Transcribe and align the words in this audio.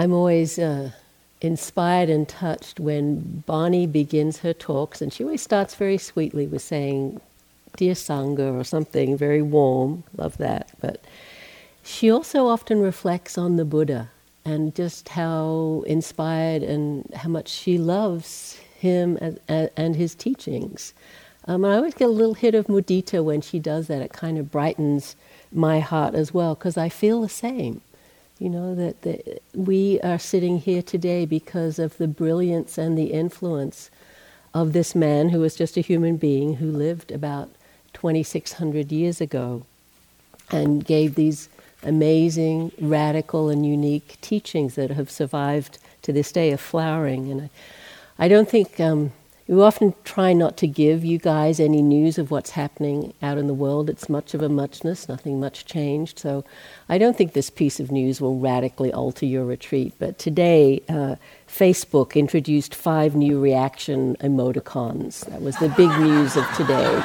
I'm 0.00 0.14
always 0.14 0.58
uh, 0.58 0.92
inspired 1.42 2.08
and 2.08 2.26
touched 2.26 2.80
when 2.80 3.44
Bonnie 3.44 3.86
begins 3.86 4.38
her 4.38 4.54
talks, 4.54 5.02
and 5.02 5.12
she 5.12 5.24
always 5.24 5.42
starts 5.42 5.74
very 5.74 5.98
sweetly 5.98 6.46
with 6.46 6.62
saying, 6.62 7.20
Dear 7.76 7.92
Sangha, 7.92 8.58
or 8.58 8.64
something 8.64 9.14
very 9.14 9.42
warm. 9.42 10.04
Love 10.16 10.38
that. 10.38 10.70
But 10.80 11.04
she 11.84 12.10
also 12.10 12.46
often 12.46 12.80
reflects 12.80 13.36
on 13.36 13.56
the 13.56 13.66
Buddha 13.66 14.08
and 14.42 14.74
just 14.74 15.10
how 15.10 15.84
inspired 15.86 16.62
and 16.62 17.04
how 17.14 17.28
much 17.28 17.48
she 17.48 17.76
loves 17.76 18.58
him 18.78 19.18
and, 19.20 19.38
and 19.76 19.96
his 19.96 20.14
teachings. 20.14 20.94
Um, 21.44 21.62
and 21.62 21.74
I 21.74 21.76
always 21.76 21.92
get 21.92 22.08
a 22.08 22.12
little 22.12 22.32
hit 22.32 22.54
of 22.54 22.68
mudita 22.68 23.22
when 23.22 23.42
she 23.42 23.58
does 23.58 23.88
that. 23.88 24.00
It 24.00 24.14
kind 24.14 24.38
of 24.38 24.50
brightens 24.50 25.14
my 25.52 25.80
heart 25.80 26.14
as 26.14 26.32
well 26.32 26.54
because 26.54 26.78
I 26.78 26.88
feel 26.88 27.20
the 27.20 27.28
same. 27.28 27.82
You 28.40 28.48
know, 28.48 28.74
that, 28.74 29.02
that 29.02 29.42
we 29.54 30.00
are 30.00 30.18
sitting 30.18 30.58
here 30.58 30.82
today 30.82 31.26
because 31.26 31.78
of 31.78 31.98
the 31.98 32.08
brilliance 32.08 32.78
and 32.78 32.96
the 32.96 33.12
influence 33.12 33.90
of 34.54 34.72
this 34.72 34.94
man 34.94 35.28
who 35.28 35.40
was 35.40 35.54
just 35.54 35.76
a 35.76 35.82
human 35.82 36.16
being 36.16 36.54
who 36.54 36.72
lived 36.72 37.12
about 37.12 37.50
2,600 37.92 38.90
years 38.90 39.20
ago 39.20 39.66
and 40.50 40.84
gave 40.84 41.14
these 41.14 41.50
amazing, 41.82 42.72
radical, 42.80 43.50
and 43.50 43.66
unique 43.66 44.16
teachings 44.20 44.74
that 44.74 44.90
have 44.90 45.10
survived 45.10 45.78
to 46.02 46.12
this 46.12 46.32
day 46.32 46.50
of 46.50 46.60
flowering. 46.60 47.30
And 47.30 47.42
I, 47.42 47.50
I 48.24 48.28
don't 48.28 48.48
think 48.48 48.80
um, 48.80 49.12
we 49.50 49.60
often 49.60 49.94
try 50.04 50.32
not 50.32 50.56
to 50.58 50.68
give 50.68 51.04
you 51.04 51.18
guys 51.18 51.58
any 51.58 51.82
news 51.82 52.18
of 52.18 52.30
what's 52.30 52.50
happening 52.50 53.12
out 53.20 53.36
in 53.36 53.48
the 53.48 53.52
world. 53.54 53.90
It's 53.90 54.08
much 54.08 54.32
of 54.32 54.42
a 54.42 54.48
muchness, 54.48 55.08
nothing 55.08 55.40
much 55.40 55.64
changed. 55.64 56.20
So 56.20 56.44
I 56.88 56.98
don't 56.98 57.18
think 57.18 57.32
this 57.32 57.50
piece 57.50 57.80
of 57.80 57.90
news 57.90 58.20
will 58.20 58.38
radically 58.38 58.92
alter 58.92 59.26
your 59.26 59.44
retreat. 59.44 59.92
But 59.98 60.20
today, 60.20 60.84
uh, 60.88 61.16
Facebook 61.48 62.14
introduced 62.14 62.76
five 62.76 63.16
new 63.16 63.40
reaction 63.40 64.14
emoticons. 64.20 65.26
That 65.26 65.42
was 65.42 65.56
the 65.56 65.70
big 65.70 65.90
news 65.98 66.36
of 66.36 66.46
today. 66.54 67.02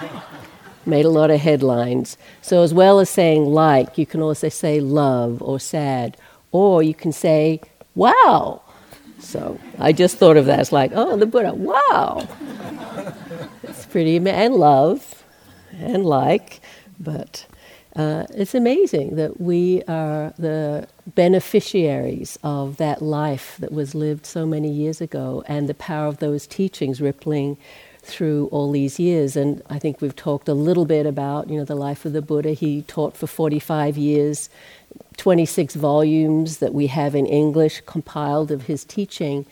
Made 0.86 1.04
a 1.04 1.10
lot 1.10 1.30
of 1.30 1.38
headlines. 1.38 2.16
So, 2.40 2.62
as 2.62 2.72
well 2.72 2.98
as 2.98 3.10
saying 3.10 3.44
like, 3.44 3.98
you 3.98 4.06
can 4.06 4.22
also 4.22 4.48
say 4.48 4.80
love 4.80 5.42
or 5.42 5.60
sad, 5.60 6.16
or 6.50 6.82
you 6.82 6.94
can 6.94 7.12
say 7.12 7.60
wow 7.94 8.62
so 9.22 9.58
I 9.78 9.92
just 9.92 10.18
thought 10.18 10.36
of 10.36 10.46
that 10.46 10.58
as 10.58 10.72
like, 10.72 10.92
oh, 10.94 11.16
the 11.16 11.26
Buddha, 11.26 11.54
wow. 11.54 12.26
it's 13.62 13.86
pretty, 13.86 14.16
and 14.16 14.54
love, 14.54 15.24
and 15.78 16.04
like, 16.04 16.60
but 16.98 17.46
uh, 17.94 18.26
it's 18.30 18.54
amazing 18.54 19.16
that 19.16 19.40
we 19.40 19.82
are 19.84 20.32
the 20.38 20.88
beneficiaries 21.14 22.38
of 22.42 22.78
that 22.78 23.02
life 23.02 23.56
that 23.58 23.72
was 23.72 23.94
lived 23.94 24.24
so 24.26 24.46
many 24.46 24.70
years 24.70 25.00
ago 25.00 25.44
and 25.46 25.68
the 25.68 25.74
power 25.74 26.06
of 26.06 26.18
those 26.18 26.46
teachings 26.46 27.00
rippling 27.00 27.56
through 28.02 28.48
all 28.48 28.70
these 28.72 28.98
years. 28.98 29.36
And 29.36 29.62
I 29.70 29.78
think 29.78 30.00
we've 30.00 30.16
talked 30.16 30.48
a 30.48 30.54
little 30.54 30.84
bit 30.84 31.06
about, 31.06 31.48
you 31.48 31.56
know, 31.56 31.64
the 31.64 31.74
life 31.74 32.04
of 32.04 32.12
the 32.12 32.22
Buddha. 32.22 32.52
He 32.52 32.82
taught 32.82 33.16
for 33.16 33.26
45 33.26 33.96
years 33.96 34.48
26 35.16 35.74
volumes 35.74 36.58
that 36.58 36.74
we 36.74 36.88
have 36.88 37.14
in 37.14 37.26
English 37.26 37.82
compiled 37.86 38.50
of 38.50 38.62
his 38.62 38.84
teaching, 38.84 39.46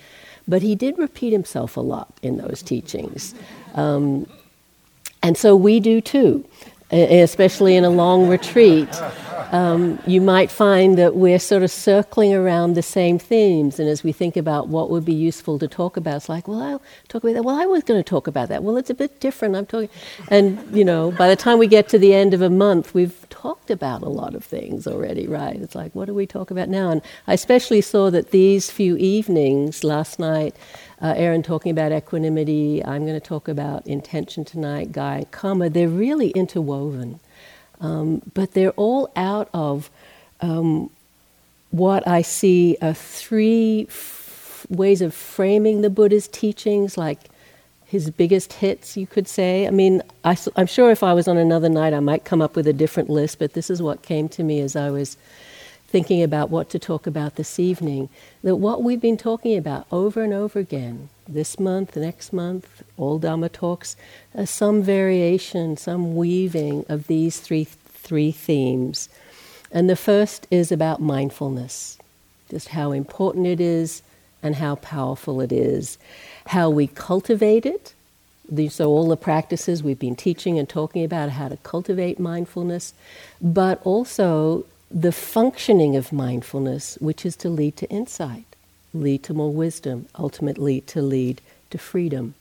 but 0.49 0.63
he 0.63 0.75
did 0.75 0.99
repeat 0.99 1.33
himself 1.33 1.77
a 1.77 1.81
lot 1.81 2.13
in 2.23 2.39
those 2.39 2.63
teachings. 2.63 3.35
Um, 3.75 4.27
and 5.23 5.37
so 5.37 5.55
we 5.55 5.81
do 5.81 6.01
too, 6.01 6.45
especially 6.91 7.77
in 7.77 7.85
a 7.85 7.91
long 7.91 8.29
retreat 8.29 8.89
um, 9.53 9.99
you 10.07 10.21
might 10.21 10.51
find 10.51 10.97
that 10.99 11.17
we're 11.17 11.39
sort 11.39 11.63
of 11.63 11.71
circling 11.71 12.33
around 12.35 12.75
the 12.75 12.83
same 12.83 13.19
themes. 13.19 13.81
And 13.81 13.89
as 13.89 14.05
we 14.05 14.13
think 14.13 14.37
about 14.37 14.69
what 14.69 14.91
would 14.91 15.05
be 15.05 15.15
useful 15.15 15.59
to 15.59 15.67
talk 15.67 15.97
about, 15.97 16.17
it's 16.17 16.29
like, 16.29 16.47
well, 16.47 16.63
I'll 16.63 16.83
talk 17.09 17.25
about 17.25 17.35
that. 17.35 17.45
Well, 17.45 17.61
I 17.61 17.67
was 17.67 17.83
going 17.83 17.99
to 17.99 18.09
talk 18.09 18.27
about 18.27 18.49
that. 18.49 18.63
Well, 18.63 18.77
it's 18.77 18.91
a 18.91 18.95
bit 18.95 19.19
different. 19.21 19.57
I'm 19.57 19.67
talking. 19.67 19.89
And, 20.29 20.65
you 20.77 20.85
know, 20.85 21.11
by 21.13 21.29
the 21.29 21.37
time 21.37 21.59
we 21.59 21.67
get 21.67 21.89
to 21.91 21.99
the 21.99 22.15
end 22.15 22.33
of 22.33 22.43
a 22.43 22.51
month, 22.51 22.95
we've 22.95 23.29
talked 23.29 23.71
about 23.71 24.03
a 24.03 24.09
lot 24.09 24.35
of 24.35 24.45
things 24.45 24.87
already, 24.87 25.27
right? 25.27 25.57
It's 25.57 25.75
like, 25.75 25.95
what 25.95 26.05
do 26.05 26.15
we 26.15 26.27
talk 26.27 26.51
about 26.51 26.69
now? 26.69 26.91
And 26.91 27.03
I 27.27 27.35
especially 27.35 27.81
saw 27.81 28.11
that 28.11 28.31
these 28.31 28.71
few 28.71 28.97
evenings 28.97 29.83
last 29.83 30.21
night, 30.21 30.55
uh, 31.01 31.15
Aaron 31.17 31.43
talking 31.43 31.71
about 31.71 31.93
equanimity, 31.93 32.85
I'm 32.85 33.07
going 33.07 33.19
to 33.19 33.27
talk 33.27 33.49
about 33.49 33.87
intention 33.87 34.45
tonight, 34.45 34.93
Guy, 34.93 35.27
karma, 35.31 35.71
they're 35.71 35.89
really 35.89 36.31
interwoven. 36.31 37.21
Um, 37.81 38.21
but 38.35 38.53
they're 38.53 38.73
all 38.73 39.11
out 39.17 39.49
of 39.55 39.91
um, 40.41 40.91
what 41.71 42.07
I 42.07 42.23
see 42.23 42.77
are 42.83 42.93
three 42.93 43.87
f- 43.89 44.67
ways 44.69 45.01
of 45.01 45.15
framing 45.15 45.81
the 45.81 45.89
Buddha's 45.89 46.29
teachings, 46.29 46.99
like 46.99 47.19
his 47.87 48.11
biggest 48.11 48.53
hits, 48.53 48.97
you 48.97 49.07
could 49.07 49.27
say. 49.27 49.67
I 49.67 49.71
mean, 49.71 50.03
I, 50.25 50.37
am 50.57 50.67
sure 50.67 50.91
if 50.91 51.03
I 51.03 51.15
was 51.15 51.27
on 51.27 51.39
another 51.39 51.69
night, 51.69 51.95
I 51.95 52.01
might 52.01 52.25
come 52.25 52.43
up 52.43 52.55
with 52.55 52.67
a 52.67 52.73
different 52.73 53.09
list, 53.09 53.39
but 53.39 53.55
this 53.55 53.71
is 53.71 53.81
what 53.81 54.03
came 54.03 54.29
to 54.31 54.43
me 54.43 54.61
as 54.61 54.77
I 54.77 54.91
was 54.91 55.17
thinking 55.91 56.23
about 56.23 56.51
what 56.51 56.71
to 56.71 56.79
talk 56.79 57.07
about 57.07 57.35
this 57.35 57.59
evening. 57.59 58.09
That 58.45 58.57
what 58.57 58.83
we've 58.83 59.01
been 59.01 59.17
talking 59.17 59.59
about 59.59 59.87
over 59.91 60.23
and 60.23 60.33
over 60.33 60.61
again, 60.61 61.09
this 61.29 61.59
month, 61.59 61.97
next 61.97 62.33
month, 62.33 62.85
all 62.97 63.19
Dhamma 63.19 63.51
talks, 63.53 63.97
uh, 64.37 64.45
some 64.45 64.83
variation, 64.83 65.77
some 65.77 66.15
weaving 66.15 66.87
of 66.89 67.09
these 67.09 67.41
three, 67.41 67.65
three 67.65 68.31
themes. 68.31 69.09
And 69.73 69.91
the 69.91 69.97
first 69.97 70.47
is 70.51 70.71
about 70.71 71.01
mindfulness, 71.01 71.99
just 72.49 72.69
how 72.69 72.93
important 72.93 73.49
it 73.49 73.61
is 73.61 74.03
and 74.45 74.55
how 74.55 74.77
powerful 74.77 75.41
it 75.41 75.51
is, 75.51 75.99
how 76.47 76.71
we 76.71 76.87
cultivate 76.87 77.67
it. 77.67 77.95
These 78.49 78.81
are 78.81 78.85
all 78.85 79.09
the 79.09 79.17
practices 79.17 79.83
we've 79.83 79.99
been 79.99 80.17
teaching 80.17 80.57
and 80.57 80.69
talking 80.69 81.05
about 81.05 81.31
how 81.31 81.49
to 81.49 81.57
cultivate 81.59 82.19
mindfulness, 82.21 82.95
but 83.41 83.81
also 83.85 84.67
the 84.91 85.13
functioning 85.13 85.95
of 85.95 86.13
mindfulness, 86.13 86.99
which 87.01 87.25
is 87.25 87.37
to 87.37 87.49
lead 87.49 87.77
to 87.77 87.89
insight, 87.89 88.57
lead 88.93 89.23
to 89.23 89.33
more 89.33 89.53
wisdom, 89.53 90.09
ultimately 90.19 90.81
to 90.83 91.01
lead 91.01 91.41
to 91.71 91.79
freedom. 91.79 92.35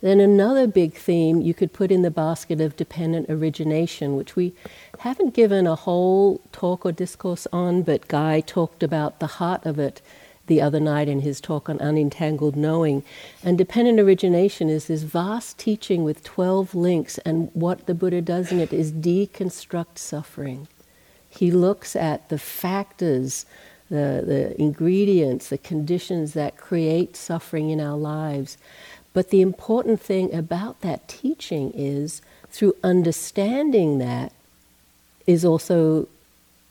Then 0.00 0.20
another 0.20 0.66
big 0.66 0.94
theme 0.94 1.40
you 1.40 1.54
could 1.54 1.72
put 1.72 1.90
in 1.90 2.02
the 2.02 2.10
basket 2.10 2.60
of 2.60 2.76
dependent 2.76 3.30
origination, 3.30 4.16
which 4.16 4.36
we 4.36 4.52
haven't 5.00 5.34
given 5.34 5.66
a 5.66 5.74
whole 5.74 6.40
talk 6.52 6.84
or 6.86 6.92
discourse 6.92 7.46
on, 7.52 7.82
but 7.82 8.06
Guy 8.06 8.40
talked 8.40 8.82
about 8.82 9.18
the 9.18 9.26
heart 9.26 9.64
of 9.66 9.78
it 9.78 10.02
the 10.46 10.60
other 10.60 10.78
night 10.78 11.08
in 11.08 11.22
his 11.22 11.40
talk 11.40 11.68
on 11.68 11.78
unentangled 11.78 12.54
knowing. 12.54 13.02
And 13.42 13.56
dependent 13.56 13.98
origination 13.98 14.68
is 14.68 14.86
this 14.86 15.02
vast 15.02 15.58
teaching 15.58 16.04
with 16.04 16.22
12 16.22 16.74
links, 16.74 17.18
and 17.18 17.50
what 17.54 17.86
the 17.86 17.94
Buddha 17.94 18.20
does 18.20 18.52
in 18.52 18.60
it 18.60 18.72
is 18.72 18.92
deconstruct 18.92 19.96
suffering. 19.96 20.68
He 21.36 21.50
looks 21.50 21.96
at 21.96 22.28
the 22.28 22.38
factors, 22.38 23.44
the, 23.88 24.22
the 24.24 24.60
ingredients, 24.60 25.48
the 25.48 25.58
conditions 25.58 26.34
that 26.34 26.56
create 26.56 27.16
suffering 27.16 27.70
in 27.70 27.80
our 27.80 27.96
lives. 27.96 28.56
But 29.12 29.30
the 29.30 29.40
important 29.40 30.00
thing 30.00 30.32
about 30.34 30.80
that 30.82 31.08
teaching 31.08 31.72
is 31.74 32.22
through 32.50 32.76
understanding 32.84 33.98
that 33.98 34.32
is 35.26 35.44
also 35.44 36.08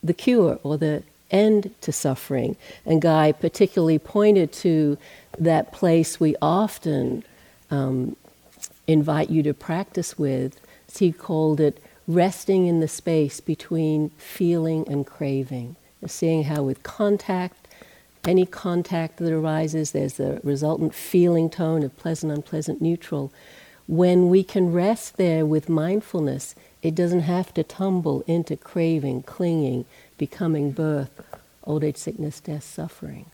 the 0.03 0.13
cure 0.13 0.59
or 0.63 0.77
the 0.77 1.03
end 1.31 1.73
to 1.81 1.91
suffering. 1.91 2.55
And 2.85 3.01
Guy 3.01 3.31
particularly 3.31 3.99
pointed 3.99 4.53
to 4.53 4.97
that 5.37 5.73
place 5.73 6.19
we 6.19 6.35
often 6.41 7.23
um, 7.71 8.15
invite 8.87 9.29
you 9.29 9.43
to 9.43 9.53
practice 9.53 10.17
with. 10.17 10.59
He 10.93 11.11
called 11.11 11.59
it 11.59 11.81
resting 12.07 12.67
in 12.67 12.79
the 12.79 12.87
space 12.87 13.39
between 13.39 14.09
feeling 14.11 14.87
and 14.87 15.05
craving, 15.05 15.75
seeing 16.05 16.43
how 16.43 16.63
with 16.63 16.83
contact, 16.83 17.67
any 18.25 18.45
contact 18.45 19.17
that 19.17 19.33
arises, 19.33 19.91
there's 19.91 20.13
the 20.13 20.39
resultant 20.43 20.93
feeling 20.93 21.49
tone 21.49 21.83
of 21.83 21.95
pleasant, 21.97 22.31
unpleasant, 22.31 22.81
neutral. 22.81 23.31
When 23.87 24.29
we 24.29 24.43
can 24.43 24.71
rest 24.71 25.17
there 25.17 25.45
with 25.45 25.67
mindfulness, 25.67 26.55
it 26.81 26.95
doesn't 26.95 27.21
have 27.21 27.53
to 27.53 27.63
tumble 27.63 28.23
into 28.27 28.55
craving, 28.55 29.23
clinging, 29.23 29.85
becoming 30.17 30.71
birth, 30.71 31.21
old 31.65 31.83
age, 31.83 31.97
sickness, 31.97 32.39
death, 32.39 32.63
suffering. 32.63 33.25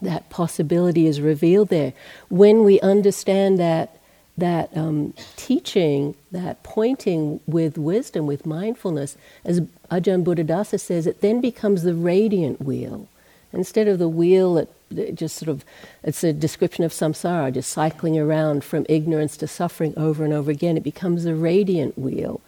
That 0.00 0.30
possibility 0.30 1.06
is 1.06 1.20
revealed 1.20 1.68
there. 1.68 1.92
When 2.28 2.62
we 2.64 2.80
understand 2.80 3.58
that 3.58 3.97
that 4.38 4.74
um, 4.76 5.14
teaching, 5.36 6.14
that 6.30 6.62
pointing 6.62 7.40
with 7.46 7.76
wisdom, 7.76 8.26
with 8.26 8.46
mindfulness, 8.46 9.16
as 9.44 9.60
Ajahn 9.90 10.24
Buddhadasa 10.24 10.80
says, 10.80 11.06
it 11.06 11.20
then 11.20 11.40
becomes 11.40 11.82
the 11.82 11.94
radiant 11.94 12.62
wheel. 12.62 13.08
Instead 13.52 13.88
of 13.88 13.98
the 13.98 14.08
wheel 14.08 14.54
that 14.54 15.14
just 15.14 15.36
sort 15.36 15.48
of, 15.48 15.64
it's 16.02 16.22
a 16.22 16.32
description 16.32 16.84
of 16.84 16.92
samsara, 16.92 17.52
just 17.52 17.70
cycling 17.70 18.18
around 18.18 18.64
from 18.64 18.86
ignorance 18.88 19.36
to 19.36 19.46
suffering 19.46 19.92
over 19.96 20.24
and 20.24 20.32
over 20.32 20.50
again, 20.50 20.76
it 20.76 20.82
becomes 20.82 21.24
a 21.24 21.34
radiant 21.34 21.98
wheel. 21.98 22.40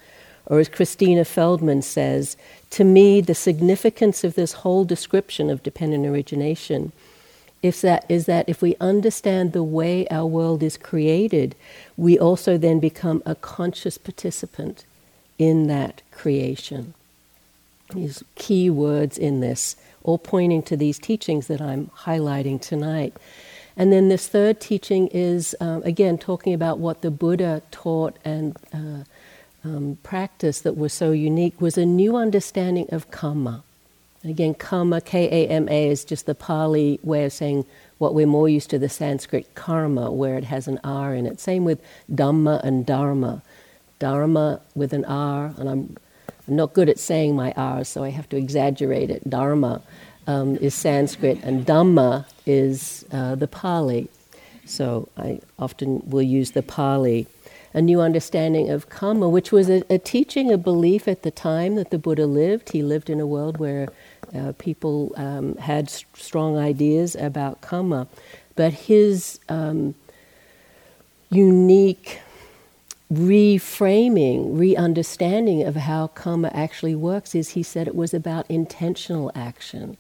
Or 0.47 0.59
as 0.59 0.69
Christina 0.69 1.25
Feldman 1.25 1.83
says, 1.83 2.37
to 2.71 2.85
me, 2.85 3.21
the 3.21 3.35
significance 3.35 4.25
of 4.25 4.35
this 4.35 4.53
whole 4.53 4.85
description 4.85 5.51
of 5.51 5.63
dependent 5.63 6.07
origination 6.07 6.93
is 7.63 7.83
that, 7.83 8.05
is 8.09 8.27
that 8.27 8.49
if 8.49 8.63
we 8.63 8.75
understand 8.81 9.53
the 9.53 9.63
way 9.63 10.07
our 10.09 10.27
world 10.27 10.63
is 10.63 10.77
created, 10.77 11.55
we 11.97 12.19
also 12.19 12.57
then 12.57 12.81
become 12.81 13.23
a 13.27 13.35
conscious 13.35 13.99
participant 13.99 14.85
in 15.39 15.67
that 15.67 16.03
creation. 16.11 16.95
These 17.95 18.25
key 18.37 18.71
words 18.71 19.19
in 19.19 19.41
this, 19.41 19.77
all 20.03 20.19
pointing 20.19 20.63
to 20.65 20.77
these 20.77 20.99
teachings 20.99 21.49
that 21.49 21.61
I'm 21.61 21.89
highlighting 22.05 22.61
tonight. 22.61 23.15
And 23.77 23.93
then 23.93 24.09
this 24.09 24.29
third 24.29 24.61
teaching 24.61 25.09
is, 25.09 25.55
uh, 25.61 25.81
again, 25.85 26.19
talking 26.19 26.55
about 26.55 26.79
what 26.79 27.03
the 27.03 27.11
Buddha 27.11 27.63
taught 27.71 28.17
and 28.25 28.57
uh, 28.73 29.05
um, 29.65 29.99
practice 30.03 30.61
that 30.61 30.77
was 30.77 30.93
so 30.93 31.13
unique 31.13 31.61
was 31.61 31.77
a 31.77 31.85
new 31.85 32.17
understanding 32.17 32.87
of 32.91 33.11
karma. 33.11 33.63
Again, 34.23 34.55
karma, 34.55 35.01
K 35.01 35.29
A 35.29 35.49
M 35.49 35.67
A, 35.71 35.89
is 35.89 36.05
just 36.05 36.27
the 36.27 36.35
Pali 36.35 37.01
way 37.03 37.25
of 37.25 37.33
saying 37.33 37.65
what 37.97 38.15
we're 38.15 38.27
more 38.27 38.51
used 38.51 38.69
to 38.71 38.79
the 38.79 38.89
Sanskrit 38.89 39.55
karma, 39.55 40.11
where 40.13 40.37
it 40.37 40.45
has 40.45 40.69
an 40.69 40.79
R 40.85 41.15
in 41.15 41.25
it. 41.27 41.41
Same 41.41 41.65
with 41.65 41.81
Dhamma 42.13 42.63
and 42.63 42.85
Dharma. 42.85 43.43
Dharma 43.99 44.61
with 44.75 44.93
an 44.93 45.07
R, 45.07 45.55
and 45.57 45.69
I'm, 45.69 45.97
I'm 46.47 46.57
not 46.57 46.75
good 46.75 46.91
at 46.91 46.99
saying 46.99 47.35
my 47.35 47.53
R's, 47.53 47.89
so 47.89 48.05
I 48.05 48.11
have 48.11 48.29
to 48.31 48.37
exaggerate 48.37 49.11
it. 49.11 49.29
Dharma 49.29 49.81
um, 50.27 50.57
is 50.57 50.75
Sanskrit, 50.75 51.43
and 51.43 51.65
Dhamma 51.65 52.27
is 52.45 53.07
uh, 53.13 53.37
the 53.37 53.49
Pali. 53.49 54.09
So 54.67 55.09
I 55.17 55.41
often 55.59 56.03
will 56.05 56.23
use 56.23 56.51
the 56.51 56.63
Pali 56.63 57.27
a 57.73 57.81
new 57.81 58.01
understanding 58.01 58.69
of 58.69 58.89
karma, 58.89 59.29
which 59.29 59.53
was 59.53 59.71
a, 59.71 59.85
a, 59.89 59.99
teaching, 59.99 60.51
a 60.51 60.59
belief 60.59 61.07
at 61.07 61.23
the 61.23 61.31
time 61.31 61.77
that 61.77 61.91
the 61.91 61.99
Buddha 61.99 62.27
lived. 62.27 62.71
He 62.71 62.83
lived 62.83 63.09
in 63.09 63.21
a 63.21 63.27
world 63.27 63.59
where 63.59 63.89
uh, 64.35 64.53
people 64.59 65.13
um, 65.17 65.57
had 65.57 65.91
st- 65.91 66.17
strong 66.17 66.57
ideas 66.57 67.15
about 67.17 67.61
karma, 67.61 68.07
but 68.57 68.73
his 68.73 69.41
um, 69.49 69.95
unique 71.31 72.21
reframing, 73.13 74.59
re 74.59 74.77
understanding 74.77 75.63
of 75.63 75.75
how 75.75 76.07
karma 76.09 76.51
actually 76.55 76.95
works 76.95 77.35
is 77.35 77.51
he 77.51 77.63
said 77.63 77.89
it 77.89 77.97
was 77.97 78.15
about 78.15 78.49
intentional 78.49 79.33
action. 79.35 79.97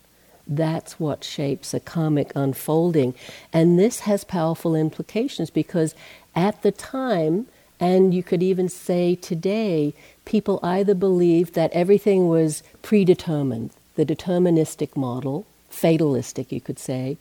That's 0.46 0.98
what 0.98 1.22
shapes 1.24 1.74
a 1.74 1.80
karmic 1.80 2.32
unfolding. 2.34 3.14
And 3.52 3.78
this 3.78 4.00
has 4.00 4.24
powerful 4.24 4.74
implications 4.74 5.50
because 5.50 5.94
at 6.34 6.62
the 6.62 6.72
time, 6.72 7.46
and 7.78 8.12
you 8.12 8.22
could 8.22 8.42
even 8.42 8.68
say 8.68 9.14
today, 9.14 9.94
people 10.24 10.60
either 10.62 10.94
believed 10.94 11.54
that 11.54 11.72
everything 11.72 12.28
was 12.28 12.62
predetermined, 12.82 13.70
the 14.00 14.14
deterministic 14.16 14.96
model, 14.96 15.46
fatalistic, 15.68 16.50
you 16.50 16.60
could 16.60 16.78
say, 16.78 17.18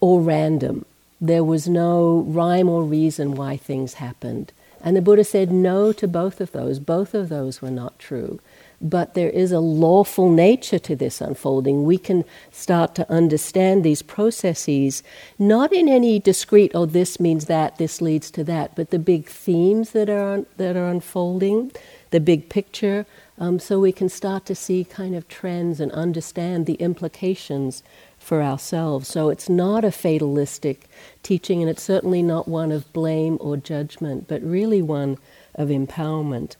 or 0.00 0.20
random. 0.20 0.84
There 1.20 1.42
was 1.42 1.68
no 1.68 2.24
rhyme 2.28 2.68
or 2.68 2.84
reason 2.84 3.34
why 3.34 3.56
things 3.56 3.94
happened. 3.94 4.52
And 4.84 4.96
the 4.96 5.02
Buddha 5.02 5.24
said 5.24 5.50
no 5.50 5.92
to 5.92 6.06
both 6.06 6.40
of 6.40 6.52
those. 6.52 6.78
Both 6.78 7.12
of 7.12 7.28
those 7.28 7.60
were 7.60 7.72
not 7.72 7.98
true 7.98 8.38
but 8.80 9.14
there 9.14 9.30
is 9.30 9.50
a 9.50 9.60
lawful 9.60 10.30
nature 10.30 10.78
to 10.78 10.94
this 10.94 11.20
unfolding. 11.20 11.84
We 11.84 11.98
can 11.98 12.24
start 12.52 12.94
to 12.96 13.10
understand 13.10 13.82
these 13.82 14.02
processes, 14.02 15.02
not 15.38 15.72
in 15.72 15.88
any 15.88 16.18
discrete, 16.18 16.72
oh, 16.74 16.86
this 16.86 17.18
means 17.18 17.46
that, 17.46 17.78
this 17.78 18.00
leads 18.00 18.30
to 18.32 18.44
that, 18.44 18.76
but 18.76 18.90
the 18.90 18.98
big 18.98 19.26
themes 19.26 19.90
that 19.90 20.08
are, 20.08 20.44
that 20.58 20.76
are 20.76 20.88
unfolding, 20.88 21.72
the 22.10 22.20
big 22.20 22.48
picture, 22.48 23.04
um, 23.40 23.58
so 23.58 23.78
we 23.78 23.92
can 23.92 24.08
start 24.08 24.46
to 24.46 24.54
see 24.54 24.84
kind 24.84 25.14
of 25.14 25.28
trends 25.28 25.80
and 25.80 25.92
understand 25.92 26.66
the 26.66 26.74
implications 26.74 27.82
for 28.18 28.42
ourselves. 28.42 29.08
So 29.08 29.28
it's 29.28 29.48
not 29.48 29.84
a 29.84 29.92
fatalistic 29.92 30.88
teaching, 31.22 31.60
and 31.60 31.70
it's 31.70 31.82
certainly 31.82 32.22
not 32.22 32.48
one 32.48 32.72
of 32.72 32.92
blame 32.92 33.38
or 33.40 33.56
judgment, 33.56 34.26
but 34.28 34.42
really 34.42 34.82
one 34.82 35.18
of 35.54 35.68
empowerment. 35.68 36.56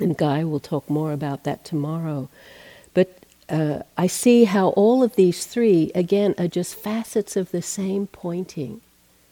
And 0.00 0.16
Guy 0.16 0.44
will 0.44 0.60
talk 0.60 0.88
more 0.90 1.12
about 1.12 1.44
that 1.44 1.64
tomorrow. 1.64 2.28
But 2.94 3.18
uh, 3.48 3.80
I 3.96 4.06
see 4.06 4.44
how 4.44 4.68
all 4.70 5.02
of 5.02 5.16
these 5.16 5.46
three, 5.46 5.92
again, 5.94 6.34
are 6.38 6.48
just 6.48 6.74
facets 6.74 7.36
of 7.36 7.50
the 7.50 7.62
same 7.62 8.06
pointing, 8.06 8.80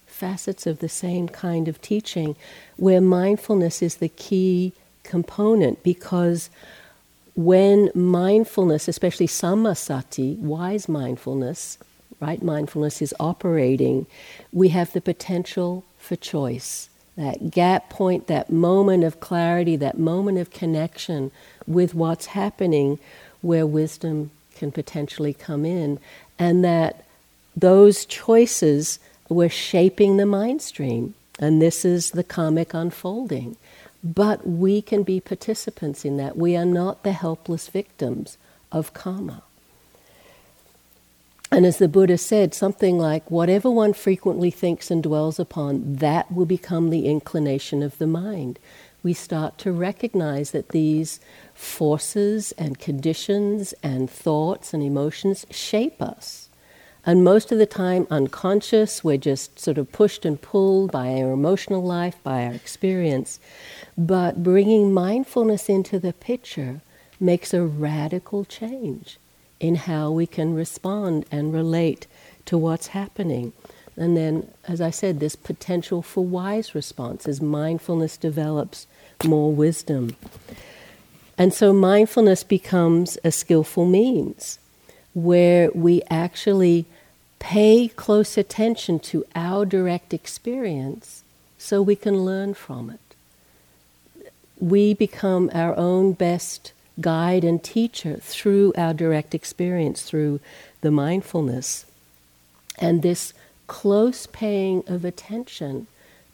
facets 0.07 0.67
of 0.67 0.81
the 0.81 0.89
same 0.89 1.29
kind 1.29 1.69
of 1.69 1.81
teaching, 1.81 2.37
where 2.77 3.01
mindfulness 3.01 3.83
is 3.83 3.97
the 3.97 4.11
key 4.11 4.73
component 5.03 5.83
because 5.83 6.51
when 7.35 7.91
mindfulness, 7.95 8.89
especially 8.89 9.27
sammasati, 9.27 10.39
wise 10.39 10.89
mindfulness, 10.89 11.79
right 12.21 12.43
mindfulness 12.43 13.01
is 13.01 13.15
operating, 13.19 14.07
we 14.53 14.69
have 14.69 14.93
the 14.93 15.01
potential 15.01 15.85
for 15.99 16.17
choice 16.17 16.90
that 17.17 17.51
gap 17.51 17.91
point, 17.91 18.27
that 18.29 18.51
moment 18.51 19.05
of 19.05 19.21
clarity, 19.21 19.77
that 19.77 19.99
moment 19.99 20.39
of 20.39 20.51
connection 20.51 21.31
with 21.67 21.95
what's 21.95 22.27
happening 22.27 22.99
where 23.43 23.67
wisdom 23.67 24.31
can 24.55 24.71
potentially 24.71 25.33
come 25.33 25.65
in, 25.65 25.99
and 26.39 26.65
that 26.65 27.05
those 27.57 28.05
choices 28.05 28.99
were 29.29 29.49
shaping 29.49 30.17
the 30.17 30.27
mind 30.27 30.63
stream. 30.63 31.15
And 31.39 31.61
this 31.61 31.85
is 31.85 32.11
the 32.11 32.25
karmic 32.25 32.75
unfolding. 32.75 33.57
But 34.05 34.47
we 34.47 34.83
can 34.83 35.03
be 35.03 35.21
participants 35.21 36.05
in 36.05 36.17
that. 36.19 36.37
We 36.37 36.57
are 36.57 36.67
not 36.67 37.03
the 37.03 37.13
helpless 37.13 37.69
victims 37.69 38.37
of 38.71 38.93
karma. 38.93 39.43
And 41.53 41.67
as 41.67 41.79
the 41.79 41.89
Buddha 41.89 42.17
said, 42.17 42.55
something 42.55 42.97
like, 42.97 43.29
whatever 43.29 43.69
one 43.69 43.93
frequently 43.93 44.53
thinks 44.53 44.89
and 44.89 45.03
dwells 45.03 45.41
upon, 45.41 45.97
that 45.97 46.31
will 46.33 46.47
become 46.47 46.91
the 46.91 47.07
inclination 47.07 47.83
of 47.83 47.99
the 47.99 48.07
mind. 48.07 48.61
We 49.03 49.15
start 49.15 49.59
to 49.59 49.73
recognize 49.73 50.53
that 50.53 50.69
these 50.69 51.19
forces 51.53 52.53
and 52.53 52.79
conditions 52.79 53.75
and 53.83 54.09
thoughts 54.09 54.73
and 54.73 54.83
emotions 54.83 55.45
shape 55.51 56.01
us. 56.01 56.51
And 57.05 57.25
most 57.25 57.51
of 57.51 57.59
the 57.59 57.67
time, 57.67 58.07
unconscious, 58.11 59.03
we're 59.03 59.17
just 59.17 59.59
sort 59.59 59.79
of 59.79 59.91
pushed 59.91 60.25
and 60.25 60.41
pulled 60.41 60.93
by 60.93 61.15
our 61.15 61.33
emotional 61.33 61.83
life, 61.83 62.17
by 62.23 62.45
our 62.45 62.53
experience. 62.53 63.41
But 63.97 64.45
bringing 64.45 64.93
mindfulness 64.93 65.69
into 65.69 65.99
the 65.99 66.13
picture 66.13 66.83
makes 67.19 67.53
a 67.53 67.63
radical 67.63 68.45
change 68.45 69.19
in 69.61 69.75
how 69.77 70.11
we 70.11 70.27
can 70.27 70.55
respond 70.55 71.27
and 71.31 71.53
relate 71.53 72.07
to 72.47 72.59
what's 72.59 72.89
happening. 72.89 73.53
And 73.97 74.17
then, 74.17 74.51
as 74.67 74.81
I 74.81 74.91
said, 74.91 75.21
this 75.21 75.37
potential 75.37 76.01
for 76.03 76.25
wise 76.25 76.75
response 76.75 77.29
as 77.29 77.41
mindfulness 77.41 78.17
develops 78.17 78.87
more 79.25 79.53
wisdom. 79.53 80.17
And 81.37 81.53
so, 81.53 81.73
mindfulness 81.73 82.43
becomes 82.43 83.19
a 83.23 83.31
skillful 83.31 83.85
means 83.85 84.59
where 85.13 85.71
we 85.75 86.03
actually 86.11 86.87
pay 87.39 87.89
close 87.89 88.39
attention 88.39 89.01
to 89.01 89.25
our 89.35 89.67
direct 89.67 90.15
experience 90.15 91.25
so 91.59 91.83
we 91.83 91.97
can 91.97 92.25
learn 92.25 92.55
from 92.55 92.91
it. 92.91 93.01
We 94.59 94.95
become 94.95 95.51
our 95.53 95.77
own 95.77 96.13
best 96.13 96.73
guide 97.01 97.45
and 97.45 97.63
teacher 97.63 98.17
through 98.21 98.73
our 98.77 98.95
direct 98.95 99.35
experience, 99.35 100.03
through 100.03 100.41
the 100.81 100.91
mindfulness. 100.91 101.87
And 102.79 103.03
this 103.03 103.33
close 103.67 104.27
paying 104.27 104.83
of 104.87 105.05
attention 105.05 105.87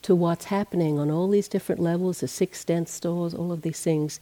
to 0.03 0.15
what's 0.15 0.47
happening 0.47 0.99
on 0.99 1.11
all 1.11 1.29
these 1.29 1.49
different 1.49 1.81
levels, 1.81 2.21
the 2.21 2.29
six 2.29 2.65
sense 2.65 3.01
doors, 3.01 3.35
all 3.35 3.53
of 3.53 3.63
these 3.63 3.81
things, 3.81 4.21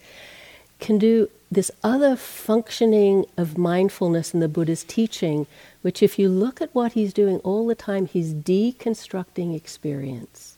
can 0.81 0.99
do 0.99 1.29
this 1.51 1.71
other 1.83 2.17
functioning 2.17 3.25
of 3.37 3.57
mindfulness 3.57 4.35
in 4.35 4.41
the 4.41 4.49
Buddha's 4.49 4.83
teaching, 4.85 5.47
which, 5.83 6.03
if 6.03 6.19
you 6.19 6.29
look 6.29 6.61
at 6.61 6.75
what 6.75 6.95
he's 6.95 7.13
doing 7.13 7.39
all 7.41 7.67
the 7.67 7.75
time, 7.75 8.07
he's 8.07 8.35
deconstructing 8.35 9.55
experience. 9.55 10.57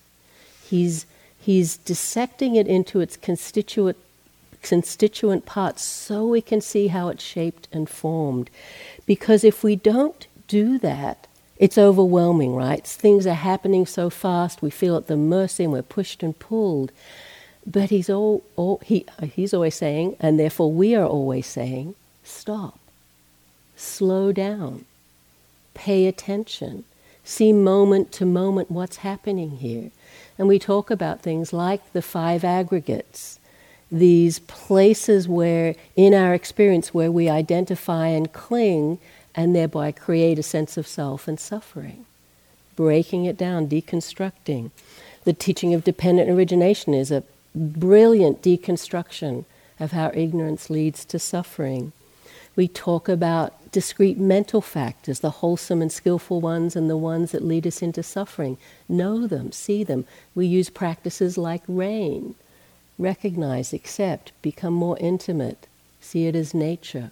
He's, 0.64 1.06
he's 1.38 1.76
dissecting 1.76 2.56
it 2.56 2.66
into 2.66 3.00
its 3.00 3.16
constituent 3.16 3.98
constituent 4.66 5.46
parts 5.46 5.82
so 5.82 6.26
we 6.26 6.40
can 6.40 6.60
see 6.60 6.88
how 6.88 7.08
it's 7.08 7.22
shaped 7.22 7.68
and 7.72 7.88
formed. 7.88 8.50
Because 9.06 9.44
if 9.44 9.62
we 9.62 9.76
don't 9.76 10.26
do 10.48 10.78
that, 10.78 11.26
it's 11.56 11.78
overwhelming, 11.78 12.54
right? 12.54 12.84
Things 12.84 13.26
are 13.26 13.34
happening 13.34 13.86
so 13.86 14.10
fast, 14.10 14.62
we 14.62 14.70
feel 14.70 14.96
at 14.96 15.06
the 15.06 15.16
mercy 15.16 15.64
and 15.64 15.72
we're 15.72 15.82
pushed 15.82 16.22
and 16.22 16.38
pulled. 16.38 16.90
But 17.66 17.90
he's, 17.90 18.10
all, 18.10 18.44
all, 18.56 18.80
he, 18.84 19.06
he's 19.22 19.54
always 19.54 19.74
saying, 19.74 20.16
and 20.20 20.38
therefore 20.38 20.70
we 20.70 20.94
are 20.94 21.06
always 21.06 21.46
saying, 21.46 21.94
stop, 22.22 22.78
slow 23.76 24.32
down, 24.32 24.84
pay 25.74 26.06
attention, 26.06 26.84
see 27.24 27.52
moment 27.52 28.12
to 28.12 28.26
moment 28.26 28.70
what's 28.70 28.98
happening 28.98 29.58
here. 29.58 29.90
And 30.38 30.48
we 30.48 30.58
talk 30.58 30.90
about 30.90 31.22
things 31.22 31.52
like 31.52 31.92
the 31.92 32.02
five 32.02 32.44
aggregates 32.44 33.35
these 33.90 34.40
places 34.40 35.28
where, 35.28 35.74
in 35.94 36.12
our 36.14 36.34
experience, 36.34 36.92
where 36.92 37.12
we 37.12 37.28
identify 37.28 38.08
and 38.08 38.32
cling 38.32 38.98
and 39.34 39.54
thereby 39.54 39.92
create 39.92 40.38
a 40.38 40.42
sense 40.42 40.76
of 40.76 40.86
self 40.86 41.28
and 41.28 41.38
suffering. 41.38 42.06
Breaking 42.74 43.24
it 43.24 43.36
down, 43.36 43.68
deconstructing. 43.68 44.70
The 45.24 45.32
teaching 45.32 45.74
of 45.74 45.84
dependent 45.84 46.30
origination 46.30 46.94
is 46.94 47.10
a 47.10 47.22
brilliant 47.54 48.42
deconstruction 48.42 49.44
of 49.78 49.92
how 49.92 50.10
ignorance 50.14 50.70
leads 50.70 51.04
to 51.06 51.18
suffering. 51.18 51.92
We 52.54 52.68
talk 52.68 53.08
about 53.08 53.70
discrete 53.70 54.18
mental 54.18 54.62
factors, 54.62 55.20
the 55.20 55.30
wholesome 55.30 55.82
and 55.82 55.92
skillful 55.92 56.40
ones 56.40 56.74
and 56.74 56.88
the 56.88 56.96
ones 56.96 57.32
that 57.32 57.44
lead 57.44 57.66
us 57.66 57.82
into 57.82 58.02
suffering. 58.02 58.56
Know 58.88 59.26
them, 59.26 59.52
see 59.52 59.84
them. 59.84 60.06
We 60.34 60.46
use 60.46 60.70
practices 60.70 61.36
like 61.36 61.62
RAIN. 61.68 62.34
Recognize, 62.98 63.72
accept, 63.72 64.32
become 64.42 64.72
more 64.72 64.96
intimate, 64.98 65.66
see 66.00 66.26
it 66.26 66.34
as 66.34 66.54
nature. 66.54 67.10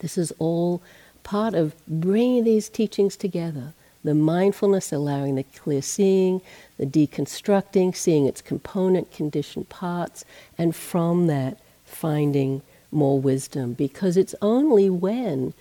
This 0.00 0.18
is 0.18 0.32
all 0.38 0.82
part 1.22 1.54
of 1.54 1.74
bringing 1.86 2.44
these 2.44 2.68
teachings 2.68 3.16
together. 3.16 3.74
The 4.04 4.14
mindfulness, 4.14 4.92
allowing 4.92 5.36
the 5.36 5.44
clear 5.44 5.80
seeing, 5.80 6.40
the 6.76 6.86
deconstructing, 6.86 7.94
seeing 7.94 8.26
its 8.26 8.40
component, 8.40 9.12
conditioned 9.12 9.68
parts, 9.68 10.24
and 10.58 10.74
from 10.74 11.28
that, 11.28 11.58
finding 11.84 12.62
more 12.90 13.18
wisdom 13.18 13.72
because 13.72 14.16
it's 14.16 14.34
only 14.42 14.90
when 14.90 15.54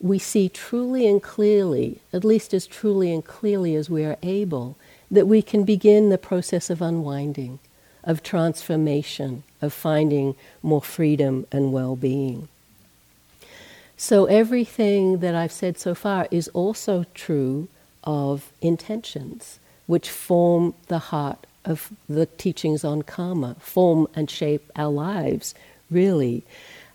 we 0.00 0.18
see 0.18 0.48
truly 0.48 1.08
and 1.08 1.22
clearly, 1.22 2.00
at 2.12 2.24
least 2.24 2.54
as 2.54 2.66
truly 2.66 3.12
and 3.12 3.24
clearly 3.24 3.74
as 3.74 3.90
we 3.90 4.04
are 4.04 4.16
able, 4.22 4.76
that 5.10 5.26
we 5.26 5.42
can 5.42 5.64
begin 5.64 6.08
the 6.08 6.18
process 6.18 6.70
of 6.70 6.80
unwinding, 6.80 7.58
of 8.08 8.22
transformation, 8.22 9.44
of 9.62 9.72
finding 9.72 10.34
more 10.62 10.82
freedom 10.82 11.46
and 11.52 11.72
well 11.72 11.94
being. 11.94 12.48
So, 13.96 14.24
everything 14.24 15.18
that 15.18 15.34
I've 15.34 15.52
said 15.52 15.78
so 15.78 15.94
far 15.94 16.26
is 16.30 16.48
also 16.48 17.04
true 17.14 17.68
of 18.04 18.50
intentions, 18.62 19.60
which 19.86 20.08
form 20.08 20.74
the 20.86 20.98
heart 20.98 21.46
of 21.64 21.92
the 22.08 22.26
teachings 22.26 22.82
on 22.82 23.02
karma, 23.02 23.56
form 23.60 24.08
and 24.14 24.30
shape 24.30 24.70
our 24.74 24.90
lives, 24.90 25.54
really. 25.90 26.44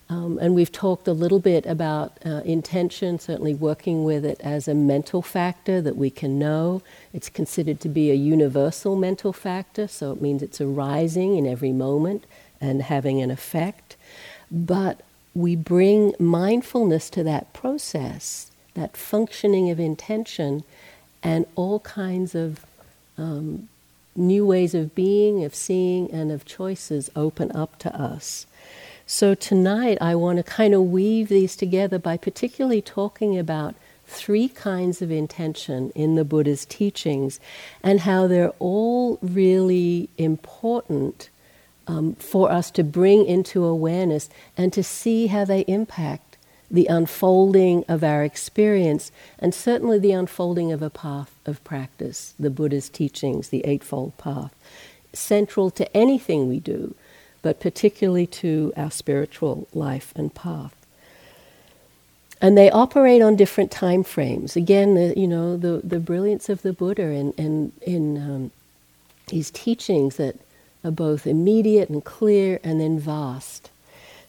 Um, 0.10 0.38
and 0.41 0.53
we've 0.53 0.72
talked 0.72 1.07
a 1.07 1.13
little 1.13 1.39
bit 1.39 1.65
about 1.65 2.17
uh, 2.25 2.41
intention, 2.43 3.19
certainly 3.19 3.55
working 3.55 4.03
with 4.03 4.25
it 4.25 4.39
as 4.41 4.67
a 4.67 4.74
mental 4.74 5.22
factor 5.22 5.81
that 5.81 5.95
we 5.95 6.10
can 6.10 6.38
know. 6.38 6.81
It's 7.13 7.29
considered 7.29 7.79
to 7.81 7.89
be 7.89 8.12
a 8.12 8.15
universal 8.15 8.95
mental 8.95 9.33
factor, 9.33 9.88
so 9.88 10.12
it 10.12 10.22
means 10.22 10.43
it's 10.43 10.62
arising 10.62 11.38
in 11.38 11.48
every 11.48 11.72
moment 11.72 12.25
and 12.60 12.81
having 12.81 13.22
an 13.22 13.31
effect. 13.31 13.95
But 14.51 15.01
we 15.33 15.55
bring 15.55 16.13
mindfulness 16.19 17.10
to 17.12 17.24
that 17.24 17.53
process, 17.53 18.51
that 18.75 18.95
functioning 18.95 19.72
of 19.72 19.79
intention, 19.79 20.63
and 21.24 21.45
all 21.55 21.79
kinds 21.79 22.36
of 22.36 22.65
um, 23.17 23.69
new 24.15 24.45
ways 24.45 24.75
of 24.75 24.93
being, 24.93 25.43
of 25.43 25.55
seeing, 25.55 26.12
and 26.12 26.31
of 26.31 26.45
choices 26.45 27.10
open 27.15 27.51
up 27.53 27.79
to 27.79 27.95
us. 27.95 28.45
So 29.05 29.36
tonight 29.36 29.98
I 30.00 30.15
want 30.15 30.38
to 30.38 30.43
kind 30.43 30.74
of 30.74 30.83
weave 30.83 31.27
these 31.27 31.55
together 31.55 32.00
by 32.00 32.15
particularly 32.15 32.81
talking 32.81 33.38
about 33.38 33.75
three 34.05 34.48
kinds 34.48 35.01
of 35.01 35.12
intention 35.12 35.91
in 35.93 36.15
the 36.15 36.24
Buddha's 36.24 36.65
teachings 36.65 37.39
and 37.83 38.01
how 38.01 38.27
they're 38.27 38.53
all 38.60 39.19
really 39.22 40.10
important 40.17 41.29
um, 41.86 42.15
for 42.15 42.50
us 42.50 42.72
to 42.72 42.83
bring 42.83 43.25
into 43.25 43.65
awareness 43.65 44.29
and 44.55 44.72
to 44.72 44.83
see 44.83 45.27
how 45.27 45.43
they 45.43 45.62
impact 45.62 46.38
the 46.72 46.88
unfolding 46.88 47.83
of 47.89 48.03
our 48.03 48.24
experience 48.24 49.12
and 49.38 49.53
certainly 49.53 50.00
the 50.00 50.13
unfolding 50.13 50.72
of 50.72 50.81
a 50.81 50.89
path 50.89 51.36
of 51.45 51.63
practice, 51.65 52.33
the 52.39 52.50
Buddha's 52.50 52.89
teachings, 52.89 53.50
the 53.50 53.65
Eightfold 53.65 54.17
Path. 54.17 54.55
Central 55.12 55.69
to 55.72 55.95
anything 55.95 56.48
we 56.48 56.60
do, 56.60 56.95
but 57.43 57.59
particularly 57.59 58.25
to 58.25 58.73
our 58.75 58.89
spiritual 58.89 59.67
life 59.73 60.12
and 60.15 60.33
path. 60.33 60.75
And 62.41 62.57
they 62.57 62.71
operate 62.71 63.21
on 63.21 63.35
different 63.35 63.71
time 63.71 64.03
frames. 64.03 64.55
Again, 64.55 64.95
the, 64.95 65.13
you 65.15 65.27
know, 65.27 65.55
the, 65.55 65.81
the 65.83 66.00
brilliance 66.00 66.50
of 66.50 66.63
the 66.63 66.73
Buddha 66.73 67.03
in, 67.03 67.31
in, 67.33 67.71
in 67.81 68.17
um, 68.17 68.51
his 69.31 69.51
teachings 69.51 70.17
that 70.17 70.38
are 70.83 70.91
both 70.91 71.27
immediate 71.27 71.89
and 71.89 72.03
clear 72.03 72.59
and 72.63 72.81
then 72.81 73.00
vast. 73.00 73.69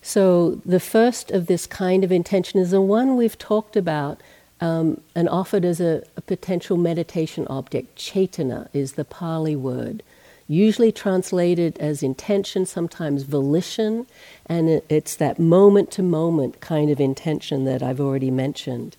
So 0.03 0.61
the 0.67 0.81
first 0.81 1.31
of 1.31 1.47
this 1.47 1.67
kind 1.67 2.05
of 2.05 2.13
intention 2.13 2.61
is 2.61 2.71
the 2.71 2.81
one 2.81 3.17
we've 3.17 3.39
talked 3.39 3.77
about 3.77 4.21
um, 4.61 5.01
and 5.15 5.29
offered 5.29 5.65
as 5.65 5.81
a, 5.81 6.05
a 6.17 6.21
potential 6.21 6.77
meditation 6.77 7.47
object. 7.49 7.99
Cetana 7.99 8.69
is 8.73 8.93
the 8.93 9.05
Pali 9.05 9.57
word 9.57 10.03
usually 10.47 10.93
translated 10.93 11.79
as 11.79 12.03
intention, 12.03 12.67
sometimes 12.67 13.23
volition, 13.23 14.07
and 14.47 14.83
it's 14.89 15.17
that 15.17 15.39
moment 15.39 15.91
to 15.93 16.03
moment 16.03 16.61
kind 16.61 16.91
of 16.91 17.01
intention 17.01 17.65
that 17.65 17.83
I've 17.83 18.01
already 18.01 18.31
mentioned. 18.31 18.97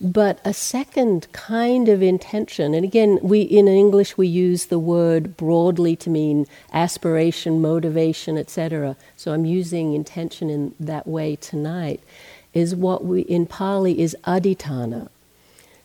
But 0.00 0.40
a 0.44 0.52
second 0.52 1.28
kind 1.32 1.88
of 1.88 2.02
intention, 2.02 2.74
and 2.74 2.84
again, 2.84 3.20
we 3.22 3.42
in 3.42 3.68
English 3.68 4.16
we 4.16 4.26
use 4.26 4.66
the 4.66 4.78
word 4.78 5.36
broadly 5.36 5.94
to 5.96 6.10
mean 6.10 6.46
aspiration, 6.72 7.60
motivation, 7.60 8.36
etc. 8.36 8.96
So 9.16 9.32
I'm 9.32 9.44
using 9.44 9.94
intention 9.94 10.50
in 10.50 10.74
that 10.80 11.06
way 11.06 11.36
tonight. 11.36 12.00
Is 12.52 12.74
what 12.74 13.04
we 13.04 13.20
in 13.22 13.46
Pali 13.46 14.00
is 14.00 14.16
aditthana, 14.24 15.08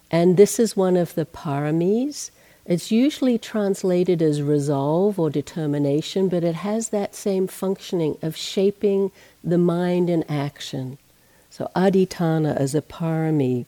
and 0.09 0.35
this 0.35 0.59
is 0.59 0.75
one 0.75 0.97
of 0.97 1.13
the 1.13 1.25
paramis 1.25 2.31
it's 2.67 2.91
usually 2.91 3.37
translated 3.37 4.21
as 4.21 4.41
resolve 4.41 5.17
or 5.17 5.29
determination, 5.29 6.27
but 6.27 6.43
it 6.43 6.55
has 6.55 6.89
that 6.89 7.15
same 7.15 7.47
functioning 7.47 8.17
of 8.21 8.35
shaping 8.35 9.11
the 9.41 9.57
mind 9.57 10.09
and 10.09 10.29
action. 10.29 10.97
So, 11.49 11.71
aditthana 11.77 12.57
as 12.57 12.75
a 12.75 12.81
parami, 12.81 13.65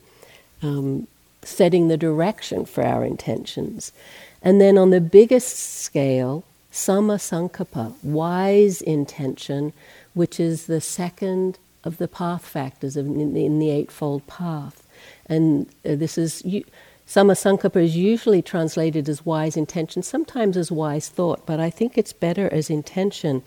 um, 0.62 1.08
setting 1.42 1.88
the 1.88 1.96
direction 1.96 2.66
for 2.66 2.84
our 2.84 3.06
intentions. 3.06 3.94
And 4.42 4.60
then 4.60 4.78
on 4.78 4.90
the 4.90 5.02
biggest 5.02 5.58
scale, 5.58 6.44
samma 6.72 7.96
wise 8.04 8.82
intention, 8.82 9.72
which 10.14 10.42
is 10.42 10.66
the 10.66 10.82
second 10.82 11.58
of 11.86 11.98
the 11.98 12.10
path 12.10 12.46
factors 12.46 12.98
in, 12.98 13.38
in 13.38 13.60
the 13.60 13.70
Eightfold 13.70 14.28
Path. 14.28 14.86
And 15.26 15.68
uh, 15.86 15.96
this 15.96 16.18
is. 16.18 16.44
You, 17.10 17.22
Sammasankappa 17.22 17.84
is 17.84 17.96
usually 17.98 18.42
translated 18.42 19.10
as 19.10 19.26
wise 19.26 19.58
intention, 19.58 20.04
sometimes 20.04 20.56
as 20.56 20.72
wise 20.72 21.10
thought, 21.10 21.46
but 21.46 21.60
I 21.60 21.70
think 21.70 21.98
it's 21.98 22.14
better 22.14 22.48
as 22.54 22.70
intention. 22.70 23.42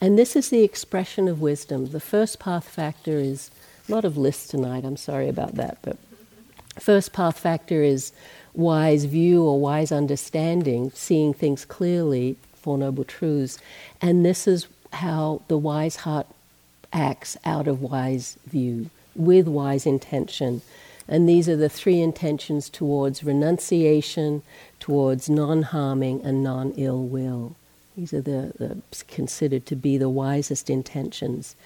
And 0.00 0.18
this 0.18 0.36
is 0.36 0.50
the 0.50 0.62
expression 0.62 1.28
of 1.28 1.40
wisdom. 1.40 1.86
The 1.86 2.00
first 2.00 2.38
path 2.38 2.68
factor 2.68 3.18
is 3.18 3.50
a 3.88 3.92
lot 3.92 4.04
of 4.04 4.16
lists 4.16 4.48
tonight, 4.48 4.84
I'm 4.84 4.96
sorry 4.96 5.28
about 5.28 5.56
that, 5.56 5.78
but 5.82 5.96
first 6.78 7.12
path 7.12 7.38
factor 7.38 7.82
is 7.82 8.12
wise 8.54 9.04
view 9.04 9.42
or 9.42 9.60
wise 9.60 9.90
understanding, 9.90 10.92
seeing 10.94 11.34
things 11.34 11.64
clearly, 11.64 12.36
Four 12.54 12.78
Noble 12.78 13.04
Truths. 13.04 13.58
And 14.00 14.24
this 14.24 14.46
is 14.46 14.68
how 14.92 15.42
the 15.48 15.58
wise 15.58 15.96
heart 15.96 16.26
acts 16.92 17.36
out 17.44 17.66
of 17.68 17.82
wise 17.82 18.38
view, 18.46 18.90
with 19.14 19.48
wise 19.48 19.86
intention. 19.86 20.62
And 21.08 21.28
these 21.28 21.48
are 21.48 21.56
the 21.56 21.70
three 21.70 22.00
intentions 22.00 22.68
towards 22.68 23.24
renunciation, 23.24 24.42
towards 24.78 25.30
non 25.30 25.62
harming, 25.62 26.22
and 26.22 26.44
non 26.44 26.72
ill 26.76 27.02
will. 27.02 27.56
These 27.96 28.12
are 28.12 28.20
the, 28.20 28.52
the, 28.58 29.04
considered 29.08 29.66
to 29.66 29.76
be 29.76 29.98
the 29.98 30.08
wisest 30.08 30.70
intentions. 30.70 31.56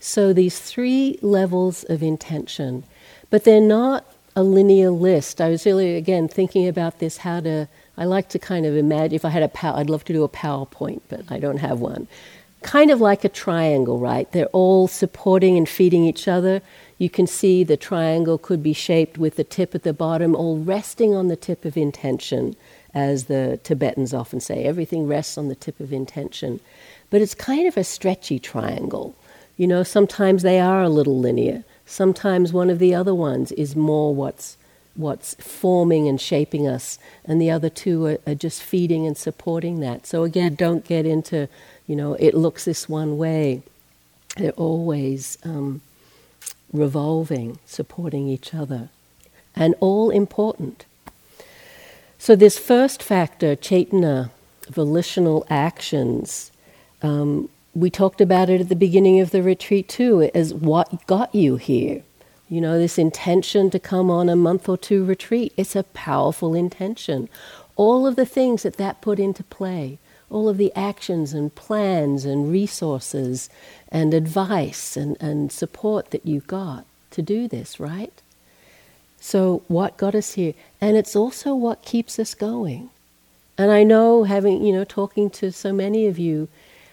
So 0.00 0.32
these 0.32 0.58
three 0.58 1.18
levels 1.22 1.84
of 1.84 2.02
intention, 2.02 2.84
but 3.30 3.44
they're 3.44 3.60
not 3.60 4.04
a 4.34 4.42
linear 4.42 4.90
list. 4.90 5.40
I 5.40 5.48
was 5.48 5.64
really 5.64 5.96
again 5.96 6.28
thinking 6.28 6.68
about 6.68 6.98
this 6.98 7.18
how 7.18 7.40
to 7.40 7.68
I 7.96 8.04
like 8.04 8.28
to 8.30 8.38
kind 8.38 8.66
of 8.66 8.76
imagine 8.76 9.14
if 9.14 9.24
I 9.24 9.30
had 9.30 9.42
a 9.42 9.48
power 9.48 9.78
I'd 9.78 9.88
love 9.88 10.04
to 10.04 10.12
do 10.12 10.24
a 10.24 10.28
PowerPoint, 10.28 11.00
but 11.08 11.22
I 11.30 11.38
don't 11.38 11.58
have 11.58 11.80
one. 11.80 12.06
Kind 12.66 12.90
of 12.90 13.00
like 13.00 13.24
a 13.24 13.28
triangle, 13.28 14.00
right? 14.00 14.30
They're 14.32 14.46
all 14.46 14.88
supporting 14.88 15.56
and 15.56 15.68
feeding 15.68 16.04
each 16.04 16.26
other. 16.26 16.62
You 16.98 17.08
can 17.08 17.28
see 17.28 17.62
the 17.62 17.76
triangle 17.76 18.38
could 18.38 18.60
be 18.60 18.72
shaped 18.72 19.18
with 19.18 19.36
the 19.36 19.44
tip 19.44 19.72
at 19.76 19.84
the 19.84 19.92
bottom, 19.92 20.34
all 20.34 20.58
resting 20.58 21.14
on 21.14 21.28
the 21.28 21.36
tip 21.36 21.64
of 21.64 21.76
intention, 21.76 22.56
as 22.92 23.26
the 23.26 23.60
Tibetans 23.62 24.12
often 24.12 24.40
say. 24.40 24.64
Everything 24.64 25.06
rests 25.06 25.38
on 25.38 25.46
the 25.46 25.54
tip 25.54 25.78
of 25.78 25.92
intention. 25.92 26.58
But 27.08 27.20
it's 27.20 27.36
kind 27.36 27.68
of 27.68 27.76
a 27.76 27.84
stretchy 27.84 28.40
triangle. 28.40 29.14
You 29.56 29.68
know, 29.68 29.84
sometimes 29.84 30.42
they 30.42 30.58
are 30.58 30.82
a 30.82 30.88
little 30.88 31.20
linear. 31.20 31.62
Sometimes 31.86 32.52
one 32.52 32.68
of 32.68 32.80
the 32.80 32.96
other 32.96 33.14
ones 33.14 33.52
is 33.52 33.76
more 33.76 34.12
what's 34.12 34.58
what's 34.96 35.34
forming 35.34 36.08
and 36.08 36.18
shaping 36.18 36.66
us, 36.66 36.98
and 37.24 37.40
the 37.40 37.50
other 37.50 37.68
two 37.68 38.06
are, 38.06 38.18
are, 38.26 38.34
just 38.34 38.62
feeding 38.62 39.06
and 39.06 39.16
supporting 39.16 39.80
that. 39.80 40.06
So 40.06 40.24
again, 40.24 40.54
don't 40.54 40.86
get 40.86 41.04
into 41.04 41.50
You 41.86 41.96
know, 41.96 42.14
it 42.14 42.34
looks 42.34 42.64
this 42.64 42.88
one 42.88 43.16
way. 43.16 43.62
They're 44.36 44.50
always 44.52 45.38
um, 45.44 45.80
revolving, 46.72 47.58
supporting 47.64 48.28
each 48.28 48.54
other, 48.54 48.90
and 49.54 49.74
all 49.80 50.10
important. 50.10 50.84
So, 52.18 52.34
this 52.34 52.58
first 52.58 53.02
factor, 53.02 53.56
Cetana, 53.56 54.30
volitional 54.68 55.46
actions, 55.48 56.50
um, 57.02 57.48
we 57.74 57.90
talked 57.90 58.20
about 58.20 58.48
it 58.48 58.60
at 58.60 58.68
the 58.68 58.76
beginning 58.76 59.20
of 59.20 59.30
the 59.30 59.42
retreat 59.42 59.88
too, 59.88 60.30
as 60.34 60.54
what 60.54 61.06
got 61.06 61.34
you 61.34 61.56
here. 61.56 62.02
You 62.48 62.60
know, 62.60 62.78
this 62.78 62.98
intention 62.98 63.70
to 63.70 63.78
come 63.78 64.10
on 64.10 64.28
a 64.28 64.36
month 64.36 64.68
or 64.68 64.78
two 64.78 65.04
retreat, 65.04 65.52
it's 65.56 65.76
a 65.76 65.82
powerful 65.82 66.54
intention. 66.54 67.28
All 67.74 68.06
of 68.06 68.16
the 68.16 68.24
things 68.24 68.62
that 68.62 68.76
that 68.76 69.02
put 69.02 69.18
into 69.18 69.42
play, 69.44 69.98
all 70.30 70.48
of 70.48 70.56
the 70.56 70.72
actions 70.74 71.32
and 71.32 71.54
plans 71.54 72.24
and 72.24 72.50
resources 72.50 73.48
and 73.90 74.12
advice 74.12 74.96
and, 74.96 75.16
and 75.20 75.52
support 75.52 76.10
that 76.10 76.26
you 76.26 76.40
got 76.40 76.84
to 77.10 77.22
do 77.22 77.48
this, 77.48 77.78
right? 77.78 78.12
So, 79.20 79.62
what 79.68 79.96
got 79.96 80.14
us 80.14 80.34
here? 80.34 80.54
And 80.80 80.96
it's 80.96 81.16
also 81.16 81.54
what 81.54 81.82
keeps 81.82 82.18
us 82.18 82.34
going. 82.34 82.90
And 83.58 83.70
I 83.70 83.82
know, 83.82 84.24
having, 84.24 84.64
you 84.64 84.72
know, 84.72 84.84
talking 84.84 85.30
to 85.30 85.50
so 85.50 85.72
many 85.72 86.06
of 86.06 86.18
you, 86.18 86.48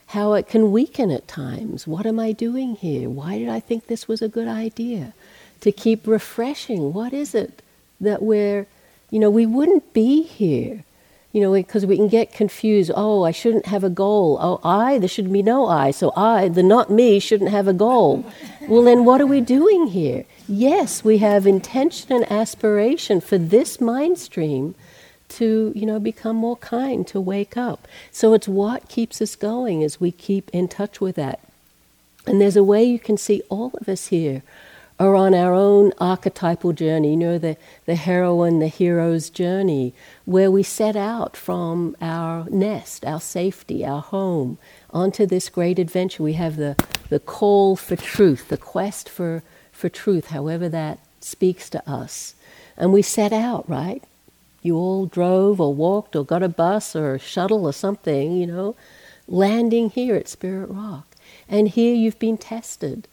how 0.07 0.33
it 0.33 0.47
can 0.47 0.71
weaken 0.71 1.11
at 1.11 1.27
times. 1.27 1.85
What 1.87 2.05
am 2.05 2.19
I 2.19 2.31
doing 2.31 2.75
here? 2.75 3.09
Why 3.09 3.37
did 3.37 3.49
I 3.49 3.59
think 3.59 3.87
this 3.87 4.07
was 4.07 4.21
a 4.21 4.29
good 4.29 4.47
idea? 4.47 5.13
To 5.61 5.71
keep 5.71 6.07
refreshing. 6.07 6.93
What 6.93 7.13
is 7.13 7.35
it 7.35 7.61
that 7.99 8.21
we're, 8.21 8.67
you 9.09 9.19
know, 9.19 9.29
we 9.29 9.45
wouldn't 9.45 9.93
be 9.93 10.23
here, 10.23 10.83
you 11.33 11.41
know, 11.41 11.51
because 11.51 11.85
we 11.85 11.97
can 11.97 12.07
get 12.07 12.31
confused. 12.31 12.91
Oh, 12.95 13.23
I 13.23 13.31
shouldn't 13.31 13.65
have 13.65 13.83
a 13.83 13.89
goal. 13.89 14.37
Oh, 14.39 14.59
I, 14.63 14.99
there 14.99 15.09
should 15.09 15.33
be 15.33 15.41
no 15.41 15.67
I. 15.67 15.89
So 15.89 16.13
I, 16.15 16.47
the 16.47 16.61
not 16.63 16.91
me, 16.91 17.19
shouldn't 17.19 17.49
have 17.49 17.67
a 17.67 17.73
goal. 17.73 18.23
well, 18.69 18.83
then 18.83 19.03
what 19.03 19.19
are 19.19 19.25
we 19.25 19.41
doing 19.41 19.87
here? 19.87 20.25
Yes, 20.47 21.03
we 21.03 21.17
have 21.17 21.47
intention 21.47 22.13
and 22.13 22.31
aspiration 22.31 23.19
for 23.19 23.39
this 23.39 23.81
mind 23.81 24.19
stream 24.19 24.75
to 25.29 25.71
you 25.75 25.85
know 25.85 25.99
become 25.99 26.35
more 26.35 26.57
kind 26.57 27.07
to 27.07 27.19
wake 27.19 27.57
up 27.57 27.87
so 28.11 28.33
it's 28.33 28.47
what 28.47 28.87
keeps 28.87 29.21
us 29.21 29.35
going 29.35 29.83
as 29.83 29.99
we 29.99 30.11
keep 30.11 30.49
in 30.51 30.67
touch 30.67 31.01
with 31.01 31.15
that 31.15 31.39
and 32.27 32.39
there's 32.39 32.55
a 32.55 32.63
way 32.63 32.83
you 32.83 32.99
can 32.99 33.17
see 33.17 33.41
all 33.49 33.71
of 33.81 33.89
us 33.89 34.07
here 34.07 34.43
are 35.03 35.15
on 35.15 35.33
our 35.33 35.53
own 35.53 35.91
archetypal 35.99 36.73
journey 36.73 37.11
you 37.11 37.17
know 37.17 37.37
the, 37.37 37.57
the 37.85 37.95
heroine 37.95 38.59
the 38.59 38.67
hero's 38.67 39.29
journey 39.29 39.93
where 40.25 40.51
we 40.51 40.63
set 40.63 40.95
out 40.95 41.35
from 41.35 41.95
our 42.01 42.45
nest 42.49 43.05
our 43.05 43.19
safety 43.19 43.85
our 43.85 44.01
home 44.01 44.57
onto 44.93 45.25
this 45.25 45.49
great 45.49 45.79
adventure. 45.79 46.23
We 46.23 46.33
have 46.33 46.55
the, 46.55 46.75
the 47.09 47.19
call 47.19 47.75
for 47.75 47.95
truth 47.95 48.47
the 48.47 48.57
quest 48.57 49.09
for, 49.09 49.43
for 49.71 49.89
truth 49.89 50.27
however 50.27 50.69
that 50.69 50.99
speaks 51.19 51.69
to 51.71 51.89
us. 51.89 52.35
And 52.77 52.93
we 52.93 53.01
set 53.01 53.33
out 53.33 53.67
right? 53.67 54.03
You 54.61 54.77
all 54.77 55.07
drove 55.07 55.59
or 55.59 55.73
walked 55.73 56.15
or 56.15 56.23
got 56.23 56.43
a 56.43 56.49
bus 56.49 56.95
or 56.95 57.15
a 57.15 57.19
shuttle 57.19 57.65
or 57.65 57.73
something, 57.73 58.37
you 58.37 58.47
know, 58.47 58.75
landing 59.27 59.89
here 59.89 60.15
at 60.15 60.29
Spirit 60.29 60.69
Rock. 60.69 61.07
And 61.49 61.67
here 61.67 61.93
you've 61.93 62.19
been 62.19 62.37
tested, 62.37 63.07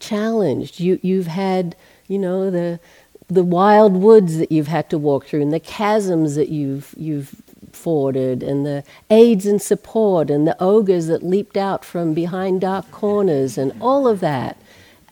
challenged. 0.00 0.80
You, 0.80 0.98
you've 1.02 1.26
had, 1.26 1.76
you 2.06 2.18
know, 2.18 2.50
the, 2.50 2.80
the 3.28 3.44
wild 3.44 3.94
woods 3.94 4.38
that 4.38 4.50
you've 4.50 4.68
had 4.68 4.88
to 4.90 4.98
walk 4.98 5.26
through 5.26 5.42
and 5.42 5.52
the 5.52 5.60
chasms 5.60 6.34
that 6.34 6.48
you've, 6.48 6.94
you've 6.96 7.42
forded 7.72 8.42
and 8.42 8.64
the 8.64 8.84
aids 9.10 9.46
and 9.46 9.60
support 9.60 10.30
and 10.30 10.46
the 10.46 10.56
ogres 10.62 11.06
that 11.06 11.22
leaped 11.22 11.56
out 11.56 11.84
from 11.84 12.14
behind 12.14 12.60
dark 12.60 12.90
corners 12.90 13.58
and 13.58 13.72
all 13.80 14.08
of 14.08 14.20
that. 14.20 14.56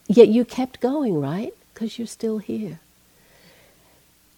Yet 0.08 0.28
you 0.28 0.44
kept 0.44 0.80
going, 0.80 1.20
right? 1.20 1.52
Because 1.74 1.98
you're 1.98 2.06
still 2.06 2.38
here. 2.38 2.78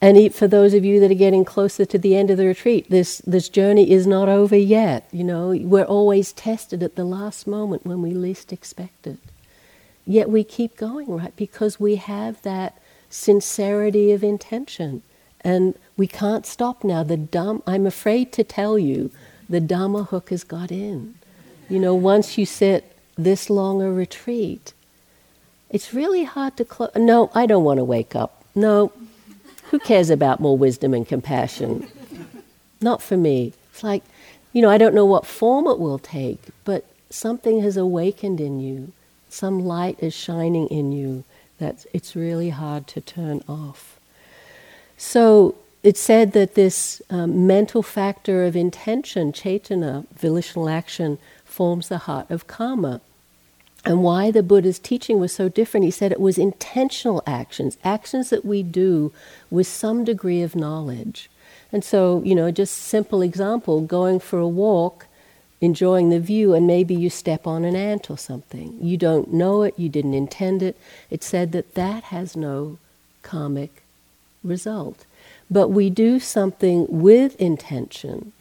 And 0.01 0.33
for 0.33 0.47
those 0.47 0.75
of 0.75 0.85
you 0.85 1.01
that 1.01 1.11
are 1.11 1.15
getting 1.15 1.45
closer 1.45 1.85
to 1.85 1.99
the 1.99 2.17
end 2.17 2.31
of 2.31 2.39
the 2.39 2.47
retreat, 2.47 2.89
this, 2.89 3.19
this 3.27 3.49
journey 3.49 3.91
is 3.91 4.07
not 4.07 4.29
over 4.29 4.57
yet. 4.57 5.09
You 5.11 5.25
know, 5.25 5.49
we're 5.49 5.83
always 5.83 6.33
tested 6.33 6.83
at 6.83 6.95
the 6.95 7.05
last 7.05 7.47
moment 7.47 7.85
when 7.85 8.01
we 8.01 8.13
least 8.13 8.53
expect 8.53 9.07
it. 9.09 9.19
Yet 10.09 10.31
we 10.31 10.43
keep 10.43 10.75
going, 10.79 11.07
right? 11.07 11.37
Because 11.37 11.79
we 11.79 11.97
have 11.97 12.41
that 12.41 12.81
sincerity 13.11 14.11
of 14.11 14.25
intention. 14.25 15.03
And 15.43 15.75
we 15.99 16.07
can't 16.07 16.47
stop 16.47 16.83
now. 16.83 17.03
The 17.03 17.19
dumb, 17.19 17.63
I'm 17.67 17.87
afraid 17.87 18.33
to 18.33 18.43
tell 18.43 18.79
you, 18.79 19.11
the 19.51 19.61
Dhamma 19.61 20.09
hook 20.09 20.31
has 20.31 20.45
got 20.45 20.73
in. 20.73 21.17
You 21.69 21.79
know, 21.79 21.95
once 21.95 22.39
you 22.39 22.47
sit 22.47 22.97
this 23.19 23.51
long 23.51 23.83
a 23.83 23.93
retreat, 23.93 24.73
it's 25.69 25.93
really 25.93 26.25
hard 26.25 26.57
to 26.57 26.65
close. 26.65 26.91
No, 26.97 27.31
I 27.35 27.45
don't 27.45 27.65
want 27.65 27.77
to 27.77 27.85
wake 27.85 28.17
up. 28.17 28.43
No, 28.55 28.91
who 29.65 29.79
cares 29.79 30.09
about 30.09 30.41
more 30.41 30.57
wisdom 30.57 30.95
and 30.95 31.07
compassion? 31.07 31.87
Not 32.81 33.03
for 33.03 33.19
me. 33.19 33.53
It's 33.73 33.85
like, 33.85 34.05
you 34.55 34.63
know, 34.63 34.71
I 34.71 34.79
don't 34.79 34.95
know 34.95 35.05
what 35.05 35.27
form 35.27 35.67
it 35.67 35.79
will 35.79 35.99
take, 35.99 36.41
but 36.65 36.87
something 37.11 37.61
has 37.61 37.77
awakened 37.77 38.41
in 38.41 38.59
you. 38.59 38.93
Some 39.29 39.65
light 39.65 39.99
is 40.01 40.15
shining 40.15 40.67
in 40.69 40.93
you 40.93 41.25
that 41.59 41.87
it's 41.93 42.17
really 42.17 42.51
hard 42.51 42.87
to 42.89 43.01
turn 43.01 43.43
off. 43.49 43.99
So 44.97 45.57
it's 45.83 46.01
said 46.01 46.33
that 46.33 46.55
this 46.55 47.03
um, 47.11 47.47
mental 47.47 47.83
factor 47.83 48.45
of 48.45 48.57
intention, 48.57 49.33
cetana, 49.33 50.07
volitional 50.15 50.69
action, 50.69 51.19
forms 51.45 51.89
the 51.89 51.99
heart 51.99 52.31
of 52.31 52.47
karma 52.47 53.01
and 53.85 54.03
why 54.03 54.31
the 54.31 54.43
Buddha's 54.43 54.79
teaching 54.79 55.19
was 55.19 55.33
so 55.33 55.49
different. 55.49 55.85
He 55.85 55.91
said 55.91 56.13
it 56.13 56.21
was 56.21 56.37
intentional 56.37 57.23
actions, 57.27 57.79
actions 57.85 58.31
that 58.31 58.45
we 58.45 58.63
do 58.63 59.13
with 59.51 59.67
some 59.67 60.05
degree 60.05 60.43
of 60.43 60.57
knowledge. 60.57 61.31
And 61.73 61.85
so, 61.85 62.23
you 62.25 62.35
know, 62.35 62.51
just 62.51 62.77
simple 62.77 63.23
example 63.23 63.81
going 63.81 64.21
for 64.21 64.39
a 64.39 64.49
walk, 64.49 65.07
enjoying 65.61 66.11
the 66.11 66.21
view, 66.21 66.55
and 66.55 66.67
maybe 66.67 66.95
you 66.95 67.11
step 67.11 67.47
on 67.47 67.65
an 67.65 67.77
ant 67.77 68.11
or 68.11 68.19
something. 68.19 68.79
You 68.81 68.97
don't 68.97 69.33
know 69.33 69.63
it, 69.63 69.75
you 69.77 69.89
didn't 69.89 70.15
intend 70.15 70.63
it. 70.63 70.77
It 71.11 71.23
said 71.23 71.53
that 71.53 71.75
that 71.75 72.05
has 72.05 72.37
no 72.37 72.79
karmic 73.23 73.83
result. 74.45 75.05
But 75.51 75.69
we 75.69 75.91
do 75.91 76.21
something 76.21 76.87
with 76.89 77.35
intention 77.41 78.33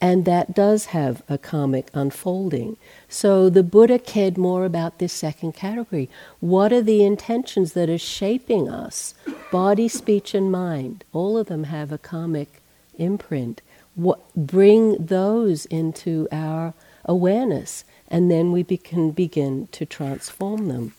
and 0.00 0.24
that 0.24 0.54
does 0.54 0.86
have 0.86 1.22
a 1.28 1.36
karmic 1.36 1.90
unfolding. 1.92 2.78
So 3.08 3.50
the 3.50 3.62
Buddha 3.62 3.98
cared 3.98 4.38
more 4.38 4.64
about 4.64 4.98
this 4.98 5.12
second 5.12 5.52
category. 5.52 6.08
What 6.40 6.72
are 6.72 6.80
the 6.80 7.04
intentions 7.04 7.74
that 7.74 7.90
are 7.90 7.98
shaping 7.98 8.68
us? 8.68 9.14
Body, 9.52 9.88
speech, 9.88 10.34
and 10.34 10.50
mind. 10.50 11.04
All 11.12 11.36
of 11.36 11.48
them 11.48 11.64
have 11.64 11.92
a 11.92 11.98
karmic 11.98 12.62
imprint. 12.98 13.60
What, 14.02 14.20
bring 14.34 14.96
those 14.98 15.66
into 15.66 16.28
our 16.32 16.74
awareness, 17.04 17.84
and 18.08 18.30
then 18.30 18.52
we 18.52 18.62
be, 18.62 18.76
can 18.76 19.10
begin 19.10 19.68
to 19.72 19.86
transform 19.86 20.68
them. 20.68 20.94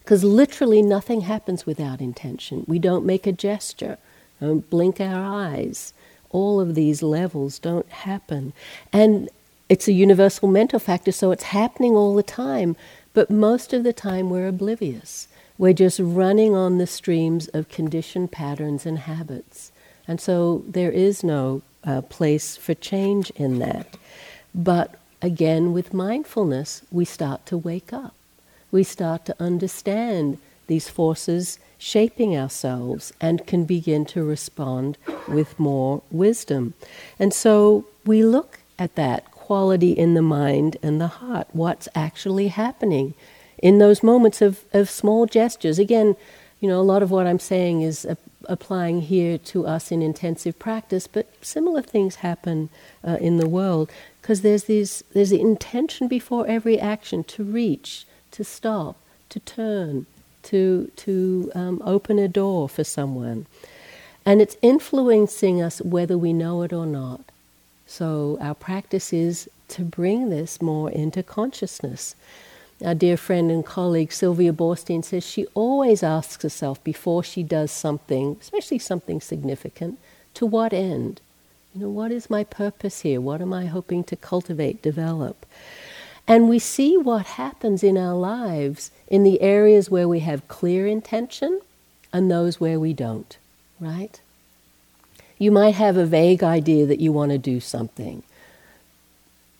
Because 0.00 0.24
literally 0.24 0.82
nothing 0.82 1.22
happens 1.22 1.66
without 1.66 2.00
intention. 2.00 2.64
We 2.66 2.78
don't 2.78 3.06
make 3.06 3.26
a 3.26 3.32
gesture, 3.32 3.98
don't 4.40 4.68
blink 4.68 5.00
our 5.00 5.24
eyes 5.24 5.94
all 6.34 6.60
of 6.60 6.74
these 6.74 7.02
levels 7.02 7.58
don't 7.60 7.88
happen. 7.88 8.52
And 8.92 9.30
it's 9.68 9.88
a 9.88 9.92
universal 9.92 10.48
mental 10.48 10.80
factor, 10.80 11.12
so 11.12 11.30
it's 11.30 11.44
happening 11.44 11.94
all 11.94 12.14
the 12.14 12.24
time, 12.24 12.76
but 13.14 13.30
most 13.30 13.72
of 13.72 13.84
the 13.84 13.92
time 13.92 14.28
we're 14.28 14.48
oblivious. 14.48 15.28
We're 15.56 15.72
just 15.72 16.00
running 16.02 16.54
on 16.54 16.78
the 16.78 16.88
streams 16.88 17.46
of 17.48 17.68
conditioned 17.68 18.32
patterns 18.32 18.84
and 18.84 18.98
habits. 18.98 19.70
And 20.06 20.20
so 20.20 20.64
there 20.68 20.90
is 20.90 21.24
no 21.24 21.62
uh, 21.84 22.02
place 22.02 22.56
for 22.56 22.74
change 22.74 23.30
in 23.30 23.58
that. 23.58 23.96
But 24.54 24.94
again, 25.22 25.72
with 25.72 25.94
mindfulness, 25.94 26.82
we 26.90 27.04
start 27.04 27.46
to 27.46 27.58
wake 27.58 27.92
up. 27.92 28.14
We 28.70 28.82
start 28.82 29.24
to 29.26 29.36
understand 29.40 30.38
these 30.66 30.88
forces 30.88 31.58
shaping 31.78 32.36
ourselves 32.36 33.12
and 33.20 33.46
can 33.46 33.64
begin 33.64 34.04
to 34.06 34.24
respond 34.24 34.96
with 35.28 35.58
more 35.58 36.02
wisdom. 36.10 36.74
And 37.18 37.32
so 37.34 37.86
we 38.04 38.24
look 38.24 38.60
at 38.78 38.94
that 38.94 39.30
quality 39.30 39.92
in 39.92 40.14
the 40.14 40.22
mind 40.22 40.76
and 40.82 41.00
the 41.00 41.06
heart, 41.06 41.48
what's 41.52 41.88
actually 41.94 42.48
happening 42.48 43.14
in 43.58 43.78
those 43.78 44.02
moments 44.02 44.40
of, 44.40 44.64
of 44.72 44.88
small 44.88 45.26
gestures. 45.26 45.78
Again, 45.78 46.16
you 46.60 46.68
know, 46.68 46.80
a 46.80 46.82
lot 46.82 47.02
of 47.02 47.10
what 47.10 47.26
I'm 47.26 47.38
saying 47.38 47.82
is 47.82 48.06
applying 48.48 49.02
here 49.02 49.38
to 49.38 49.66
us 49.66 49.90
in 49.92 50.02
intensive 50.02 50.58
practice, 50.58 51.06
but 51.06 51.28
similar 51.42 51.82
things 51.82 52.16
happen 52.16 52.68
uh, 53.06 53.18
in 53.20 53.36
the 53.36 53.48
world 53.48 53.90
because 54.20 54.42
there's 54.42 54.64
these 54.64 55.04
there's 55.12 55.30
the 55.30 55.40
intention 55.40 56.08
before 56.08 56.46
every 56.46 56.78
action 56.78 57.24
to 57.24 57.44
reach, 57.44 58.06
to 58.30 58.44
stop, 58.44 58.96
to 59.28 59.40
turn, 59.40 60.06
to, 60.44 60.90
to 60.96 61.50
um, 61.54 61.82
open 61.84 62.18
a 62.18 62.28
door 62.28 62.68
for 62.68 62.84
someone. 62.84 63.46
And 64.24 64.40
it's 64.40 64.56
influencing 64.62 65.60
us 65.60 65.82
whether 65.82 66.16
we 66.16 66.32
know 66.32 66.62
it 66.62 66.72
or 66.72 66.86
not. 66.86 67.20
So 67.86 68.38
our 68.40 68.54
practice 68.54 69.12
is 69.12 69.50
to 69.68 69.82
bring 69.82 70.30
this 70.30 70.62
more 70.62 70.90
into 70.90 71.22
consciousness. 71.22 72.14
Our 72.82 72.94
dear 72.94 73.16
friend 73.16 73.50
and 73.50 73.64
colleague 73.64 74.12
Sylvia 74.12 74.52
Boorstein 74.52 75.04
says 75.04 75.24
she 75.24 75.46
always 75.54 76.02
asks 76.02 76.42
herself 76.42 76.82
before 76.82 77.22
she 77.22 77.42
does 77.42 77.70
something, 77.70 78.36
especially 78.40 78.78
something 78.78 79.20
significant, 79.20 79.98
to 80.34 80.44
what 80.44 80.72
end? 80.72 81.20
You 81.74 81.82
know, 81.82 81.88
what 81.88 82.10
is 82.10 82.30
my 82.30 82.44
purpose 82.44 83.00
here? 83.00 83.20
What 83.20 83.40
am 83.40 83.52
I 83.52 83.66
hoping 83.66 84.04
to 84.04 84.16
cultivate, 84.16 84.82
develop? 84.82 85.46
And 86.26 86.48
we 86.48 86.58
see 86.58 86.96
what 86.96 87.26
happens 87.26 87.82
in 87.82 87.98
our 87.98 88.14
lives 88.14 88.90
in 89.08 89.24
the 89.24 89.40
areas 89.40 89.90
where 89.90 90.08
we 90.08 90.20
have 90.20 90.48
clear 90.48 90.86
intention 90.86 91.60
and 92.12 92.30
those 92.30 92.60
where 92.60 92.80
we 92.80 92.92
don't, 92.92 93.36
right? 93.78 94.20
You 95.38 95.50
might 95.50 95.74
have 95.74 95.96
a 95.96 96.06
vague 96.06 96.42
idea 96.42 96.86
that 96.86 97.00
you 97.00 97.12
want 97.12 97.32
to 97.32 97.38
do 97.38 97.60
something, 97.60 98.22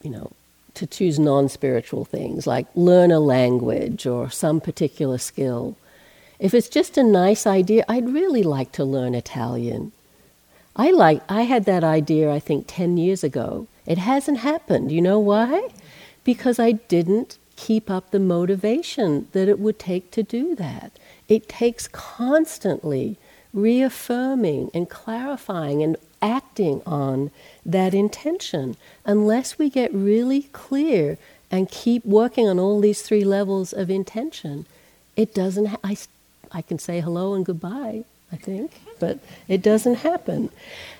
you 0.03 0.11
know, 0.11 0.33
to 0.75 0.87
choose 0.87 1.19
non 1.19 1.49
spiritual 1.49 2.05
things 2.05 2.47
like 2.47 2.67
learn 2.75 3.11
a 3.11 3.21
language 3.21 4.07
or 4.07 4.31
some 4.31 4.61
particular 4.61 5.19
skill. 5.19 5.77
If 6.39 6.53
it's 6.53 6.69
just 6.69 6.99
a 6.99 7.03
nice 7.05 7.47
idea, 7.47 7.85
I'd 7.89 8.09
really 8.09 8.43
like 8.43 8.73
to 8.73 8.85
learn 8.85 9.15
Italian. 9.15 9.93
I 10.77 10.91
like 10.91 11.23
I 11.29 11.43
had 11.43 11.65
that 11.67 11.85
idea 11.85 12.33
I 12.33 12.41
think 12.41 12.65
10 12.67 12.97
years 12.97 13.23
ago. 13.23 13.69
It 13.87 13.99
hasn't 13.99 14.39
happened. 14.39 14.91
You 14.91 15.01
know 15.03 15.19
why? 15.19 15.69
Because 16.25 16.59
I 16.59 16.73
didn't 16.73 17.39
keep 17.57 17.91
up 17.91 18.11
the 18.11 18.19
motivation 18.19 19.29
that 19.33 19.49
it 19.49 19.61
would 19.61 19.79
take 19.79 20.11
to 20.11 20.23
do 20.23 20.55
that. 20.57 20.93
It 21.29 21.49
takes 21.49 21.87
constantly 21.87 23.17
reaffirming 23.53 24.71
and 24.75 24.91
clarifying 24.91 25.83
and 25.83 25.97
acting 26.25 26.81
on 26.87 27.31
that 27.67 27.95
intention. 27.95 28.77
Unless 29.05 29.59
we 29.59 29.69
get 29.69 29.93
really 29.93 30.43
clear 30.53 31.19
and 31.51 31.71
keep 31.71 32.05
working 32.05 32.49
on 32.49 32.59
all 32.59 32.81
these 32.81 33.03
three 33.03 33.25
levels 33.25 33.73
of 33.73 33.91
intention, 33.91 34.67
it 35.17 35.35
doesn't. 35.35 35.67
Ha- 35.67 35.85
I, 35.85 35.97
I 36.51 36.63
can 36.63 36.79
say 36.79 37.01
hello 37.01 37.35
and 37.35 37.45
goodbye, 37.45 38.05
I 38.33 38.37
think, 38.37 38.73
but 38.99 39.19
it 39.47 39.63
doesn't 39.63 39.97
happen. 39.97 40.51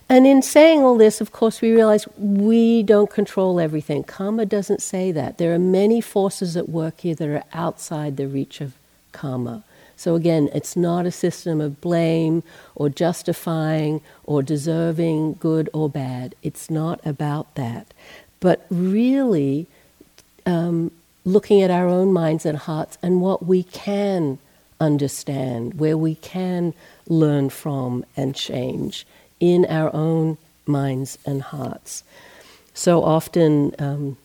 And 0.09 0.27
in 0.27 0.43
saying 0.43 0.81
all 0.81 0.99
this, 0.99 1.21
of 1.23 1.33
course, 1.33 1.63
we 1.63 1.73
realize 1.73 2.07
we 2.19 2.83
don't 2.83 3.11
control 3.11 3.59
everything. 3.59 4.05
Karma 4.05 4.45
doesn't 4.45 4.83
say 4.83 5.11
that. 5.13 5.39
There 5.39 5.55
are 5.55 5.59
many 5.59 6.01
forces 6.03 6.57
at 6.57 6.69
work 6.69 7.01
here 7.01 7.15
that 7.15 7.29
are 7.29 7.45
outside 7.55 8.19
the 8.19 8.29
reach 8.29 8.61
of 8.61 8.75
karma. 9.13 9.65
So 9.97 10.15
again, 10.15 10.49
it's 10.55 10.77
not 10.77 11.07
a 11.07 11.11
system 11.11 11.61
of 11.61 11.81
blame 11.81 12.43
or 12.75 12.89
justifying 12.89 14.01
or 14.25 14.43
deserving 14.43 15.35
good 15.35 15.71
or 15.73 15.89
bad. 15.89 16.35
It's 16.43 16.71
not 16.71 17.01
about 17.07 17.55
that. 17.55 17.95
But 18.41 18.67
really 18.71 19.67
um, 20.47 20.91
looking 21.25 21.63
at 21.63 21.71
our 21.71 21.89
own 21.89 22.13
minds 22.13 22.45
and 22.45 22.59
hearts 22.59 22.99
and 23.03 23.21
what 23.21 23.47
we 23.47 23.63
can 23.63 24.39
understand, 24.81 25.75
where 25.75 25.97
we 25.97 26.17
can 26.17 26.75
learn 27.09 27.49
from 27.51 28.05
and 28.17 28.35
change 28.35 29.07
in 29.41 29.65
our 29.67 29.95
own 29.95 30.37
minds 30.67 31.19
and 31.25 31.43
hearts. 31.43 32.03
So 32.75 33.03
often, 33.03 33.75
um, 33.79 34.17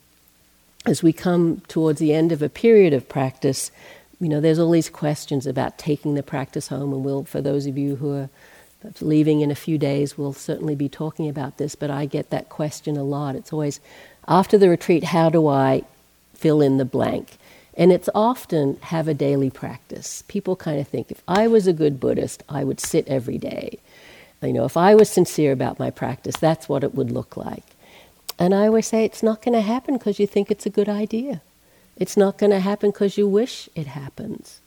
as 0.86 1.04
we 1.04 1.14
come 1.14 1.62
towards 1.68 2.00
the 2.00 2.14
end 2.14 2.32
of 2.32 2.42
a 2.42 2.50
period 2.50 2.94
of 2.94 3.08
practice, 3.08 3.72
you 4.20 4.28
know, 4.30 4.42
there's 4.42 4.60
all 4.60 4.72
these 4.72 4.90
questions 4.90 5.48
about 5.48 5.78
taking 5.78 6.16
the 6.16 6.24
practice 6.24 6.68
home, 6.68 6.94
and 6.94 7.04
we'll, 7.04 7.24
for 7.24 7.42
those 7.42 7.66
of 7.66 7.78
you 7.78 7.96
who 7.96 8.14
are 8.16 8.30
leaving 9.02 9.42
in 9.42 9.52
a 9.52 9.56
few 9.56 9.78
days, 9.78 10.18
we'll 10.18 10.34
certainly 10.34 10.76
be 10.76 10.90
talking 10.90 11.30
about 11.30 11.58
this, 11.58 11.76
but 11.76 11.90
I 11.90 12.06
get 12.06 12.30
that 12.30 12.50
question 12.50 12.98
a 12.98 13.04
lot. 13.04 13.36
It's 13.36 13.54
always, 13.54 13.80
after 14.28 14.58
the 14.58 14.70
retreat, 14.70 15.06
how 15.06 15.30
do 15.30 15.48
I 15.48 15.84
fill 16.34 16.62
in 16.62 16.78
the 16.78 16.86
blank? 16.86 17.38
And 17.76 17.94
it's 17.94 18.10
often 18.14 18.78
have 18.82 19.08
a 19.08 19.14
daily 19.14 19.50
practice. 19.50 20.24
People 20.28 20.56
kind 20.56 20.80
of 20.80 20.88
think 20.88 21.12
if 21.12 21.22
I 21.28 21.48
was 21.48 21.66
a 21.66 21.74
good 21.74 22.00
Buddhist, 22.00 22.44
I 22.50 22.66
would 22.66 22.82
sit 22.82 23.08
every 23.08 23.38
day. 23.38 23.80
You 24.42 24.54
know, 24.54 24.66
if 24.66 24.76
I 24.78 24.96
was 24.96 25.10
sincere 25.10 25.52
about 25.52 25.80
my 25.80 25.90
practice, 25.90 26.36
that's 26.38 26.68
what 26.68 26.84
it 26.84 26.96
would 26.96 27.12
look 27.12 27.38
like. 27.38 27.64
And 28.38 28.54
I 28.54 28.68
always 28.68 28.88
say 28.88 29.04
it's 29.04 29.24
not 29.24 29.42
going 29.42 29.54
to 29.54 29.62
happen 29.62 29.98
because 29.98 30.20
you 30.20 30.28
think 30.28 30.50
it's 30.50 30.66
a 30.66 30.70
good 30.70 30.90
idea. 30.90 31.42
It's 32.00 32.16
not 32.16 32.38
going 32.38 32.52
to 32.52 32.62
happen 32.62 32.92
because 32.92 33.18
you 33.18 33.28
wish 33.28 33.68
it 33.76 33.88
happens. 33.88 34.62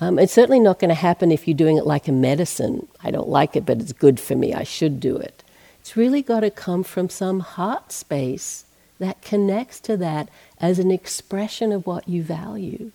Um, 0.00 0.18
it's 0.18 0.32
certainly 0.32 0.60
not 0.60 0.78
going 0.78 0.90
to 0.90 0.94
happen 0.94 1.32
if 1.32 1.48
you're 1.48 1.56
doing 1.56 1.76
it 1.76 1.86
like 1.86 2.06
a 2.06 2.12
medicine. 2.12 2.86
I 3.02 3.10
don't 3.10 3.28
like 3.28 3.56
it, 3.56 3.66
but 3.66 3.80
it's 3.80 3.92
good 3.92 4.20
for 4.20 4.36
me. 4.36 4.54
I 4.54 4.62
should 4.62 5.00
do 5.00 5.16
it. 5.16 5.42
It's 5.80 5.96
really 5.96 6.22
got 6.22 6.40
to 6.40 6.50
come 6.50 6.84
from 6.84 7.08
some 7.08 7.40
heart 7.40 7.90
space 7.90 8.64
that 9.00 9.22
connects 9.22 9.80
to 9.80 9.96
that 9.96 10.28
as 10.60 10.78
an 10.78 10.92
expression 10.92 11.72
of 11.72 11.84
what 11.84 12.08
you 12.08 12.22
value. 12.22 12.92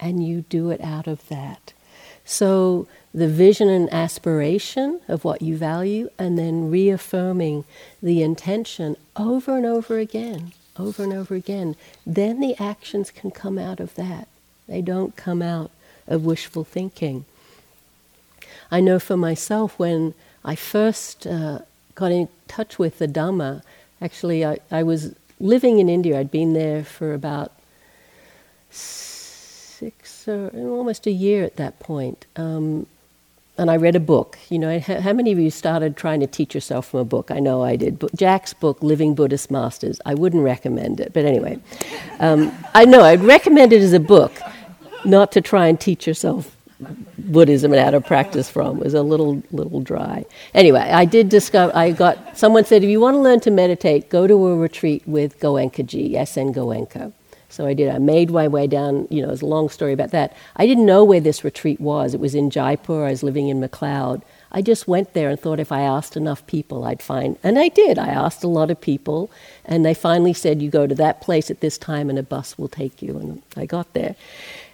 And 0.00 0.26
you 0.26 0.44
do 0.48 0.70
it 0.70 0.80
out 0.80 1.06
of 1.06 1.26
that. 1.28 1.72
So 2.24 2.88
the 3.14 3.28
vision 3.28 3.68
and 3.68 3.92
aspiration 3.94 5.00
of 5.06 5.24
what 5.24 5.42
you 5.42 5.56
value, 5.56 6.10
and 6.18 6.36
then 6.36 6.70
reaffirming 6.70 7.64
the 8.02 8.22
intention 8.22 8.96
over 9.16 9.56
and 9.56 9.64
over 9.64 9.98
again 9.98 10.52
over 10.78 11.02
and 11.02 11.12
over 11.12 11.34
again, 11.34 11.76
then 12.06 12.40
the 12.40 12.56
actions 12.60 13.10
can 13.10 13.30
come 13.30 13.58
out 13.58 13.80
of 13.80 13.94
that. 13.94 14.28
They 14.68 14.82
don't 14.82 15.16
come 15.16 15.42
out 15.42 15.70
of 16.06 16.24
wishful 16.24 16.64
thinking. 16.64 17.24
I 18.70 18.80
know 18.80 18.98
for 18.98 19.16
myself 19.16 19.78
when 19.78 20.14
I 20.44 20.54
first 20.54 21.26
uh, 21.26 21.60
got 21.94 22.12
in 22.12 22.28
touch 22.48 22.78
with 22.78 22.98
the 22.98 23.08
Dhamma, 23.08 23.62
actually, 24.00 24.44
I, 24.44 24.58
I 24.70 24.82
was 24.82 25.14
living 25.38 25.78
in 25.78 25.88
India. 25.88 26.18
I'd 26.18 26.30
been 26.30 26.52
there 26.52 26.84
for 26.84 27.14
about 27.14 27.52
six 28.70 30.26
or 30.28 30.50
almost 30.54 31.06
a 31.06 31.10
year 31.10 31.44
at 31.44 31.56
that 31.56 31.78
point. 31.78 32.26
Um, 32.36 32.86
and 33.58 33.70
I 33.70 33.76
read 33.76 33.96
a 33.96 34.00
book. 34.00 34.38
You 34.48 34.58
know, 34.58 34.78
how 34.80 35.12
many 35.12 35.32
of 35.32 35.38
you 35.38 35.50
started 35.50 35.96
trying 35.96 36.20
to 36.20 36.26
teach 36.26 36.54
yourself 36.54 36.88
from 36.88 37.00
a 37.00 37.04
book? 37.04 37.30
I 37.30 37.40
know 37.40 37.62
I 37.62 37.76
did. 37.76 37.98
But 37.98 38.14
Jack's 38.14 38.52
book, 38.52 38.82
Living 38.82 39.14
Buddhist 39.14 39.50
Masters. 39.50 40.00
I 40.04 40.14
wouldn't 40.14 40.42
recommend 40.42 41.00
it, 41.00 41.12
but 41.12 41.24
anyway, 41.24 41.58
um, 42.20 42.52
I 42.74 42.84
know 42.84 43.02
I'd 43.02 43.22
recommend 43.22 43.72
it 43.72 43.82
as 43.82 43.92
a 43.92 44.00
book, 44.00 44.32
not 45.04 45.32
to 45.32 45.40
try 45.40 45.66
and 45.68 45.80
teach 45.80 46.06
yourself 46.06 46.56
Buddhism 47.18 47.72
and 47.72 47.82
how 47.82 47.90
to 47.90 48.00
practice 48.00 48.50
from. 48.50 48.78
It 48.78 48.84
was 48.84 48.94
a 48.94 49.02
little 49.02 49.42
little 49.50 49.80
dry. 49.80 50.26
Anyway, 50.52 50.80
I 50.80 51.06
did 51.06 51.28
discover. 51.28 51.74
I 51.74 51.92
got 51.92 52.36
someone 52.36 52.64
said, 52.64 52.84
if 52.84 52.90
you 52.90 53.00
want 53.00 53.14
to 53.14 53.20
learn 53.20 53.40
to 53.40 53.50
meditate, 53.50 54.10
go 54.10 54.26
to 54.26 54.48
a 54.48 54.56
retreat 54.56 55.02
with 55.06 55.40
Goenka 55.40 55.86
Ji, 55.86 56.16
S.N. 56.16 56.52
Goenka. 56.52 57.12
So 57.56 57.66
I 57.66 57.72
did. 57.72 57.88
I 57.88 57.96
made 57.96 58.30
my 58.30 58.48
way 58.48 58.66
down. 58.66 59.08
You 59.08 59.22
know, 59.22 59.32
it's 59.32 59.40
a 59.40 59.46
long 59.46 59.70
story 59.70 59.94
about 59.94 60.10
that. 60.10 60.36
I 60.56 60.66
didn't 60.66 60.84
know 60.84 61.02
where 61.02 61.20
this 61.20 61.42
retreat 61.42 61.80
was. 61.80 62.12
It 62.12 62.20
was 62.20 62.34
in 62.34 62.50
Jaipur. 62.50 63.06
I 63.06 63.10
was 63.10 63.22
living 63.22 63.48
in 63.48 63.62
McLeod. 63.62 64.20
I 64.52 64.60
just 64.60 64.86
went 64.86 65.14
there 65.14 65.30
and 65.30 65.40
thought 65.40 65.58
if 65.58 65.72
I 65.72 65.80
asked 65.80 66.18
enough 66.18 66.46
people, 66.46 66.84
I'd 66.84 67.00
find. 67.00 67.38
And 67.42 67.58
I 67.58 67.68
did. 67.68 67.98
I 67.98 68.08
asked 68.08 68.44
a 68.44 68.48
lot 68.48 68.70
of 68.70 68.78
people, 68.78 69.30
and 69.64 69.86
they 69.86 69.94
finally 69.94 70.34
said, 70.34 70.60
"You 70.60 70.68
go 70.68 70.86
to 70.86 70.94
that 70.96 71.22
place 71.22 71.50
at 71.50 71.60
this 71.60 71.78
time, 71.78 72.10
and 72.10 72.18
a 72.18 72.22
bus 72.22 72.58
will 72.58 72.68
take 72.68 73.00
you." 73.00 73.16
And 73.16 73.40
I 73.56 73.64
got 73.64 73.90
there, 73.94 74.16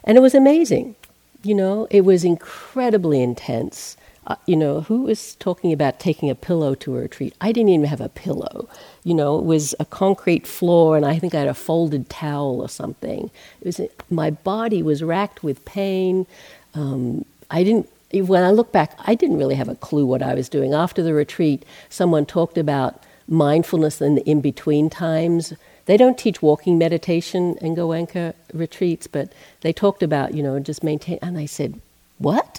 and 0.02 0.18
it 0.18 0.20
was 0.20 0.34
amazing. 0.34 0.96
You 1.44 1.54
know, 1.54 1.86
it 1.88 2.04
was 2.04 2.24
incredibly 2.24 3.22
intense. 3.22 3.96
Uh, 4.26 4.36
you 4.46 4.56
know, 4.56 4.82
who 4.82 5.02
was 5.02 5.34
talking 5.36 5.72
about 5.72 6.00
taking 6.00 6.30
a 6.30 6.34
pillow 6.34 6.74
to 6.76 6.96
a 6.96 7.00
retreat? 7.00 7.34
I 7.40 7.52
didn't 7.52 7.70
even 7.70 7.86
have 7.86 8.00
a 8.00 8.08
pillow. 8.08 8.68
You 9.04 9.14
know, 9.14 9.38
it 9.38 9.44
was 9.44 9.74
a 9.80 9.84
concrete 9.84 10.46
floor, 10.46 10.96
and 10.96 11.06
I 11.06 11.18
think 11.18 11.34
I 11.34 11.40
had 11.40 11.48
a 11.48 11.54
folded 11.54 12.10
towel 12.10 12.60
or 12.62 12.68
something. 12.68 13.30
It 13.60 13.66
was 13.66 13.80
my 14.10 14.30
body 14.30 14.82
was 14.82 15.02
racked 15.02 15.42
with 15.42 15.64
pain. 15.64 16.26
Um, 16.74 17.24
I 17.50 17.64
didn't. 17.64 17.88
When 18.12 18.42
I 18.44 18.50
look 18.52 18.72
back, 18.72 18.98
I 19.06 19.14
didn't 19.14 19.38
really 19.38 19.56
have 19.56 19.68
a 19.68 19.74
clue 19.76 20.06
what 20.06 20.22
I 20.22 20.34
was 20.34 20.48
doing. 20.48 20.74
After 20.74 21.02
the 21.02 21.14
retreat, 21.14 21.64
someone 21.88 22.26
talked 22.26 22.58
about 22.58 23.02
mindfulness 23.28 24.00
in 24.00 24.16
the 24.16 24.22
in 24.28 24.40
between 24.40 24.90
times. 24.90 25.54
They 25.86 25.96
don't 25.96 26.18
teach 26.18 26.42
walking 26.42 26.78
meditation 26.78 27.56
in 27.60 27.74
Goenka 27.74 28.34
retreats, 28.52 29.06
but 29.06 29.32
they 29.62 29.72
talked 29.72 30.02
about, 30.02 30.34
you 30.34 30.42
know, 30.42 30.60
just 30.60 30.84
maintain. 30.84 31.18
And 31.22 31.36
I 31.38 31.46
said, 31.46 31.80
What? 32.18 32.51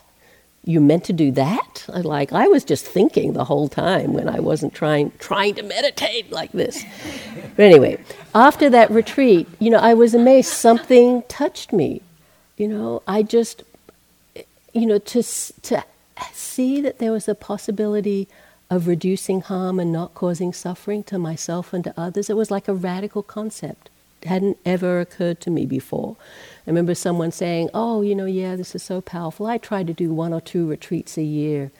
You 0.65 0.79
meant 0.79 1.03
to 1.05 1.13
do 1.13 1.31
that? 1.31 1.85
Like 1.87 2.31
I 2.31 2.47
was 2.47 2.63
just 2.63 2.85
thinking 2.85 3.33
the 3.33 3.45
whole 3.45 3.67
time 3.67 4.13
when 4.13 4.29
I 4.29 4.39
wasn't 4.39 4.73
trying 4.73 5.11
trying 5.19 5.55
to 5.55 5.63
meditate 5.63 6.31
like 6.31 6.51
this. 6.51 6.83
But 7.55 7.65
anyway, 7.65 8.03
after 8.33 8.69
that 8.69 8.89
retreat, 8.89 9.47
you 9.59 9.69
know, 9.69 9.79
I 9.79 9.93
was 9.93 10.13
amazed 10.13 10.49
something 10.49 11.23
touched 11.23 11.73
me. 11.73 12.01
You 12.57 12.67
know, 12.67 13.03
I 13.07 13.23
just 13.23 13.63
you 14.73 14.85
know 14.85 14.99
to 14.99 15.23
to 15.23 15.83
see 16.31 16.81
that 16.81 16.99
there 16.99 17.11
was 17.11 17.27
a 17.27 17.35
possibility 17.35 18.27
of 18.69 18.87
reducing 18.87 19.41
harm 19.41 19.79
and 19.79 19.91
not 19.91 20.13
causing 20.13 20.53
suffering 20.53 21.03
to 21.03 21.19
myself 21.19 21.73
and 21.73 21.83
to 21.83 21.93
others. 21.97 22.29
It 22.29 22.37
was 22.37 22.49
like 22.49 22.67
a 22.67 22.73
radical 22.73 23.21
concept. 23.21 23.89
Hadn't 24.25 24.57
ever 24.65 24.99
occurred 24.99 25.39
to 25.41 25.51
me 25.51 25.65
before. 25.65 26.15
I 26.65 26.69
remember 26.69 26.95
someone 26.95 27.31
saying, 27.31 27.69
Oh, 27.73 28.01
you 28.01 28.15
know, 28.15 28.25
yeah, 28.25 28.55
this 28.55 28.75
is 28.75 28.83
so 28.83 29.01
powerful. 29.01 29.45
I 29.47 29.57
try 29.57 29.83
to 29.83 29.93
do 29.93 30.13
one 30.13 30.33
or 30.33 30.41
two 30.41 30.67
retreats 30.67 31.17
a 31.17 31.23
year. 31.23 31.71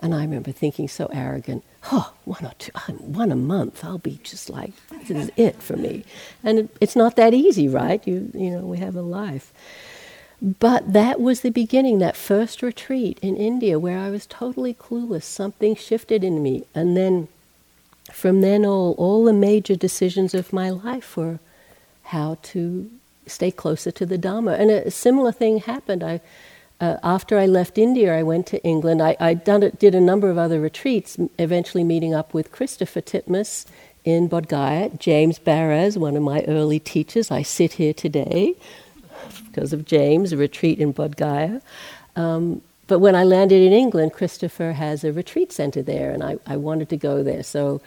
And 0.00 0.14
I 0.14 0.22
remember 0.22 0.50
thinking 0.50 0.88
so 0.88 1.06
arrogant, 1.12 1.62
oh, 1.92 2.12
one 2.24 2.44
or 2.44 2.52
two, 2.58 2.72
one 2.98 3.30
a 3.30 3.36
month, 3.36 3.84
I'll 3.84 3.98
be 3.98 4.18
just 4.24 4.50
like, 4.50 4.72
this 4.90 5.10
is 5.10 5.30
it 5.36 5.62
for 5.62 5.76
me. 5.76 6.04
And 6.42 6.58
it, 6.58 6.76
it's 6.80 6.96
not 6.96 7.14
that 7.16 7.32
easy, 7.32 7.68
right? 7.68 8.04
You, 8.04 8.30
you 8.34 8.50
know, 8.50 8.66
we 8.66 8.78
have 8.78 8.96
a 8.96 9.02
life. 9.02 9.52
But 10.42 10.92
that 10.92 11.20
was 11.20 11.42
the 11.42 11.50
beginning, 11.50 12.00
that 12.00 12.16
first 12.16 12.62
retreat 12.62 13.20
in 13.22 13.36
India 13.36 13.78
where 13.78 14.00
I 14.00 14.10
was 14.10 14.26
totally 14.26 14.74
clueless. 14.74 15.22
Something 15.22 15.76
shifted 15.76 16.24
in 16.24 16.42
me. 16.42 16.64
And 16.74 16.96
then 16.96 17.28
from 18.12 18.40
then 18.40 18.66
all, 18.66 18.96
all 18.98 19.24
the 19.24 19.32
major 19.32 19.76
decisions 19.76 20.34
of 20.34 20.52
my 20.52 20.68
life 20.68 21.16
were 21.16 21.38
how 22.04 22.38
to 22.42 22.90
stay 23.26 23.50
closer 23.50 23.90
to 23.92 24.06
the 24.06 24.18
Dharma. 24.18 24.52
And 24.52 24.70
a 24.70 24.90
similar 24.90 25.32
thing 25.32 25.58
happened. 25.58 26.02
I, 26.02 26.20
uh, 26.80 26.96
after 27.02 27.38
I 27.38 27.46
left 27.46 27.78
India, 27.78 28.16
I 28.16 28.22
went 28.22 28.46
to 28.48 28.62
England. 28.64 29.00
I, 29.00 29.16
I 29.20 29.30
it, 29.30 29.78
did 29.78 29.94
a 29.94 30.00
number 30.00 30.30
of 30.30 30.38
other 30.38 30.60
retreats, 30.60 31.16
eventually 31.38 31.84
meeting 31.84 32.14
up 32.14 32.34
with 32.34 32.52
Christopher 32.52 33.00
Titmuss 33.00 33.66
in 34.04 34.28
Bodh 34.28 34.48
Gaya, 34.48 34.90
James 34.98 35.38
Baraz, 35.38 35.96
one 35.96 36.16
of 36.16 36.22
my 36.22 36.42
early 36.48 36.80
teachers. 36.80 37.30
I 37.30 37.42
sit 37.42 37.74
here 37.74 37.94
today 37.94 38.54
because 39.46 39.72
of 39.72 39.84
James, 39.84 40.32
a 40.32 40.36
retreat 40.36 40.78
in 40.78 40.92
Bodh 40.92 41.16
Gaya. 41.16 41.60
Um, 42.16 42.62
but 42.88 42.98
when 42.98 43.14
I 43.14 43.24
landed 43.24 43.62
in 43.62 43.72
England, 43.72 44.12
Christopher 44.12 44.72
has 44.72 45.04
a 45.04 45.12
retreat 45.12 45.52
center 45.52 45.82
there, 45.82 46.10
and 46.10 46.22
I, 46.22 46.38
I 46.46 46.56
wanted 46.56 46.88
to 46.90 46.96
go 46.96 47.22
there. 47.22 47.42
So 47.42 47.80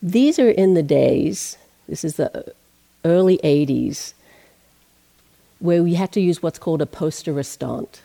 these 0.00 0.38
are 0.38 0.48
in 0.48 0.74
the 0.74 0.82
days, 0.82 1.58
this 1.88 2.04
is 2.04 2.16
the 2.16 2.54
early 3.06 3.38
80s, 3.38 4.12
where 5.60 5.82
we 5.82 5.94
had 5.94 6.12
to 6.12 6.20
use 6.20 6.42
what's 6.42 6.58
called 6.58 6.82
a 6.82 6.86
poste 6.86 7.26
restante. 7.26 8.00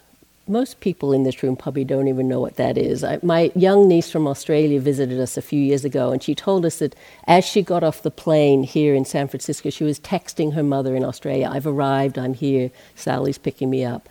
Most 0.47 0.79
people 0.79 1.13
in 1.13 1.23
this 1.23 1.43
room 1.43 1.55
probably 1.55 1.83
don't 1.83 2.07
even 2.07 2.27
know 2.27 2.39
what 2.39 2.55
that 2.55 2.77
is. 2.77 3.03
I, 3.03 3.19
my 3.21 3.51
young 3.55 3.87
niece 3.87 4.11
from 4.11 4.27
Australia 4.27 4.79
visited 4.79 5.19
us 5.19 5.37
a 5.37 5.41
few 5.41 5.59
years 5.59 5.85
ago, 5.85 6.11
and 6.11 6.21
she 6.21 6.35
told 6.35 6.65
us 6.65 6.79
that 6.79 6.95
as 7.27 7.45
she 7.45 7.61
got 7.61 7.83
off 7.83 8.03
the 8.03 8.11
plane 8.11 8.63
here 8.63 8.93
in 8.95 9.05
San 9.05 9.27
Francisco, 9.27 9.69
she 9.69 9.83
was 9.83 9.99
texting 9.99 10.53
her 10.53 10.63
mother 10.63 10.95
in 10.95 11.03
Australia, 11.03 11.49
I've 11.51 11.67
arrived, 11.67 12.17
I'm 12.17 12.33
here, 12.33 12.71
Sally's 12.95 13.37
picking 13.37 13.69
me 13.69 13.83
up. 13.83 14.07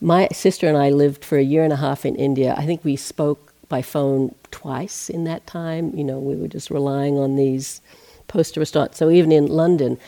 My 0.00 0.28
sister 0.32 0.68
and 0.68 0.76
I 0.76 0.90
lived 0.90 1.24
for 1.24 1.38
a 1.38 1.42
year 1.42 1.64
and 1.64 1.72
a 1.72 1.76
half 1.76 2.06
in 2.06 2.14
India. 2.14 2.54
I 2.56 2.64
think 2.64 2.84
we 2.84 2.94
spoke 2.96 3.52
by 3.68 3.82
phone 3.82 4.34
twice 4.50 5.10
in 5.10 5.24
that 5.24 5.46
time. 5.46 5.92
You 5.94 6.04
know, 6.04 6.18
we 6.18 6.36
were 6.36 6.48
just 6.48 6.70
relying 6.70 7.18
on 7.18 7.36
these 7.36 7.80
poste 8.28 8.56
restante. 8.56 8.94
So 8.94 9.10
even 9.10 9.32
in 9.32 9.46
London, 9.46 9.98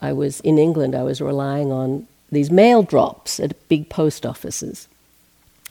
I 0.00 0.12
was 0.12 0.40
in 0.40 0.58
England, 0.58 0.94
I 0.94 1.02
was 1.02 1.20
relying 1.20 1.70
on 1.70 2.06
these 2.30 2.50
mail 2.50 2.82
drops 2.82 3.38
at 3.38 3.68
big 3.68 3.88
post 3.88 4.26
offices. 4.26 4.88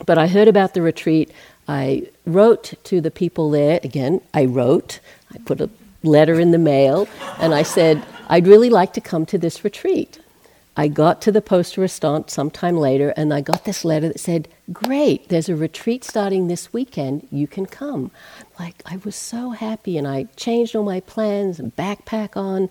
But 0.04 0.18
I 0.18 0.26
heard 0.26 0.48
about 0.48 0.74
the 0.74 0.82
retreat. 0.82 1.30
I 1.68 2.08
wrote 2.26 2.74
to 2.84 3.00
the 3.00 3.10
people 3.10 3.50
there. 3.50 3.80
Again, 3.82 4.20
I 4.34 4.44
wrote. 4.44 5.00
I 5.34 5.38
put 5.38 5.60
a 5.60 5.70
letter 6.02 6.38
in 6.38 6.50
the 6.50 6.58
mail 6.58 7.08
and 7.38 7.54
I 7.54 7.62
said, 7.62 8.02
I'd 8.28 8.46
really 8.46 8.70
like 8.70 8.92
to 8.94 9.00
come 9.00 9.26
to 9.26 9.38
this 9.38 9.64
retreat. 9.64 10.18
I 10.76 10.88
got 10.88 11.22
to 11.22 11.32
the 11.32 11.40
poste 11.40 11.76
restante 11.76 12.30
sometime 12.30 12.76
later 12.76 13.10
and 13.16 13.32
I 13.32 13.40
got 13.40 13.64
this 13.64 13.84
letter 13.84 14.08
that 14.08 14.20
said, 14.20 14.48
Great, 14.72 15.28
there's 15.28 15.48
a 15.48 15.56
retreat 15.56 16.04
starting 16.04 16.48
this 16.48 16.72
weekend. 16.72 17.26
You 17.30 17.46
can 17.46 17.64
come. 17.64 18.10
Like, 18.58 18.82
I 18.84 18.98
was 18.98 19.16
so 19.16 19.50
happy 19.50 19.96
and 19.96 20.06
I 20.06 20.24
changed 20.36 20.76
all 20.76 20.84
my 20.84 21.00
plans 21.00 21.58
and 21.58 21.74
backpack 21.74 22.36
on, 22.36 22.68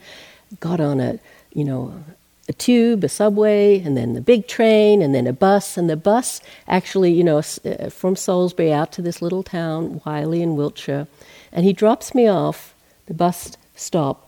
got 0.60 0.80
on 0.80 1.00
a, 1.00 1.20
you 1.54 1.64
know, 1.64 2.04
a 2.48 2.54
tube, 2.54 3.04
a 3.04 3.10
subway, 3.10 3.82
and 3.82 3.98
then 3.98 4.14
the 4.14 4.22
big 4.22 4.48
train, 4.48 5.02
and 5.02 5.16
then 5.16 5.26
a 5.26 5.34
bus. 5.34 5.78
And 5.78 5.90
the 5.90 5.98
bus 5.98 6.42
actually, 6.68 7.12
you 7.12 7.24
know, 7.24 7.40
uh, 7.40 7.90
from 7.90 8.16
Salisbury 8.16 8.72
out 8.72 8.92
to 8.94 9.02
this 9.02 9.22
little 9.22 9.42
town, 9.42 10.02
Wylye 10.06 10.42
in 10.42 10.56
Wiltshire. 10.56 11.08
And 11.52 11.66
he 11.66 11.74
drops 11.74 12.14
me 12.14 12.28
off, 12.28 12.76
the 13.08 13.14
bus 13.14 13.58
stop, 13.76 14.25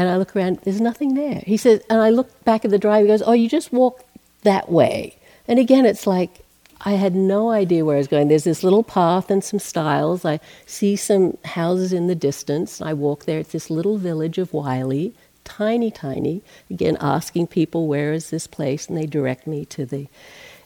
and 0.00 0.08
I 0.08 0.16
look 0.16 0.34
around, 0.34 0.60
there's 0.64 0.80
nothing 0.80 1.12
there. 1.12 1.42
He 1.46 1.58
says, 1.58 1.82
and 1.90 2.00
I 2.00 2.08
look 2.08 2.42
back 2.42 2.64
at 2.64 2.70
the 2.70 2.78
driver, 2.78 3.02
he 3.02 3.08
goes, 3.08 3.20
Oh, 3.20 3.32
you 3.32 3.50
just 3.50 3.70
walk 3.70 4.02
that 4.44 4.72
way. 4.72 5.14
And 5.46 5.58
again, 5.58 5.84
it's 5.84 6.06
like, 6.06 6.40
I 6.80 6.92
had 6.92 7.14
no 7.14 7.50
idea 7.50 7.84
where 7.84 7.96
I 7.96 7.98
was 7.98 8.08
going. 8.08 8.28
There's 8.28 8.44
this 8.44 8.64
little 8.64 8.82
path 8.82 9.30
and 9.30 9.44
some 9.44 9.58
stiles. 9.58 10.24
I 10.24 10.40
see 10.64 10.96
some 10.96 11.36
houses 11.44 11.92
in 11.92 12.06
the 12.06 12.14
distance. 12.14 12.80
I 12.80 12.94
walk 12.94 13.26
there. 13.26 13.40
It's 13.40 13.52
this 13.52 13.68
little 13.68 13.98
village 13.98 14.38
of 14.38 14.52
Wylye, 14.52 15.12
tiny, 15.44 15.90
tiny. 15.90 16.40
Again, 16.70 16.96
asking 16.98 17.48
people, 17.48 17.86
where 17.86 18.14
is 18.14 18.30
this 18.30 18.46
place? 18.46 18.88
And 18.88 18.96
they 18.96 19.04
direct 19.04 19.46
me 19.46 19.66
to 19.66 19.84
the 19.84 20.08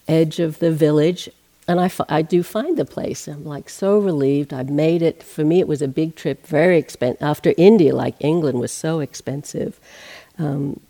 edge 0.07 0.38
of 0.38 0.61
the 0.61 0.70
village. 0.70 1.29
And 1.66 1.81
I, 1.81 1.90
I 2.09 2.22
do 2.22 2.42
find 2.42 2.77
the 2.77 2.85
place. 2.85 3.27
I'm 3.27 3.44
like 3.44 3.70
so 3.70 3.98
relieved. 3.98 4.53
I've 4.53 4.68
made 4.68 5.00
it. 5.00 5.22
For 5.22 5.44
me, 5.44 5.61
it 5.61 5.68
was 5.68 5.81
a 5.81 5.88
big 5.88 6.14
trip, 6.14 6.46
very 6.46 6.77
expensive. 6.79 7.22
After 7.22 7.55
India, 7.57 7.94
like 7.94 8.16
England, 8.20 8.61
was 8.61 8.72
so 8.72 9.00
expensive. 9.00 9.81
Um, 10.38 10.81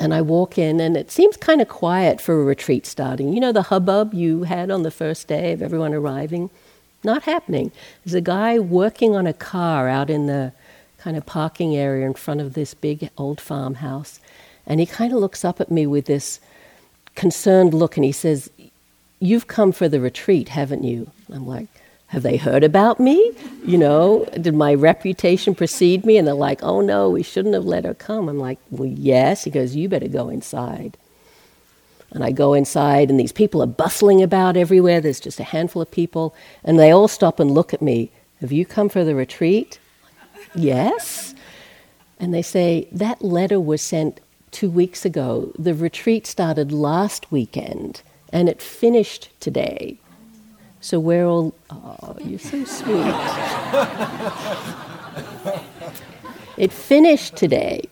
and 0.00 0.14
I 0.14 0.22
walk 0.22 0.56
in, 0.58 0.80
and 0.80 0.96
it 0.96 1.10
seems 1.10 1.36
kind 1.36 1.60
of 1.60 1.68
quiet 1.68 2.20
for 2.20 2.40
a 2.40 2.44
retreat 2.44 2.86
starting. 2.86 3.32
You 3.32 3.40
know, 3.40 3.52
the 3.52 3.64
hubbub 3.64 4.14
you 4.14 4.44
had 4.44 4.70
on 4.70 4.82
the 4.82 4.90
first 4.90 5.28
day 5.28 5.52
of 5.52 5.62
everyone 5.62 5.92
arriving? 5.94 6.50
Not 7.04 7.24
happening. 7.24 7.70
There's 8.04 8.14
a 8.14 8.20
guy 8.20 8.58
working 8.58 9.14
on 9.14 9.26
a 9.26 9.32
car 9.32 9.88
out 9.88 10.10
in 10.10 10.26
the 10.26 10.52
kind 10.98 11.16
of 11.16 11.26
parking 11.26 11.76
area 11.76 12.06
in 12.06 12.14
front 12.14 12.40
of 12.40 12.54
this 12.54 12.74
big 12.74 13.10
old 13.16 13.40
farmhouse. 13.40 14.20
And 14.66 14.80
he 14.80 14.86
kind 14.86 15.12
of 15.12 15.18
looks 15.18 15.44
up 15.44 15.60
at 15.60 15.70
me 15.70 15.86
with 15.86 16.06
this 16.06 16.40
concerned 17.14 17.74
look 17.74 17.96
and 17.96 18.04
he 18.04 18.12
says, 18.12 18.50
You've 19.20 19.46
come 19.46 19.72
for 19.72 19.86
the 19.86 20.00
retreat, 20.00 20.48
haven't 20.48 20.82
you? 20.82 21.10
I'm 21.30 21.46
like, 21.46 21.68
Have 22.06 22.22
they 22.22 22.38
heard 22.38 22.64
about 22.64 22.98
me? 22.98 23.32
You 23.66 23.76
know, 23.76 24.24
did 24.40 24.54
my 24.54 24.72
reputation 24.72 25.54
precede 25.54 26.06
me? 26.06 26.16
And 26.16 26.26
they're 26.26 26.34
like, 26.34 26.62
Oh 26.62 26.80
no, 26.80 27.10
we 27.10 27.22
shouldn't 27.22 27.54
have 27.54 27.66
let 27.66 27.84
her 27.84 27.92
come. 27.92 28.30
I'm 28.30 28.38
like, 28.38 28.58
Well, 28.70 28.88
yes. 28.88 29.44
He 29.44 29.50
goes, 29.50 29.76
You 29.76 29.90
better 29.90 30.08
go 30.08 30.30
inside. 30.30 30.96
And 32.12 32.24
I 32.24 32.32
go 32.32 32.54
inside, 32.54 33.10
and 33.10 33.20
these 33.20 33.30
people 33.30 33.62
are 33.62 33.66
bustling 33.66 34.22
about 34.22 34.56
everywhere. 34.56 35.00
There's 35.00 35.20
just 35.20 35.38
a 35.38 35.44
handful 35.44 35.82
of 35.82 35.90
people, 35.90 36.34
and 36.64 36.78
they 36.78 36.90
all 36.90 37.06
stop 37.06 37.38
and 37.38 37.52
look 37.52 37.72
at 37.72 37.82
me. 37.82 38.10
Have 38.40 38.50
you 38.50 38.66
come 38.66 38.88
for 38.88 39.04
the 39.04 39.14
retreat? 39.14 39.78
Yes. 40.54 41.34
And 42.18 42.32
they 42.32 42.42
say, 42.42 42.88
That 42.90 43.22
letter 43.22 43.60
was 43.60 43.82
sent 43.82 44.20
two 44.50 44.70
weeks 44.70 45.04
ago. 45.04 45.52
The 45.58 45.74
retreat 45.74 46.26
started 46.26 46.72
last 46.72 47.30
weekend 47.30 48.02
and 48.32 48.48
it 48.48 48.62
finished 48.62 49.28
today. 49.40 49.98
So 50.80 50.98
we're 50.98 51.26
all, 51.26 51.54
oh, 51.68 52.16
you're 52.24 52.38
so 52.38 52.64
sweet. 52.64 53.04
it 56.56 56.72
finished 56.72 57.36
today. 57.36 57.88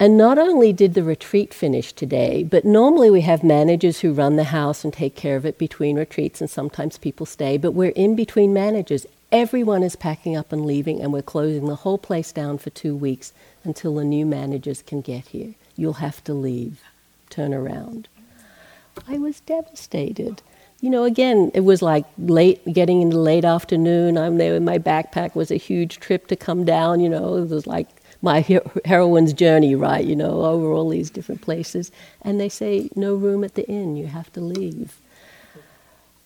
And 0.00 0.16
not 0.16 0.38
only 0.38 0.72
did 0.72 0.94
the 0.94 1.02
retreat 1.02 1.52
finish 1.52 1.92
today, 1.92 2.44
but 2.44 2.64
normally 2.64 3.10
we 3.10 3.22
have 3.22 3.42
managers 3.42 4.00
who 4.00 4.12
run 4.12 4.36
the 4.36 4.44
house 4.44 4.84
and 4.84 4.92
take 4.92 5.16
care 5.16 5.36
of 5.36 5.44
it 5.44 5.58
between 5.58 5.96
retreats, 5.98 6.40
and 6.40 6.48
sometimes 6.48 6.98
people 6.98 7.26
stay, 7.26 7.58
but 7.58 7.72
we're 7.72 7.90
in 7.90 8.14
between 8.14 8.54
managers. 8.54 9.06
Everyone 9.32 9.82
is 9.82 9.96
packing 9.96 10.36
up 10.36 10.52
and 10.52 10.64
leaving, 10.64 11.02
and 11.02 11.12
we're 11.12 11.20
closing 11.20 11.66
the 11.66 11.74
whole 11.74 11.98
place 11.98 12.30
down 12.30 12.58
for 12.58 12.70
two 12.70 12.94
weeks 12.94 13.32
until 13.64 13.96
the 13.96 14.04
new 14.04 14.24
managers 14.24 14.82
can 14.82 15.00
get 15.00 15.26
here. 15.26 15.54
You'll 15.76 15.94
have 15.94 16.22
to 16.24 16.32
leave, 16.32 16.80
turn 17.28 17.52
around. 17.52 18.08
I 19.06 19.18
was 19.18 19.40
devastated. 19.40 20.42
You 20.80 20.90
know, 20.90 21.04
again, 21.04 21.50
it 21.54 21.60
was 21.60 21.82
like 21.82 22.04
late, 22.18 22.64
getting 22.72 23.02
into 23.02 23.18
late 23.18 23.44
afternoon. 23.44 24.16
I'm 24.16 24.38
there 24.38 24.54
with 24.54 24.62
my 24.62 24.78
backpack. 24.78 25.30
It 25.30 25.36
was 25.36 25.50
a 25.50 25.56
huge 25.56 25.98
trip 26.00 26.28
to 26.28 26.36
come 26.36 26.64
down. 26.64 27.00
You 27.00 27.08
know, 27.08 27.36
it 27.36 27.48
was 27.48 27.66
like 27.66 27.88
my 28.22 28.40
heroine's 28.84 29.32
journey, 29.32 29.74
right? 29.74 30.04
You 30.04 30.16
know, 30.16 30.44
over 30.44 30.72
all 30.72 30.88
these 30.88 31.10
different 31.10 31.42
places. 31.42 31.90
And 32.22 32.40
they 32.40 32.48
say, 32.48 32.90
no 32.94 33.14
room 33.14 33.44
at 33.44 33.54
the 33.54 33.68
inn. 33.68 33.96
You 33.96 34.06
have 34.06 34.32
to 34.34 34.40
leave. 34.40 35.00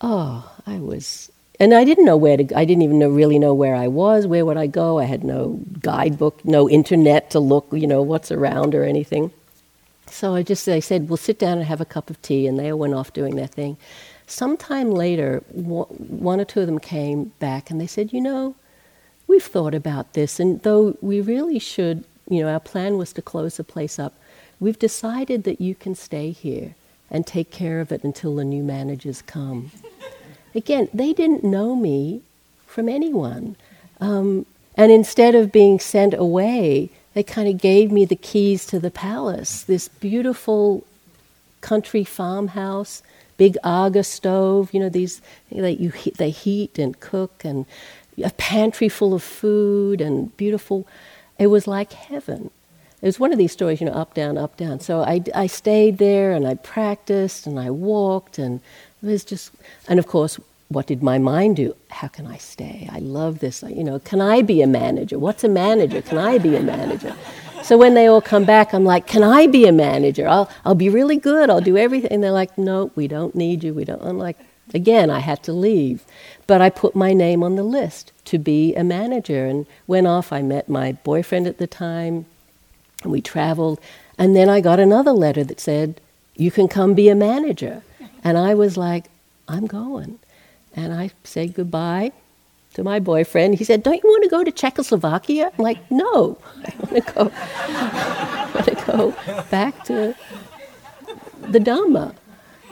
Oh, 0.00 0.50
I 0.66 0.78
was 0.78 1.30
and 1.62 1.74
I 1.74 1.84
didn't 1.84 2.06
know 2.06 2.16
where 2.16 2.36
to. 2.36 2.58
I 2.58 2.64
didn't 2.64 2.82
even 2.82 2.98
know, 2.98 3.08
really 3.08 3.38
know 3.38 3.54
where 3.54 3.76
I 3.76 3.86
was. 3.86 4.26
Where 4.26 4.44
would 4.44 4.56
I 4.56 4.66
go? 4.66 4.98
I 4.98 5.04
had 5.04 5.22
no 5.22 5.60
guidebook, 5.80 6.44
no 6.44 6.68
internet 6.68 7.30
to 7.30 7.38
look, 7.38 7.68
you 7.70 7.86
know, 7.86 8.02
what's 8.02 8.32
around 8.32 8.74
or 8.74 8.82
anything. 8.82 9.30
So 10.12 10.34
I 10.34 10.42
just 10.42 10.68
I 10.68 10.80
said, 10.80 11.08
"We'll 11.08 11.16
sit 11.16 11.38
down 11.38 11.58
and 11.58 11.66
have 11.66 11.80
a 11.80 11.86
cup 11.86 12.10
of 12.10 12.20
tea," 12.20 12.46
and 12.46 12.58
they 12.58 12.70
all 12.70 12.78
went 12.78 12.94
off 12.94 13.12
doing 13.12 13.34
their 13.34 13.46
thing. 13.46 13.78
Sometime 14.26 14.90
later, 14.92 15.42
one 15.50 16.38
or 16.40 16.44
two 16.44 16.60
of 16.60 16.66
them 16.66 16.78
came 16.78 17.32
back 17.38 17.70
and 17.70 17.80
they 17.80 17.86
said, 17.86 18.12
"You 18.12 18.20
know, 18.20 18.54
we've 19.26 19.42
thought 19.42 19.74
about 19.74 20.12
this, 20.12 20.38
and 20.38 20.62
though 20.62 20.96
we 21.00 21.20
really 21.20 21.58
should, 21.58 22.04
you 22.28 22.42
know, 22.42 22.48
our 22.48 22.60
plan 22.60 22.98
was 22.98 23.12
to 23.14 23.22
close 23.22 23.56
the 23.56 23.64
place 23.64 23.98
up. 23.98 24.14
We've 24.60 24.78
decided 24.78 25.44
that 25.44 25.60
you 25.60 25.74
can 25.74 25.94
stay 25.94 26.30
here 26.30 26.74
and 27.10 27.26
take 27.26 27.50
care 27.50 27.80
of 27.80 27.90
it 27.90 28.04
until 28.04 28.36
the 28.36 28.44
new 28.44 28.62
managers 28.62 29.22
come." 29.22 29.70
Again, 30.54 30.88
they 30.92 31.14
didn't 31.14 31.42
know 31.42 31.74
me 31.74 32.20
from 32.66 32.86
anyone. 32.88 33.56
Um, 33.98 34.44
and 34.76 34.92
instead 34.92 35.34
of 35.34 35.50
being 35.50 35.80
sent 35.80 36.12
away, 36.12 36.90
they 37.14 37.22
kind 37.22 37.48
of 37.48 37.58
gave 37.58 37.92
me 37.92 38.04
the 38.04 38.16
keys 38.16 38.66
to 38.66 38.80
the 38.80 38.90
palace, 38.90 39.62
this 39.62 39.88
beautiful 39.88 40.84
country 41.60 42.04
farmhouse 42.04 43.02
big 43.42 43.56
aga 43.64 44.04
stove, 44.04 44.72
you 44.72 44.78
know, 44.78 44.88
these 44.88 45.20
that 45.50 45.80
you 45.80 45.92
they 46.16 46.30
heat 46.30 46.78
and 46.78 47.00
cook, 47.00 47.44
and 47.44 47.66
a 48.22 48.30
pantry 48.30 48.88
full 48.88 49.14
of 49.14 49.22
food 49.22 50.00
and 50.00 50.36
beautiful. 50.36 50.86
It 51.40 51.48
was 51.48 51.66
like 51.66 51.92
heaven. 51.92 52.50
It 53.00 53.06
was 53.06 53.18
one 53.18 53.32
of 53.32 53.38
these 53.38 53.50
stories, 53.50 53.80
you 53.80 53.86
know, 53.86 53.94
up, 53.94 54.14
down, 54.14 54.38
up, 54.38 54.56
down. 54.56 54.78
So 54.78 55.00
I, 55.00 55.24
I 55.34 55.48
stayed 55.48 55.98
there 55.98 56.30
and 56.30 56.46
I 56.46 56.54
practiced 56.54 57.48
and 57.48 57.58
I 57.58 57.68
walked 57.70 58.38
and 58.38 58.60
it 59.02 59.06
was 59.06 59.24
just, 59.24 59.50
and 59.88 59.98
of 59.98 60.06
course, 60.06 60.38
what 60.72 60.86
did 60.86 61.02
my 61.02 61.18
mind 61.18 61.56
do? 61.56 61.76
How 61.90 62.08
can 62.08 62.26
I 62.26 62.36
stay? 62.36 62.88
I 62.90 62.98
love 62.98 63.38
this. 63.40 63.62
You 63.62 63.84
know, 63.84 63.98
can 63.98 64.20
I 64.20 64.42
be 64.42 64.62
a 64.62 64.66
manager? 64.66 65.18
What's 65.18 65.44
a 65.44 65.48
manager? 65.48 66.02
Can 66.02 66.18
I 66.18 66.38
be 66.38 66.56
a 66.56 66.62
manager? 66.62 67.14
So 67.62 67.78
when 67.78 67.94
they 67.94 68.06
all 68.06 68.20
come 68.20 68.44
back, 68.44 68.74
I'm 68.74 68.84
like, 68.84 69.06
can 69.06 69.22
I 69.22 69.46
be 69.46 69.66
a 69.66 69.72
manager? 69.72 70.26
I'll, 70.26 70.50
I'll 70.64 70.74
be 70.74 70.88
really 70.88 71.16
good. 71.16 71.48
I'll 71.48 71.60
do 71.60 71.76
everything. 71.76 72.10
And 72.10 72.22
they're 72.22 72.32
like, 72.32 72.58
no, 72.58 72.90
we 72.96 73.06
don't 73.06 73.34
need 73.34 73.62
you. 73.62 73.72
We 73.72 73.84
don't. 73.84 74.02
I'm 74.02 74.18
like, 74.18 74.36
again, 74.74 75.10
I 75.10 75.20
had 75.20 75.42
to 75.44 75.52
leave. 75.52 76.04
But 76.46 76.60
I 76.60 76.70
put 76.70 76.96
my 76.96 77.12
name 77.12 77.42
on 77.44 77.54
the 77.54 77.62
list 77.62 78.10
to 78.26 78.38
be 78.38 78.74
a 78.74 78.82
manager 78.82 79.46
and 79.46 79.66
went 79.86 80.08
off. 80.08 80.32
I 80.32 80.42
met 80.42 80.68
my 80.68 80.92
boyfriend 80.92 81.46
at 81.46 81.58
the 81.58 81.68
time. 81.68 82.26
And 83.04 83.12
we 83.12 83.20
traveled. 83.20 83.80
And 84.18 84.34
then 84.34 84.48
I 84.48 84.60
got 84.60 84.80
another 84.80 85.12
letter 85.12 85.44
that 85.44 85.60
said, 85.60 86.00
you 86.34 86.50
can 86.50 86.66
come 86.66 86.94
be 86.94 87.08
a 87.08 87.14
manager. 87.14 87.82
And 88.24 88.38
I 88.38 88.54
was 88.54 88.76
like, 88.76 89.06
I'm 89.48 89.66
going. 89.66 90.18
And 90.74 90.92
I 90.92 91.10
said 91.24 91.54
goodbye 91.54 92.12
to 92.74 92.82
my 92.82 92.98
boyfriend. 92.98 93.56
He 93.56 93.64
said, 93.64 93.82
Don't 93.82 94.02
you 94.02 94.08
want 94.08 94.24
to 94.24 94.30
go 94.30 94.44
to 94.44 94.52
Czechoslovakia? 94.52 95.50
I'm 95.58 95.62
like, 95.62 95.90
No, 95.90 96.38
I 96.66 96.74
want 96.78 97.06
to 97.06 97.12
go, 97.12 97.32
I 97.34 98.50
want 98.54 98.66
to 98.66 98.84
go 98.86 99.14
back 99.50 99.84
to 99.84 100.14
the 101.42 101.58
Dhamma. 101.58 102.14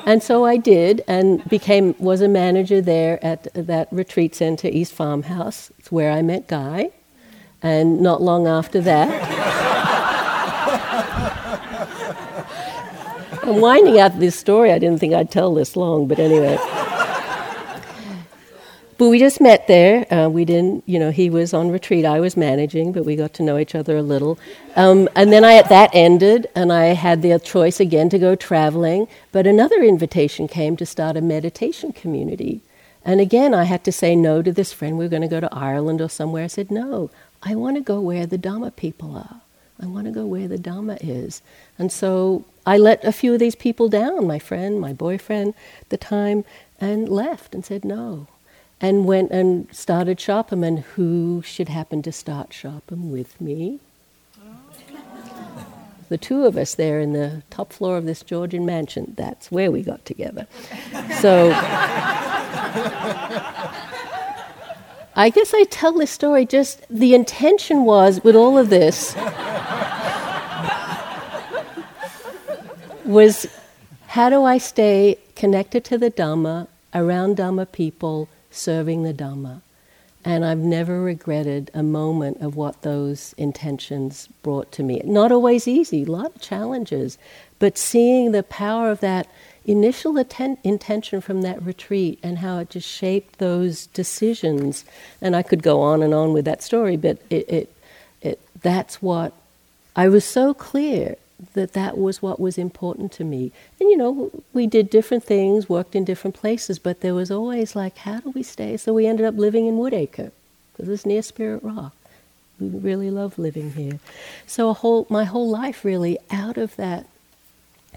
And 0.06 0.22
so 0.22 0.46
I 0.46 0.56
did 0.56 1.04
and 1.06 1.46
became 1.48 1.94
was 1.98 2.22
a 2.22 2.28
manager 2.28 2.80
there 2.80 3.22
at 3.24 3.52
that 3.54 3.88
retreat 3.90 4.34
center, 4.34 4.68
East 4.68 4.94
Farmhouse. 4.94 5.70
It's 5.78 5.92
where 5.92 6.10
I 6.10 6.22
met 6.22 6.48
Guy. 6.48 6.90
And 7.62 8.00
not 8.00 8.22
long 8.22 8.46
after 8.46 8.80
that, 8.80 9.10
I'm 13.42 13.60
winding 13.60 14.00
out 14.00 14.18
this 14.18 14.38
story. 14.38 14.72
I 14.72 14.78
didn't 14.78 14.98
think 14.98 15.12
I'd 15.12 15.30
tell 15.30 15.52
this 15.52 15.76
long, 15.76 16.08
but 16.08 16.18
anyway. 16.18 16.56
But 19.00 19.08
we 19.08 19.18
just 19.18 19.40
met 19.40 19.66
there. 19.66 20.04
Uh, 20.12 20.28
we 20.28 20.44
didn't, 20.44 20.84
you 20.86 20.98
know, 20.98 21.10
he 21.10 21.30
was 21.30 21.54
on 21.54 21.70
retreat, 21.70 22.04
I 22.04 22.20
was 22.20 22.36
managing, 22.36 22.92
but 22.92 23.06
we 23.06 23.16
got 23.16 23.32
to 23.32 23.42
know 23.42 23.56
each 23.56 23.74
other 23.74 23.96
a 23.96 24.02
little. 24.02 24.38
Um, 24.76 25.08
and 25.16 25.32
then 25.32 25.42
I, 25.42 25.62
that 25.62 25.88
ended, 25.94 26.48
and 26.54 26.70
I 26.70 26.88
had 26.88 27.22
the 27.22 27.38
choice 27.38 27.80
again 27.80 28.10
to 28.10 28.18
go 28.18 28.34
traveling. 28.34 29.08
But 29.32 29.46
another 29.46 29.82
invitation 29.82 30.48
came 30.48 30.76
to 30.76 30.84
start 30.84 31.16
a 31.16 31.22
meditation 31.22 31.94
community. 31.94 32.60
And 33.02 33.22
again, 33.22 33.54
I 33.54 33.64
had 33.64 33.84
to 33.84 33.90
say 33.90 34.14
no 34.14 34.42
to 34.42 34.52
this 34.52 34.70
friend. 34.70 34.98
We 34.98 35.06
were 35.06 35.08
going 35.08 35.22
to 35.22 35.28
go 35.28 35.40
to 35.40 35.54
Ireland 35.54 36.02
or 36.02 36.10
somewhere. 36.10 36.44
I 36.44 36.48
said, 36.48 36.70
no, 36.70 37.10
I 37.42 37.54
want 37.54 37.76
to 37.76 37.82
go 37.82 38.02
where 38.02 38.26
the 38.26 38.36
Dhamma 38.36 38.76
people 38.76 39.16
are. 39.16 39.40
I 39.82 39.86
want 39.86 40.08
to 40.08 40.12
go 40.12 40.26
where 40.26 40.46
the 40.46 40.58
Dhamma 40.58 40.98
is. 41.00 41.40
And 41.78 41.90
so 41.90 42.44
I 42.66 42.76
let 42.76 43.02
a 43.02 43.12
few 43.12 43.32
of 43.32 43.40
these 43.40 43.54
people 43.54 43.88
down, 43.88 44.26
my 44.26 44.38
friend, 44.38 44.78
my 44.78 44.92
boyfriend 44.92 45.54
at 45.80 45.88
the 45.88 45.96
time, 45.96 46.44
and 46.78 47.08
left 47.08 47.54
and 47.54 47.64
said 47.64 47.82
no 47.82 48.26
and 48.80 49.04
went 49.04 49.30
and 49.30 49.68
started 49.74 50.20
Sharpham. 50.20 50.64
And 50.64 50.80
who 50.80 51.42
should 51.42 51.68
happen 51.68 52.02
to 52.02 52.12
start 52.12 52.52
Sharpham 52.52 53.10
with 53.10 53.40
me? 53.40 53.80
the 56.08 56.18
two 56.18 56.46
of 56.46 56.56
us 56.56 56.74
there 56.74 57.00
in 57.00 57.12
the 57.12 57.42
top 57.50 57.72
floor 57.72 57.96
of 57.96 58.04
this 58.04 58.22
Georgian 58.22 58.64
mansion. 58.66 59.14
That's 59.16 59.50
where 59.50 59.70
we 59.70 59.82
got 59.82 60.04
together. 60.04 60.46
So 61.20 61.52
I 65.16 65.28
guess 65.28 65.52
I 65.52 65.64
tell 65.64 65.92
this 65.92 66.10
story 66.10 66.46
just 66.46 66.86
the 66.88 67.14
intention 67.14 67.84
was 67.84 68.22
with 68.24 68.34
all 68.36 68.56
of 68.56 68.70
this 68.70 69.14
was 73.04 73.46
how 74.06 74.30
do 74.30 74.44
I 74.44 74.58
stay 74.58 75.18
connected 75.34 75.84
to 75.86 75.98
the 75.98 76.10
Dhamma, 76.10 76.68
around 76.94 77.36
Dhamma 77.36 77.70
people, 77.70 78.28
serving 78.50 79.02
the 79.02 79.14
Dhamma. 79.14 79.62
And 80.22 80.44
I've 80.44 80.58
never 80.58 81.00
regretted 81.00 81.70
a 81.72 81.82
moment 81.82 82.42
of 82.42 82.54
what 82.54 82.82
those 82.82 83.34
intentions 83.38 84.28
brought 84.42 84.70
to 84.72 84.82
me. 84.82 85.00
Not 85.04 85.32
always 85.32 85.66
easy, 85.66 86.02
a 86.02 86.12
lot 86.12 86.34
of 86.34 86.42
challenges, 86.42 87.16
but 87.58 87.78
seeing 87.78 88.32
the 88.32 88.42
power 88.42 88.90
of 88.90 89.00
that 89.00 89.28
initial 89.64 90.18
atten- 90.18 90.58
intention 90.62 91.20
from 91.20 91.42
that 91.42 91.62
retreat 91.62 92.18
and 92.22 92.38
how 92.38 92.58
it 92.58 92.70
just 92.70 92.88
shaped 92.88 93.38
those 93.38 93.86
decisions. 93.86 94.84
And 95.22 95.34
I 95.34 95.42
could 95.42 95.62
go 95.62 95.80
on 95.80 96.02
and 96.02 96.12
on 96.12 96.32
with 96.34 96.44
that 96.44 96.62
story, 96.62 96.96
but 96.96 97.18
it, 97.30 97.48
it, 97.48 97.74
it 98.20 98.40
that's 98.60 99.00
what 99.00 99.32
I 99.96 100.08
was 100.08 100.24
so 100.24 100.52
clear 100.52 101.16
that 101.54 101.72
that 101.72 101.98
was 101.98 102.22
what 102.22 102.40
was 102.40 102.58
important 102.58 103.12
to 103.12 103.24
me. 103.24 103.52
And 103.78 103.88
you 103.88 103.96
know, 103.96 104.30
we 104.52 104.66
did 104.66 104.90
different 104.90 105.24
things, 105.24 105.68
worked 105.68 105.94
in 105.94 106.04
different 106.04 106.36
places, 106.36 106.78
but 106.78 107.00
there 107.00 107.14
was 107.14 107.30
always 107.30 107.74
like, 107.74 107.98
how 107.98 108.20
do 108.20 108.30
we 108.30 108.42
stay? 108.42 108.76
So 108.76 108.92
we 108.92 109.06
ended 109.06 109.26
up 109.26 109.36
living 109.36 109.66
in 109.66 109.76
Woodacre 109.76 110.32
because 110.72 110.88
it's 110.88 111.06
near 111.06 111.22
Spirit 111.22 111.62
Rock. 111.62 111.94
We 112.58 112.68
really 112.68 113.10
love 113.10 113.38
living 113.38 113.72
here. 113.72 114.00
So 114.46 114.68
a 114.68 114.74
whole, 114.74 115.06
my 115.08 115.24
whole 115.24 115.48
life 115.48 115.84
really 115.84 116.18
out 116.30 116.58
of 116.58 116.76
that 116.76 117.06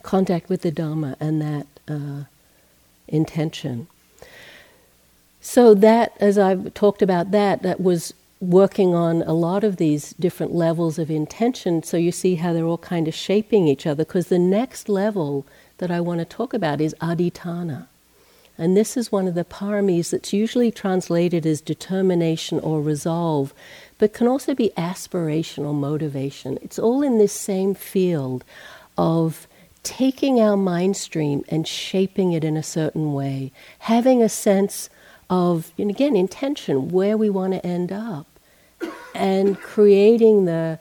contact 0.04 0.50
with 0.50 0.62
the 0.62 0.72
Dhamma 0.72 1.16
and 1.20 1.42
that 1.42 1.68
uh, 1.88 2.24
intention. 3.08 3.88
So 5.42 5.74
that, 5.74 6.14
as 6.22 6.38
I've 6.38 6.74
talked 6.74 7.02
about 7.02 7.32
that, 7.32 7.62
that 7.64 7.82
was 7.82 8.14
working 8.44 8.94
on 8.94 9.22
a 9.22 9.32
lot 9.32 9.64
of 9.64 9.78
these 9.78 10.12
different 10.20 10.54
levels 10.54 11.00
of 11.00 11.10
intention 11.10 11.82
so 11.82 11.96
you 11.96 12.12
see 12.12 12.36
how 12.36 12.52
they're 12.52 12.66
all 12.66 12.78
kind 12.78 13.08
of 13.08 13.14
shaping 13.14 13.70
each 13.70 13.88
other 13.88 14.04
because 14.04 14.28
the 14.28 14.38
next 14.38 14.90
level 14.90 15.46
that 15.78 15.90
I 15.90 16.02
want 16.02 16.20
to 16.20 16.26
talk 16.26 16.54
about 16.54 16.82
is 16.82 16.94
aditthana. 17.00 17.88
And 18.58 18.76
this 18.76 18.98
is 18.98 19.14
one 19.14 19.28
of 19.28 19.34
the 19.34 19.46
paramis 19.46 20.12
that's 20.12 20.34
usually 20.34 20.72
translated 20.72 21.46
as 21.46 21.62
determination 21.62 22.60
or 22.60 22.82
resolve, 22.82 23.54
but 23.98 24.14
can 24.14 24.28
also 24.28 24.54
be 24.54 24.72
aspirational 24.78 25.74
motivation. 25.74 26.60
It's 26.62 26.78
all 26.78 27.02
in 27.02 27.20
this 27.20 27.34
same 27.34 27.74
field 27.74 28.44
of 28.98 29.48
taking 29.84 30.42
our 30.42 30.58
mind 30.58 30.98
stream 30.98 31.46
and 31.48 31.66
shaping 31.66 32.34
it 32.34 32.44
in 32.44 32.58
a 32.58 32.64
certain 32.64 33.14
way, 33.14 33.54
having 33.80 34.22
a 34.22 34.30
sense 34.30 34.90
of, 35.30 35.72
and 35.78 35.90
again, 35.90 36.18
intention, 36.18 36.90
where 36.90 37.18
we 37.18 37.30
want 37.30 37.54
to 37.54 37.66
end 37.66 37.92
up 37.92 38.28
and 39.15 39.60
creating 39.60 40.46
the 40.46 40.80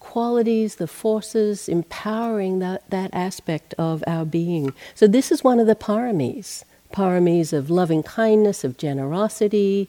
qualities, 0.00 0.76
the 0.76 0.86
forces, 0.86 1.68
empowering 1.68 2.58
that, 2.60 2.88
that 2.90 3.10
aspect 3.12 3.74
of 3.78 4.02
our 4.06 4.24
being. 4.24 4.72
So, 4.94 5.06
this 5.06 5.30
is 5.30 5.44
one 5.44 5.60
of 5.60 5.66
the 5.66 5.74
paramis 5.74 6.64
paramis 6.92 7.52
of 7.52 7.68
loving 7.68 8.02
kindness, 8.02 8.64
of 8.64 8.78
generosity, 8.78 9.88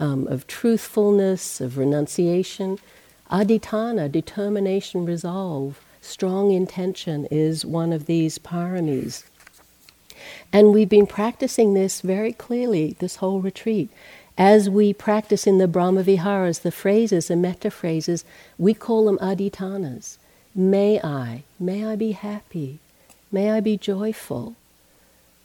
um, 0.00 0.26
of 0.26 0.46
truthfulness, 0.46 1.60
of 1.60 1.78
renunciation. 1.78 2.78
Aditthana, 3.30 4.10
determination, 4.10 5.04
resolve, 5.04 5.80
strong 6.00 6.50
intention 6.50 7.26
is 7.30 7.64
one 7.64 7.92
of 7.92 8.06
these 8.06 8.38
paramis. 8.38 9.24
And 10.52 10.72
we've 10.72 10.88
been 10.88 11.06
practicing 11.06 11.74
this 11.74 12.00
very 12.00 12.32
clearly 12.32 12.96
this 12.98 13.16
whole 13.16 13.40
retreat 13.40 13.90
as 14.38 14.70
we 14.70 14.92
practice 14.92 15.48
in 15.48 15.58
the 15.58 15.66
Brahmaviharas, 15.66 16.62
the 16.62 16.70
phrases, 16.70 17.26
the 17.26 17.34
metta 17.34 17.70
phrases, 17.72 18.24
we 18.56 18.72
call 18.72 19.06
them 19.06 19.18
aditthanas. 19.18 20.16
May 20.54 21.00
I, 21.02 21.42
may 21.58 21.84
I 21.84 21.96
be 21.96 22.12
happy, 22.12 22.78
may 23.32 23.50
I 23.50 23.58
be 23.58 23.76
joyful, 23.76 24.54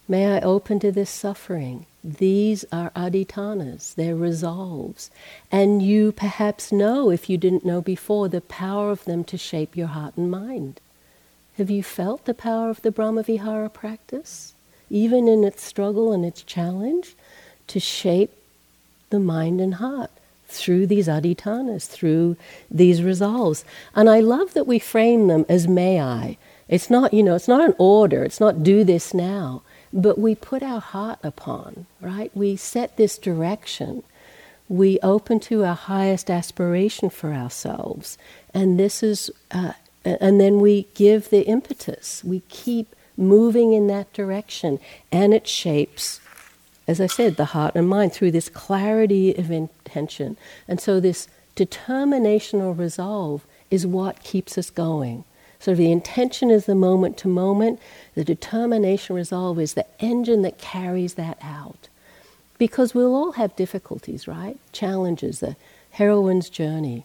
may 0.06 0.36
I 0.36 0.40
open 0.40 0.78
to 0.78 0.92
this 0.92 1.10
suffering. 1.10 1.86
These 2.04 2.64
are 2.70 2.90
aditthanas, 2.90 3.94
they're 3.96 4.14
resolves. 4.14 5.10
And 5.50 5.82
you 5.82 6.12
perhaps 6.12 6.70
know, 6.70 7.10
if 7.10 7.28
you 7.28 7.36
didn't 7.36 7.64
know 7.64 7.80
before, 7.80 8.28
the 8.28 8.42
power 8.42 8.90
of 8.92 9.04
them 9.04 9.24
to 9.24 9.36
shape 9.36 9.76
your 9.76 9.88
heart 9.88 10.16
and 10.16 10.30
mind. 10.30 10.80
Have 11.56 11.70
you 11.70 11.82
felt 11.82 12.26
the 12.26 12.34
power 12.34 12.70
of 12.70 12.82
the 12.82 12.92
Brahmavihara 12.92 13.72
practice, 13.72 14.54
even 14.88 15.26
in 15.26 15.42
its 15.42 15.64
struggle 15.64 16.12
and 16.12 16.24
its 16.24 16.42
challenge, 16.42 17.16
to 17.68 17.80
shape 17.80 18.32
the 19.14 19.20
mind 19.20 19.60
and 19.60 19.74
heart 19.74 20.10
through 20.46 20.86
these 20.86 21.08
aditthanas, 21.08 21.86
through 21.86 22.36
these 22.70 23.02
resolves. 23.02 23.64
And 23.94 24.10
I 24.10 24.20
love 24.20 24.54
that 24.54 24.66
we 24.66 24.78
frame 24.78 25.28
them 25.28 25.46
as 25.48 25.66
may 25.66 26.00
I. 26.00 26.36
It's 26.68 26.90
not, 26.90 27.14
you 27.14 27.22
know, 27.22 27.34
it's 27.34 27.48
not 27.48 27.64
an 27.64 27.74
order, 27.78 28.24
it's 28.24 28.40
not 28.40 28.62
do 28.62 28.84
this 28.84 29.14
now, 29.14 29.62
but 29.92 30.18
we 30.18 30.34
put 30.34 30.62
our 30.62 30.80
heart 30.80 31.18
upon, 31.22 31.86
right? 32.00 32.30
We 32.34 32.56
set 32.56 32.96
this 32.96 33.18
direction. 33.18 34.02
We 34.68 34.98
open 35.00 35.40
to 35.40 35.64
our 35.64 35.74
highest 35.74 36.30
aspiration 36.30 37.10
for 37.10 37.32
ourselves. 37.32 38.18
And 38.52 38.78
this 38.78 39.02
is, 39.02 39.30
uh, 39.50 39.74
and 40.04 40.40
then 40.40 40.60
we 40.60 40.88
give 40.94 41.30
the 41.30 41.46
impetus. 41.46 42.24
We 42.24 42.40
keep 42.48 42.96
moving 43.16 43.72
in 43.72 43.86
that 43.88 44.12
direction. 44.12 44.80
And 45.12 45.34
it 45.34 45.46
shapes, 45.46 46.20
as 46.86 47.00
I 47.00 47.06
said, 47.06 47.36
the 47.36 47.46
heart 47.46 47.74
and 47.74 47.88
mind 47.88 48.12
through 48.12 48.32
this 48.32 48.48
clarity 48.48 49.34
of 49.34 49.50
intention. 49.50 50.36
And 50.68 50.80
so, 50.80 51.00
this 51.00 51.28
determination 51.54 52.60
or 52.60 52.72
resolve 52.72 53.46
is 53.70 53.86
what 53.86 54.22
keeps 54.22 54.58
us 54.58 54.70
going. 54.70 55.24
So, 55.58 55.74
the 55.74 55.90
intention 55.90 56.50
is 56.50 56.66
the 56.66 56.74
moment 56.74 57.16
to 57.18 57.28
moment, 57.28 57.80
the 58.14 58.24
determination, 58.24 59.16
resolve 59.16 59.58
is 59.58 59.74
the 59.74 59.86
engine 59.98 60.42
that 60.42 60.58
carries 60.58 61.14
that 61.14 61.38
out. 61.42 61.88
Because 62.58 62.94
we'll 62.94 63.14
all 63.14 63.32
have 63.32 63.56
difficulties, 63.56 64.28
right? 64.28 64.58
Challenges, 64.72 65.40
the 65.40 65.56
heroine's 65.92 66.50
journey 66.50 67.04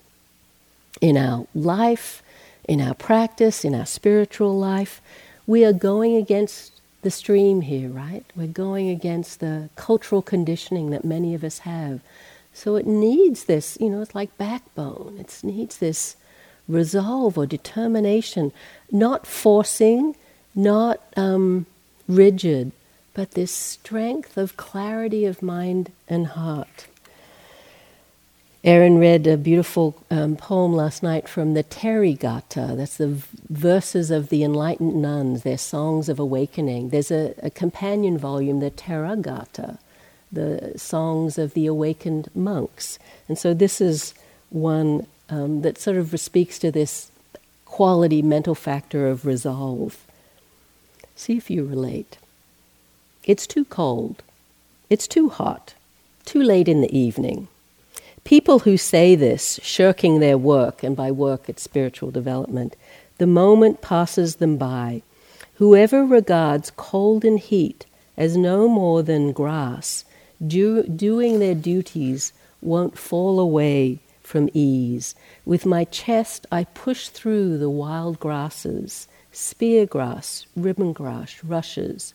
in 0.99 1.17
our 1.17 1.47
life, 1.55 2.21
in 2.67 2.81
our 2.81 2.93
practice, 2.93 3.63
in 3.63 3.73
our 3.73 3.85
spiritual 3.85 4.57
life. 4.57 5.01
We 5.47 5.63
are 5.63 5.73
going 5.73 6.15
against 6.15 6.78
the 7.01 7.11
stream 7.11 7.61
here, 7.61 7.89
right? 7.89 8.25
We're 8.35 8.47
going 8.47 8.89
against 8.89 9.39
the 9.39 9.69
cultural 9.75 10.21
conditioning 10.21 10.89
that 10.89 11.05
many 11.05 11.33
of 11.33 11.43
us 11.43 11.59
have. 11.59 12.01
So 12.53 12.75
it 12.75 12.85
needs 12.85 13.45
this, 13.45 13.77
you 13.79 13.89
know, 13.89 14.01
it's 14.01 14.15
like 14.15 14.37
backbone. 14.37 15.17
It 15.19 15.39
needs 15.43 15.77
this 15.77 16.17
resolve 16.67 17.37
or 17.37 17.45
determination, 17.45 18.51
not 18.91 19.25
forcing, 19.25 20.15
not 20.53 21.01
um, 21.15 21.65
rigid, 22.07 22.73
but 23.13 23.31
this 23.31 23.51
strength 23.51 24.37
of 24.37 24.57
clarity 24.57 25.25
of 25.25 25.41
mind 25.41 25.91
and 26.07 26.27
heart. 26.27 26.88
Erin 28.63 28.97
read 28.97 29.25
a 29.25 29.37
beautiful 29.37 29.95
um, 30.11 30.35
poem 30.35 30.73
last 30.73 31.01
night 31.01 31.29
from 31.29 31.53
the 31.53 31.63
Therigatha. 31.63 32.75
That's 32.75 32.97
the 32.97 33.07
v- 33.07 33.25
verses 33.49 34.11
of 34.11 34.27
the 34.27 34.43
enlightened 34.43 35.01
nuns, 35.01 35.43
their 35.43 35.57
songs 35.57 36.09
of 36.09 36.19
awakening. 36.19 36.89
There's 36.89 37.09
a, 37.09 37.33
a 37.41 37.49
companion 37.49 38.17
volume, 38.17 38.59
the 38.59 38.69
Theragatha, 38.69 39.77
the 40.29 40.73
songs 40.77 41.37
of 41.37 41.53
the 41.53 41.67
awakened 41.67 42.29
monks. 42.35 42.99
And 43.29 43.37
so 43.37 43.53
this 43.53 43.79
is 43.79 44.13
one 44.49 45.07
um, 45.29 45.61
that 45.61 45.77
sort 45.77 45.95
of 45.95 46.19
speaks 46.19 46.59
to 46.59 46.69
this 46.69 47.11
quality 47.63 48.21
mental 48.21 48.55
factor 48.55 49.07
of 49.07 49.25
resolve. 49.25 50.05
See 51.15 51.37
if 51.37 51.49
you 51.49 51.63
relate. 51.63 52.17
It's 53.23 53.47
too 53.47 53.63
cold. 53.63 54.21
It's 54.89 55.07
too 55.07 55.29
hot. 55.29 55.75
Too 56.25 56.43
late 56.43 56.67
in 56.67 56.81
the 56.81 56.97
evening. 56.97 57.47
People 58.23 58.59
who 58.59 58.77
say 58.77 59.15
this, 59.15 59.59
shirking 59.63 60.19
their 60.19 60.37
work, 60.37 60.83
and 60.83 60.95
by 60.95 61.11
work 61.11 61.49
it's 61.49 61.63
spiritual 61.63 62.11
development, 62.11 62.75
the 63.17 63.27
moment 63.27 63.81
passes 63.81 64.37
them 64.37 64.57
by. 64.57 65.01
Whoever 65.55 66.05
regards 66.05 66.71
cold 66.75 67.25
and 67.25 67.39
heat 67.39 67.85
as 68.17 68.37
no 68.37 68.67
more 68.67 69.01
than 69.01 69.31
grass, 69.31 70.05
do, 70.45 70.83
doing 70.83 71.39
their 71.39 71.55
duties 71.55 72.33
won't 72.61 72.97
fall 72.97 73.39
away 73.39 73.99
from 74.21 74.49
ease. 74.53 75.15
With 75.45 75.65
my 75.65 75.85
chest, 75.85 76.45
I 76.51 76.65
push 76.65 77.07
through 77.07 77.57
the 77.57 77.69
wild 77.69 78.19
grasses, 78.19 79.07
spear 79.31 79.85
grass, 79.85 80.45
ribbon 80.55 80.93
grass, 80.93 81.43
rushes, 81.43 82.13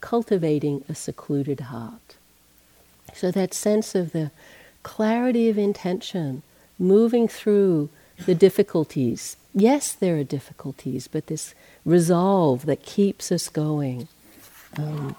cultivating 0.00 0.84
a 0.88 0.94
secluded 0.94 1.60
heart. 1.60 2.16
So 3.14 3.30
that 3.30 3.54
sense 3.54 3.94
of 3.94 4.12
the 4.12 4.30
clarity 4.86 5.48
of 5.48 5.58
intention, 5.58 6.42
moving 6.78 7.26
through 7.26 7.88
the 8.24 8.36
difficulties. 8.36 9.36
Yes, 9.52 9.92
there 9.92 10.16
are 10.16 10.22
difficulties, 10.22 11.08
but 11.08 11.26
this 11.26 11.54
resolve 11.84 12.66
that 12.66 12.84
keeps 12.84 13.32
us 13.32 13.48
going, 13.48 14.06
um, 14.78 15.16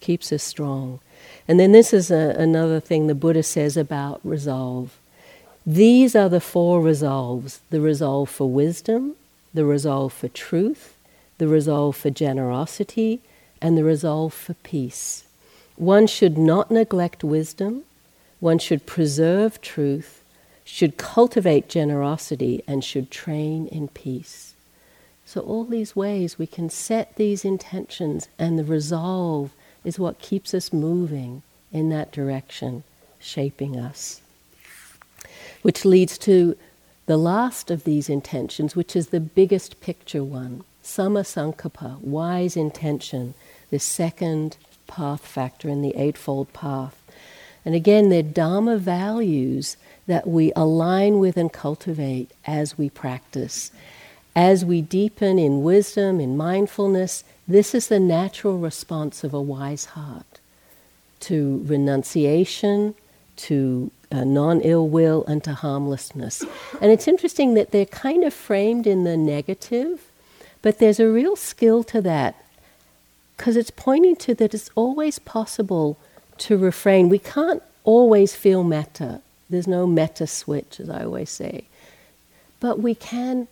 keeps 0.00 0.30
us 0.32 0.44
strong. 0.44 1.00
And 1.48 1.58
then 1.58 1.72
this 1.72 1.92
is 1.92 2.12
a, 2.12 2.36
another 2.38 2.78
thing 2.78 3.08
the 3.08 3.16
Buddha 3.16 3.42
says 3.42 3.76
about 3.76 4.20
resolve. 4.22 4.96
These 5.66 6.14
are 6.14 6.28
the 6.28 6.40
four 6.40 6.80
resolves 6.80 7.60
the 7.70 7.80
resolve 7.80 8.30
for 8.30 8.48
wisdom, 8.48 9.16
the 9.52 9.64
resolve 9.64 10.12
for 10.12 10.28
truth, 10.28 10.96
the 11.38 11.48
resolve 11.48 11.96
for 11.96 12.10
generosity, 12.10 13.20
and 13.60 13.76
the 13.76 13.82
resolve 13.82 14.32
for 14.32 14.54
peace. 14.54 15.24
One 15.74 16.06
should 16.06 16.38
not 16.38 16.70
neglect 16.70 17.24
wisdom, 17.24 17.82
one 18.44 18.58
should 18.58 18.84
preserve 18.84 19.58
truth, 19.62 20.22
should 20.64 20.98
cultivate 20.98 21.66
generosity, 21.66 22.62
and 22.66 22.84
should 22.84 23.10
train 23.10 23.66
in 23.68 23.88
peace. 23.88 24.52
So, 25.24 25.40
all 25.40 25.64
these 25.64 25.96
ways 25.96 26.38
we 26.38 26.46
can 26.46 26.68
set 26.68 27.16
these 27.16 27.42
intentions, 27.42 28.28
and 28.38 28.58
the 28.58 28.64
resolve 28.64 29.52
is 29.82 29.98
what 29.98 30.18
keeps 30.18 30.52
us 30.52 30.74
moving 30.74 31.42
in 31.72 31.88
that 31.88 32.12
direction, 32.12 32.84
shaping 33.18 33.78
us. 33.78 34.20
Which 35.62 35.86
leads 35.86 36.18
to 36.18 36.54
the 37.06 37.16
last 37.16 37.70
of 37.70 37.84
these 37.84 38.10
intentions, 38.10 38.76
which 38.76 38.94
is 38.94 39.08
the 39.08 39.20
biggest 39.20 39.80
picture 39.80 40.22
one 40.22 40.64
Sammasankappa, 40.82 41.98
wise 42.02 42.58
intention, 42.58 43.32
the 43.70 43.78
second 43.78 44.58
path 44.86 45.24
factor 45.24 45.70
in 45.70 45.80
the 45.80 45.96
Eightfold 45.96 46.52
Path. 46.52 47.03
And 47.64 47.74
again, 47.74 48.08
they're 48.08 48.22
Dharma 48.22 48.76
values 48.76 49.76
that 50.06 50.26
we 50.26 50.52
align 50.54 51.18
with 51.18 51.36
and 51.36 51.52
cultivate 51.52 52.30
as 52.46 52.76
we 52.76 52.90
practice. 52.90 53.70
As 54.36 54.64
we 54.64 54.82
deepen 54.82 55.38
in 55.38 55.62
wisdom, 55.62 56.20
in 56.20 56.36
mindfulness, 56.36 57.24
this 57.48 57.74
is 57.74 57.88
the 57.88 58.00
natural 58.00 58.58
response 58.58 59.24
of 59.24 59.32
a 59.32 59.40
wise 59.40 59.86
heart 59.86 60.40
to 61.20 61.64
renunciation, 61.66 62.94
to 63.36 63.90
uh, 64.12 64.24
non 64.24 64.60
ill 64.60 64.88
will, 64.88 65.24
and 65.26 65.42
to 65.44 65.54
harmlessness. 65.54 66.44
And 66.80 66.90
it's 66.90 67.08
interesting 67.08 67.54
that 67.54 67.70
they're 67.70 67.86
kind 67.86 68.24
of 68.24 68.34
framed 68.34 68.86
in 68.86 69.04
the 69.04 69.16
negative, 69.16 70.10
but 70.60 70.78
there's 70.78 71.00
a 71.00 71.08
real 71.08 71.36
skill 71.36 71.82
to 71.84 72.02
that 72.02 72.44
because 73.36 73.56
it's 73.56 73.70
pointing 73.70 74.16
to 74.16 74.34
that 74.34 74.54
it's 74.54 74.70
always 74.74 75.18
possible 75.18 75.98
to 76.38 76.56
refrain. 76.56 77.08
We 77.08 77.18
can't 77.18 77.62
always 77.84 78.34
feel 78.34 78.64
metta. 78.64 79.20
There's 79.50 79.66
no 79.66 79.86
metta 79.86 80.26
switch, 80.26 80.80
as 80.80 80.88
I 80.88 81.04
always 81.04 81.30
say. 81.30 81.64
But 82.60 82.80
we 82.80 82.94
can 82.94 83.46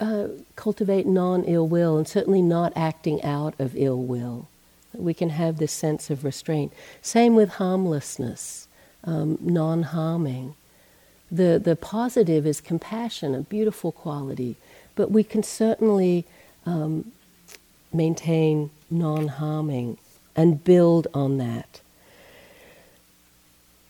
uh, 0.00 0.28
cultivate 0.56 1.06
non 1.06 1.44
ill 1.44 1.66
will 1.66 1.96
and 1.96 2.08
certainly 2.08 2.42
not 2.42 2.72
acting 2.76 3.22
out 3.22 3.54
of 3.58 3.76
ill 3.76 4.02
will. 4.02 4.48
We 4.92 5.14
can 5.14 5.30
have 5.30 5.58
this 5.58 5.72
sense 5.72 6.10
of 6.10 6.24
restraint. 6.24 6.72
Same 7.02 7.34
with 7.34 7.50
harmlessness, 7.50 8.66
um, 9.04 9.38
non 9.40 9.82
harming. 9.84 10.54
The, 11.30 11.60
the 11.62 11.76
positive 11.76 12.46
is 12.46 12.60
compassion, 12.60 13.34
a 13.34 13.40
beautiful 13.40 13.92
quality, 13.92 14.56
but 14.94 15.10
we 15.10 15.24
can 15.24 15.42
certainly 15.42 16.24
um, 16.64 17.12
maintain 17.92 18.70
non 18.90 19.28
harming 19.28 19.98
and 20.34 20.62
build 20.62 21.08
on 21.12 21.38
that. 21.38 21.80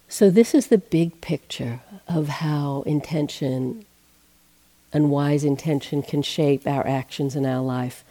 So, 0.09 0.31
this 0.31 0.55
is 0.55 0.69
the 0.69 0.79
big 0.79 1.21
picture 1.21 1.81
of 2.07 2.29
how 2.29 2.83
intention 2.87 3.85
and 4.93 5.11
wise 5.11 5.43
intention 5.43 6.03
can 6.03 6.23
shape 6.23 6.67
our 6.67 6.87
actions 6.87 7.35
in 7.35 7.45
our 7.45 7.63
life. 7.63 8.05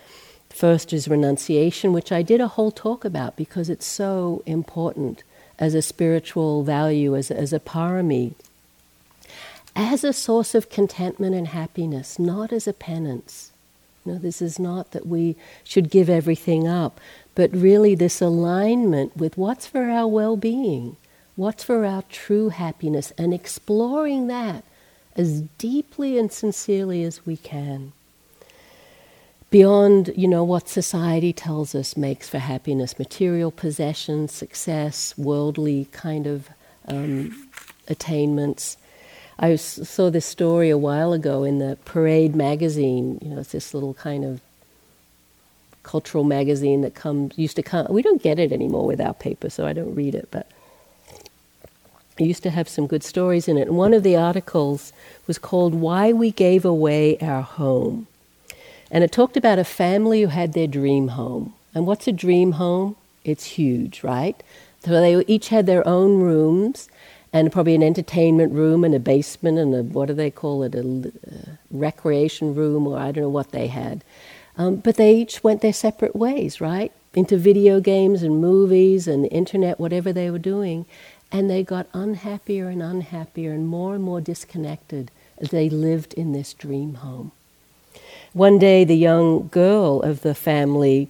First 0.50 0.92
is 0.92 1.08
renunciation, 1.08 1.94
which 1.94 2.12
I 2.12 2.22
did 2.22 2.42
a 2.42 2.50
whole 2.50 2.72
talk 2.72 3.06
about 3.06 3.38
because 3.38 3.70
it's 3.70 3.86
so 3.86 4.44
important 4.46 5.24
as 5.58 5.74
a 5.74 5.82
spiritual 5.82 6.64
value, 6.64 7.16
as, 7.16 7.32
as 7.32 7.54
a 7.54 7.60
parami, 7.60 8.34
as 9.74 10.04
a 10.04 10.14
source 10.14 10.54
of 10.54 10.70
contentment 10.70 11.34
and 11.34 11.48
happiness, 11.48 12.20
not 12.20 12.52
as 12.52 12.68
a 12.68 12.74
penance. 12.74 13.52
No, 14.04 14.18
this 14.18 14.42
is 14.42 14.60
not 14.60 14.92
that 14.92 15.08
we 15.08 15.36
should 15.64 15.90
give 15.90 16.10
everything 16.10 16.68
up, 16.68 17.00
but 17.36 17.52
really 17.56 17.96
this 17.96 18.22
alignment 18.22 19.16
with 19.16 19.38
what's 19.38 19.66
for 19.66 19.90
our 19.90 20.08
well 20.08 20.38
being 20.38 20.98
what's 21.36 21.64
for 21.64 21.86
our 21.86 22.04
true 22.04 22.50
happiness, 22.50 23.12
and 23.18 23.34
exploring 23.34 24.28
that 24.28 24.64
as 25.16 25.42
deeply 25.58 26.18
and 26.18 26.32
sincerely 26.32 27.04
as 27.04 27.26
we 27.26 27.38
can. 27.38 27.94
Beyond, 29.50 30.12
you 30.18 30.28
know, 30.28 30.44
what 30.44 30.68
society 30.68 31.32
tells 31.32 31.76
us 31.76 31.96
makes 31.96 32.28
for 32.28 32.40
happiness, 32.40 33.00
material 33.00 33.52
possessions, 33.52 34.32
success, 34.32 35.14
worldly 35.18 35.86
kind 35.92 36.28
of 36.28 36.50
um, 36.88 37.48
attainments. 37.88 38.76
I 39.40 39.56
saw 39.56 40.10
this 40.10 40.26
story 40.26 40.70
a 40.70 40.78
while 40.78 41.14
ago 41.14 41.44
in 41.44 41.60
the 41.60 41.78
Parade 41.86 42.36
magazine. 42.36 43.20
You 43.22 43.30
know, 43.30 43.40
it's 43.40 43.52
this 43.52 43.74
little 43.74 43.94
kind 43.94 44.26
of 44.26 44.42
cultural 45.84 46.24
magazine 46.24 46.82
that 46.82 46.96
comes 46.96 47.38
used 47.38 47.56
to 47.56 47.64
come. 47.64 47.88
We 47.90 48.02
don't 48.02 48.22
get 48.22 48.40
it 48.40 48.52
anymore 48.52 48.86
with 48.86 49.00
our 49.00 49.14
paper, 49.14 49.50
so 49.50 49.66
I 49.66 49.74
don't 49.74 49.94
read 49.94 50.16
it. 50.16 50.30
But 50.32 50.50
used 52.24 52.44
to 52.44 52.50
have 52.50 52.70
some 52.70 52.88
good 52.88 53.04
stories 53.04 53.48
in 53.48 53.58
it. 53.58 53.68
And 53.68 53.78
one 53.78 53.94
of 53.94 54.04
the 54.04 54.16
articles 54.16 54.94
was 55.28 55.38
called 55.38 55.74
Why 55.74 56.14
We 56.14 56.32
Gave 56.32 56.64
Away 56.64 57.18
Our 57.20 57.42
Home. 57.42 58.08
And 58.90 59.04
it 59.04 59.12
talked 59.12 59.36
about 59.36 59.60
a 59.60 59.66
family 59.66 60.22
who 60.22 60.28
had 60.28 60.54
their 60.54 60.68
dream 60.68 61.10
home. 61.10 61.54
And 61.74 61.86
what's 61.86 62.08
a 62.08 62.14
dream 62.14 62.54
home? 62.54 62.96
It's 63.24 63.44
huge, 63.44 64.04
right? 64.04 64.42
So 64.86 64.92
they 64.92 65.26
each 65.26 65.50
had 65.50 65.66
their 65.66 65.86
own 65.88 66.22
rooms 66.22 66.90
and 67.34 67.52
probably 67.52 67.76
an 67.76 67.84
entertainment 67.84 68.54
room 68.54 68.86
and 68.86 68.96
a 68.96 69.00
basement 69.00 69.58
and 69.58 69.76
a, 69.76 69.84
what 69.84 70.08
do 70.08 70.14
they 70.14 70.32
call 70.32 70.64
it, 70.64 70.74
a, 70.76 71.12
a 71.28 71.58
recreation 71.70 72.56
room, 72.56 72.88
or 72.88 72.98
I 72.98 73.12
don't 73.12 73.24
know 73.24 73.30
what 73.30 73.52
they 73.52 73.68
had. 73.68 74.04
Um, 74.58 74.78
but 74.78 74.96
they 74.96 75.16
each 75.16 75.44
went 75.44 75.62
their 75.62 75.74
separate 75.74 76.16
ways, 76.16 76.62
right? 76.62 76.94
Into 77.14 77.36
video 77.36 77.82
games 77.82 78.24
and 78.24 78.40
movies 78.40 79.08
and 79.08 79.26
the 79.26 79.30
internet, 79.30 79.80
whatever 79.80 80.14
they 80.14 80.32
were 80.32 80.40
doing. 80.40 80.86
And 81.32 81.50
they 81.50 81.64
got 81.64 81.88
unhappier 81.94 82.70
and 82.70 82.82
unhappier 82.82 83.52
and 83.52 83.68
more 83.68 83.96
and 83.96 84.04
more 84.04 84.22
disconnected 84.22 85.12
as 85.38 85.50
they 85.50 85.70
lived 85.70 86.14
in 86.14 86.32
this 86.32 86.54
dream 86.54 86.96
home. 86.96 87.32
One 88.34 88.60
day, 88.60 88.84
the 88.84 88.98
young 88.98 89.48
girl 89.50 90.02
of 90.02 90.22
the 90.22 90.36
family 90.36 91.10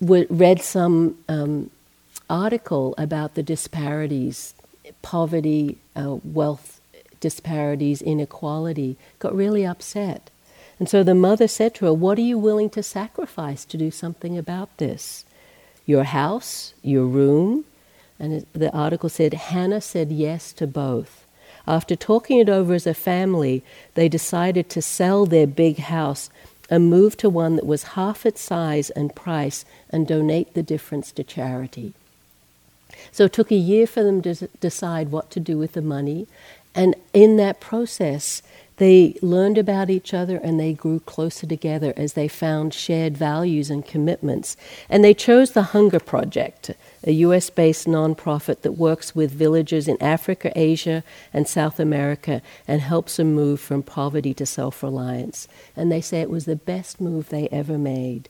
w- 0.00 0.26
read 0.30 0.62
some 0.62 1.18
um, 1.28 1.70
article 2.30 2.94
about 2.98 3.34
the 3.34 3.42
disparities, 3.42 4.54
poverty, 5.02 5.78
uh, 5.96 6.18
wealth 6.24 6.80
disparities, 7.20 8.02
inequality, 8.02 8.96
got 9.18 9.34
really 9.34 9.64
upset. 9.66 10.30
And 10.78 10.88
so 10.88 11.02
the 11.02 11.14
mother 11.14 11.48
said 11.48 11.74
to 11.76 11.86
her, 11.86 11.94
What 11.94 12.18
are 12.18 12.22
you 12.22 12.38
willing 12.38 12.70
to 12.70 12.82
sacrifice 12.82 13.64
to 13.66 13.76
do 13.76 13.90
something 13.90 14.36
about 14.36 14.76
this? 14.78 15.24
Your 15.86 16.04
house, 16.04 16.74
your 16.82 17.06
room? 17.06 17.64
And 18.18 18.46
the 18.52 18.72
article 18.72 19.08
said, 19.08 19.34
Hannah 19.34 19.80
said 19.80 20.12
yes 20.12 20.52
to 20.54 20.66
both. 20.66 21.26
After 21.66 21.94
talking 21.94 22.38
it 22.38 22.48
over 22.48 22.74
as 22.74 22.86
a 22.86 22.94
family, 22.94 23.62
they 23.94 24.08
decided 24.08 24.68
to 24.70 24.82
sell 24.82 25.26
their 25.26 25.46
big 25.46 25.78
house 25.78 26.30
and 26.68 26.90
move 26.90 27.16
to 27.18 27.28
one 27.28 27.56
that 27.56 27.66
was 27.66 27.82
half 27.94 28.24
its 28.24 28.40
size 28.40 28.90
and 28.90 29.14
price 29.14 29.64
and 29.90 30.06
donate 30.06 30.54
the 30.54 30.62
difference 30.62 31.12
to 31.12 31.24
charity. 31.24 31.92
So 33.10 33.24
it 33.24 33.32
took 33.32 33.50
a 33.50 33.56
year 33.56 33.86
for 33.86 34.02
them 34.02 34.22
to 34.22 34.34
decide 34.60 35.10
what 35.10 35.30
to 35.32 35.40
do 35.40 35.58
with 35.58 35.72
the 35.72 35.82
money. 35.82 36.26
And 36.74 36.94
in 37.12 37.36
that 37.36 37.60
process, 37.60 38.42
they 38.78 39.16
learned 39.20 39.58
about 39.58 39.90
each 39.90 40.14
other 40.14 40.38
and 40.38 40.58
they 40.58 40.72
grew 40.72 41.00
closer 41.00 41.46
together 41.46 41.92
as 41.96 42.14
they 42.14 42.28
found 42.28 42.74
shared 42.74 43.16
values 43.16 43.70
and 43.70 43.84
commitments. 43.84 44.56
And 44.88 45.04
they 45.04 45.14
chose 45.14 45.52
the 45.52 45.62
Hunger 45.62 46.00
Project, 46.00 46.70
a 47.04 47.12
US 47.12 47.50
based 47.50 47.86
nonprofit 47.86 48.62
that 48.62 48.72
works 48.72 49.14
with 49.14 49.30
villagers 49.32 49.88
in 49.88 50.00
Africa, 50.02 50.52
Asia, 50.54 51.02
and 51.32 51.48
South 51.48 51.80
America 51.80 52.42
and 52.68 52.80
helps 52.80 53.16
them 53.16 53.34
move 53.34 53.60
from 53.60 53.82
poverty 53.82 54.34
to 54.34 54.46
self 54.46 54.82
reliance. 54.82 55.48
And 55.76 55.90
they 55.90 56.00
say 56.00 56.20
it 56.20 56.30
was 56.30 56.44
the 56.44 56.56
best 56.56 57.00
move 57.00 57.28
they 57.28 57.48
ever 57.48 57.78
made. 57.78 58.28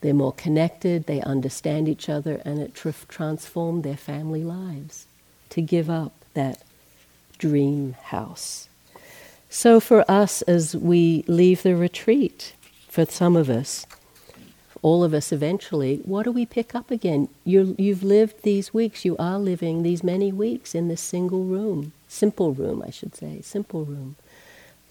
They're 0.00 0.14
more 0.14 0.32
connected, 0.32 1.06
they 1.06 1.22
understand 1.22 1.88
each 1.88 2.08
other, 2.08 2.42
and 2.44 2.58
it 2.58 2.74
tr- 2.74 2.90
transformed 3.08 3.84
their 3.84 3.96
family 3.96 4.44
lives 4.44 5.06
to 5.50 5.62
give 5.62 5.88
up 5.88 6.12
that 6.34 6.62
dream 7.38 7.94
house. 8.02 8.68
So, 9.48 9.80
for 9.80 10.04
us, 10.10 10.42
as 10.42 10.74
we 10.74 11.24
leave 11.26 11.62
the 11.62 11.76
retreat, 11.76 12.54
for 12.88 13.06
some 13.06 13.36
of 13.36 13.48
us, 13.48 13.86
all 14.84 15.02
of 15.02 15.14
us 15.14 15.32
eventually, 15.32 16.02
what 16.04 16.24
do 16.24 16.30
we 16.30 16.44
pick 16.44 16.74
up 16.74 16.90
again? 16.90 17.26
you 17.46 17.74
have 17.88 18.02
lived 18.02 18.42
these 18.42 18.74
weeks, 18.74 19.02
you 19.02 19.16
are 19.16 19.38
living 19.38 19.82
these 19.82 20.04
many 20.04 20.30
weeks 20.30 20.74
in 20.74 20.88
this 20.88 21.00
single 21.00 21.44
room, 21.44 21.92
simple 22.06 22.52
room, 22.52 22.82
I 22.86 22.90
should 22.90 23.16
say, 23.16 23.40
simple 23.40 23.86
room. 23.86 24.16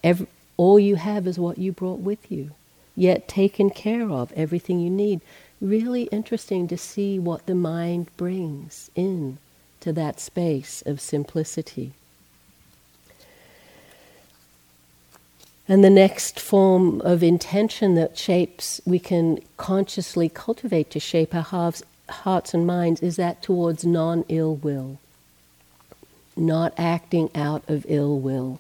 Every, 0.04 0.26
all 0.58 0.80
you 0.80 0.96
have 0.96 1.28
is 1.28 1.38
what 1.38 1.60
you 1.60 1.72
brought 1.72 2.00
with 2.00 2.32
you, 2.32 2.50
yet 2.96 3.28
taken 3.28 3.70
care 3.70 4.10
of, 4.10 4.32
everything 4.32 4.80
you 4.80 4.89
need. 4.89 5.22
Really 5.62 6.06
interesting 6.06 6.68
to 6.70 6.78
see 6.78 7.20
what 7.20 7.46
the 7.46 7.54
mind 7.54 8.08
brings 8.18 8.89
in 8.96 9.38
to 9.82 9.94
that 9.94 10.20
space 10.20 10.82
of 10.88 11.00
simplicity. 11.00 11.94
And 15.68 15.84
the 15.84 15.89
next 15.89 16.39
form 16.39 16.99
of 17.01 17.24
intention 17.24 17.95
that 17.95 18.18
shapes, 18.18 18.82
we 18.86 18.99
can 18.99 19.39
consciously 19.55 20.28
cultivate 20.28 20.89
to 20.91 20.99
shape 20.99 21.34
our 21.34 21.41
hearts, 21.41 21.84
hearts 22.09 22.53
and 22.53 22.68
minds 22.68 23.01
is 23.01 23.16
that 23.16 23.41
towards 23.41 23.86
non 23.86 24.26
ill 24.28 24.55
will, 24.55 24.99
not 26.36 26.74
acting 26.78 27.30
out 27.34 27.64
of 27.70 27.86
ill 27.88 28.20
will 28.20 28.59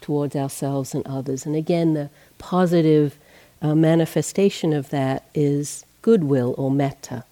towards 0.00 0.36
ourselves 0.36 0.94
and 0.94 1.04
others. 1.06 1.44
And 1.44 1.56
again, 1.56 1.94
the 1.94 2.10
positive 2.38 3.16
uh, 3.60 3.74
manifestation 3.74 4.72
of 4.72 4.90
that 4.90 5.24
is 5.34 5.84
goodwill 6.02 6.54
or 6.58 6.70
metta. 6.70 7.24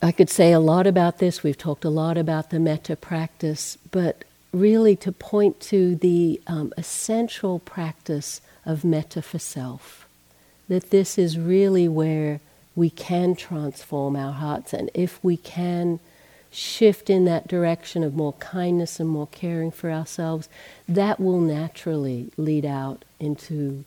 I 0.00 0.12
could 0.12 0.30
say 0.30 0.52
a 0.52 0.60
lot 0.60 0.86
about 0.86 1.18
this. 1.18 1.42
We've 1.42 1.58
talked 1.58 1.84
a 1.84 1.90
lot 1.90 2.16
about 2.16 2.50
the 2.50 2.60
metta 2.60 2.94
practice, 2.94 3.76
but 3.90 4.24
really 4.58 4.96
to 4.96 5.12
point 5.12 5.60
to 5.60 5.96
the 5.96 6.40
um, 6.46 6.72
essential 6.76 7.58
practice 7.60 8.40
of 8.64 8.84
metta 8.84 9.22
for 9.22 9.38
self. 9.38 10.06
That 10.68 10.90
this 10.90 11.18
is 11.18 11.38
really 11.38 11.88
where 11.88 12.40
we 12.74 12.90
can 12.90 13.36
transform 13.36 14.16
our 14.16 14.32
hearts, 14.32 14.72
and 14.72 14.90
if 14.94 15.22
we 15.22 15.36
can 15.36 16.00
shift 16.50 17.10
in 17.10 17.24
that 17.26 17.46
direction 17.46 18.02
of 18.02 18.14
more 18.14 18.32
kindness 18.34 18.98
and 18.98 19.08
more 19.08 19.28
caring 19.28 19.70
for 19.70 19.90
ourselves, 19.90 20.48
that 20.88 21.20
will 21.20 21.40
naturally 21.40 22.30
lead 22.36 22.64
out 22.64 23.04
into 23.20 23.84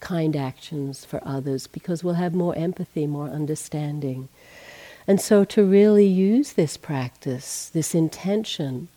kind 0.00 0.36
actions 0.36 1.04
for 1.04 1.20
others 1.24 1.66
because 1.66 2.02
we'll 2.02 2.14
have 2.14 2.34
more 2.34 2.56
empathy, 2.56 3.06
more 3.06 3.28
understanding. 3.28 4.28
And 5.06 5.20
so 5.20 5.44
to 5.44 5.64
really 5.64 6.06
use 6.06 6.52
this 6.52 6.76
practice, 6.76 7.70
this 7.72 7.94
intention, 7.94 8.88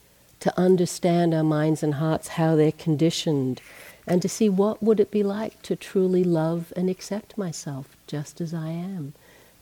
to 0.41 0.59
understand 0.59 1.33
our 1.33 1.43
minds 1.43 1.81
and 1.81 1.95
hearts, 1.95 2.29
how 2.29 2.55
they're 2.55 2.71
conditioned, 2.71 3.61
and 4.05 4.21
to 4.21 4.29
see 4.29 4.49
what 4.49 4.81
would 4.83 4.99
it 4.99 5.11
be 5.11 5.23
like 5.23 5.61
to 5.61 5.75
truly 5.75 6.23
love 6.23 6.73
and 6.75 6.89
accept 6.89 7.37
myself 7.37 7.95
just 8.07 8.41
as 8.41 8.53
I 8.53 8.69
am. 8.69 9.13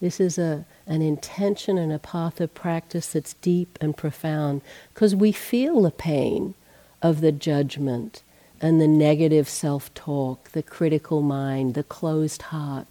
This 0.01 0.19
is 0.19 0.37
a, 0.37 0.65
an 0.87 1.01
intention 1.01 1.77
and 1.77 1.91
a 1.91 1.99
path 1.99 2.39
of 2.39 2.53
practice 2.53 3.11
that's 3.11 3.33
deep 3.35 3.77
and 3.81 3.95
profound 3.97 4.61
because 4.93 5.13
we 5.13 5.33
feel 5.33 5.81
the 5.81 5.91
pain 5.91 6.55
of 7.01 7.19
the 7.19 7.33
judgment 7.33 8.23
and 8.61 8.79
the 8.79 8.87
negative 8.87 9.49
self 9.49 9.93
talk, 9.93 10.49
the 10.51 10.63
critical 10.63 11.21
mind, 11.21 11.73
the 11.73 11.83
closed 11.83 12.43
heart, 12.43 12.87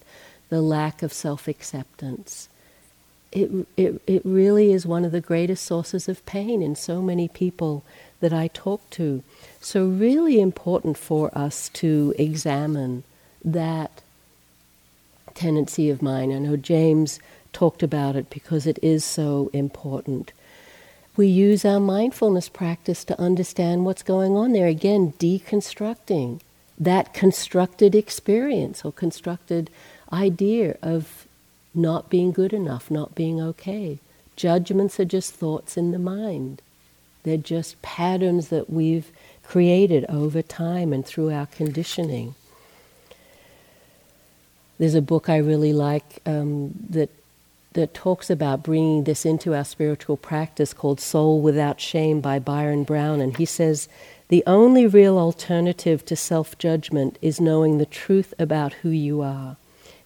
the 0.49 0.61
lack 0.61 1.01
of 1.01 1.11
self 1.11 1.47
acceptance 1.47 2.49
it, 3.31 3.67
it, 3.77 4.01
it 4.07 4.21
really 4.25 4.71
is 4.73 4.85
one 4.85 5.05
of 5.05 5.11
the 5.11 5.21
greatest 5.21 5.65
sources 5.65 6.07
of 6.07 6.25
pain 6.25 6.61
in 6.61 6.75
so 6.75 7.01
many 7.01 7.27
people 7.27 7.83
that 8.19 8.33
I 8.33 8.47
talk 8.47 8.87
to. 8.91 9.23
So, 9.61 9.85
really 9.85 10.39
important 10.39 10.97
for 10.97 11.35
us 11.37 11.69
to 11.69 12.13
examine 12.17 13.03
that 13.43 14.01
tendency 15.35 15.89
of 15.89 16.01
mine. 16.01 16.33
I 16.33 16.39
know 16.39 16.57
James 16.57 17.19
talked 17.53 17.83
about 17.83 18.15
it 18.15 18.29
because 18.29 18.67
it 18.67 18.79
is 18.81 19.05
so 19.05 19.49
important. 19.53 20.33
We 21.15 21.27
use 21.27 21.65
our 21.65 21.79
mindfulness 21.79 22.49
practice 22.49 23.03
to 23.05 23.19
understand 23.19 23.85
what's 23.85 24.03
going 24.03 24.35
on 24.35 24.53
there. 24.53 24.67
Again, 24.67 25.13
deconstructing 25.19 26.39
that 26.77 27.13
constructed 27.13 27.93
experience 27.93 28.85
or 28.85 28.91
constructed 28.91 29.69
idea 30.13 30.77
of 30.81 31.27
not 31.81 32.09
being 32.09 32.31
good 32.31 32.53
enough, 32.53 32.91
not 32.91 33.15
being 33.15 33.41
okay. 33.41 33.99
Judgments 34.35 34.99
are 34.99 35.05
just 35.05 35.33
thoughts 35.33 35.77
in 35.77 35.91
the 35.91 35.99
mind. 35.99 36.61
They're 37.23 37.37
just 37.37 37.81
patterns 37.81 38.49
that 38.49 38.69
we've 38.69 39.11
created 39.43 40.05
over 40.07 40.41
time 40.41 40.93
and 40.93 41.05
through 41.05 41.31
our 41.31 41.47
conditioning. 41.47 42.35
There's 44.77 44.95
a 44.95 45.01
book 45.01 45.27
I 45.27 45.37
really 45.37 45.73
like 45.73 46.19
um, 46.25 46.73
that 46.89 47.09
that 47.73 47.93
talks 47.93 48.29
about 48.29 48.63
bringing 48.63 49.03
this 49.03 49.25
into 49.25 49.53
our 49.53 49.63
spiritual 49.63 50.17
practice 50.17 50.73
called 50.73 50.99
Soul 50.99 51.39
Without 51.41 51.79
Shame 51.79 52.19
by 52.19 52.39
Byron 52.39 52.83
Brown, 52.83 53.21
and 53.21 53.37
he 53.37 53.45
says 53.45 53.87
the 54.29 54.43
only 54.47 54.87
real 54.87 55.17
alternative 55.17 56.03
to 56.05 56.15
self 56.15 56.57
judgment 56.57 57.17
is 57.21 57.41
knowing 57.41 57.77
the 57.77 57.85
truth 57.85 58.33
about 58.39 58.73
who 58.73 58.89
you 58.89 59.21
are. 59.21 59.57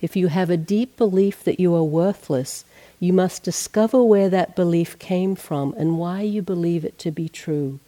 If 0.03 0.17
you 0.17 0.27
have 0.27 0.49
a 0.49 0.57
deep 0.57 0.97
belief 0.97 1.45
that 1.45 1.61
you 1.61 1.73
are 1.75 1.83
worthless, 1.83 2.65
you 2.99 3.13
must 3.13 3.41
discover 3.41 4.03
where 4.03 4.27
that 4.27 4.53
belief 4.53 4.99
came 4.99 5.33
from 5.33 5.73
and 5.77 5.97
why 5.97 6.23
you 6.23 6.41
believe 6.41 6.83
it 6.83 6.99
to 6.99 7.09
be 7.09 7.29
true. 7.29 7.79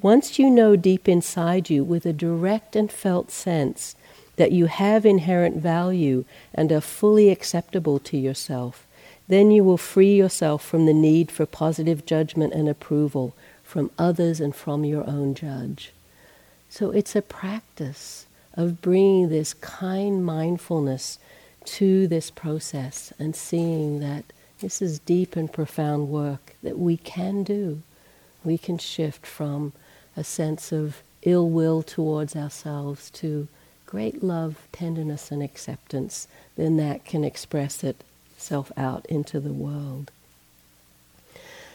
Once 0.00 0.40
you 0.40 0.50
know 0.50 0.74
deep 0.74 1.08
inside 1.08 1.70
you, 1.70 1.84
with 1.84 2.04
a 2.04 2.12
direct 2.12 2.74
and 2.74 2.90
felt 2.90 3.30
sense, 3.30 3.94
that 4.34 4.50
you 4.50 4.66
have 4.66 5.06
inherent 5.06 5.58
value 5.58 6.24
and 6.52 6.72
are 6.72 6.80
fully 6.80 7.30
acceptable 7.30 8.00
to 8.00 8.16
yourself, 8.16 8.84
then 9.28 9.52
you 9.52 9.62
will 9.62 9.78
free 9.78 10.16
yourself 10.16 10.64
from 10.64 10.86
the 10.86 10.92
need 10.92 11.30
for 11.30 11.46
positive 11.46 12.04
judgment 12.04 12.52
and 12.52 12.68
approval 12.68 13.36
from 13.62 13.92
others 13.96 14.40
and 14.40 14.56
from 14.56 14.84
your 14.84 15.08
own 15.08 15.32
judge. 15.32 15.92
So 16.68 16.90
it's 16.90 17.14
a 17.14 17.22
practice 17.22 18.26
of 18.54 18.82
bringing 18.82 19.28
this 19.28 19.54
kind 19.54 20.24
mindfulness 20.24 21.20
to 21.66 22.06
this 22.06 22.30
process 22.30 23.12
and 23.18 23.34
seeing 23.34 24.00
that 24.00 24.24
this 24.60 24.80
is 24.80 24.98
deep 25.00 25.36
and 25.36 25.52
profound 25.52 26.08
work 26.08 26.54
that 26.62 26.78
we 26.78 26.96
can 26.96 27.42
do. 27.42 27.82
We 28.44 28.58
can 28.58 28.78
shift 28.78 29.26
from 29.26 29.72
a 30.16 30.24
sense 30.24 30.72
of 30.72 31.02
ill 31.22 31.48
will 31.48 31.82
towards 31.82 32.36
ourselves 32.36 33.10
to 33.10 33.48
great 33.86 34.22
love, 34.22 34.56
tenderness, 34.72 35.30
and 35.30 35.42
acceptance. 35.42 36.28
Then 36.56 36.76
that 36.78 37.04
can 37.04 37.24
express 37.24 37.84
itself 37.84 38.72
out 38.76 39.04
into 39.06 39.40
the 39.40 39.52
world. 39.52 40.10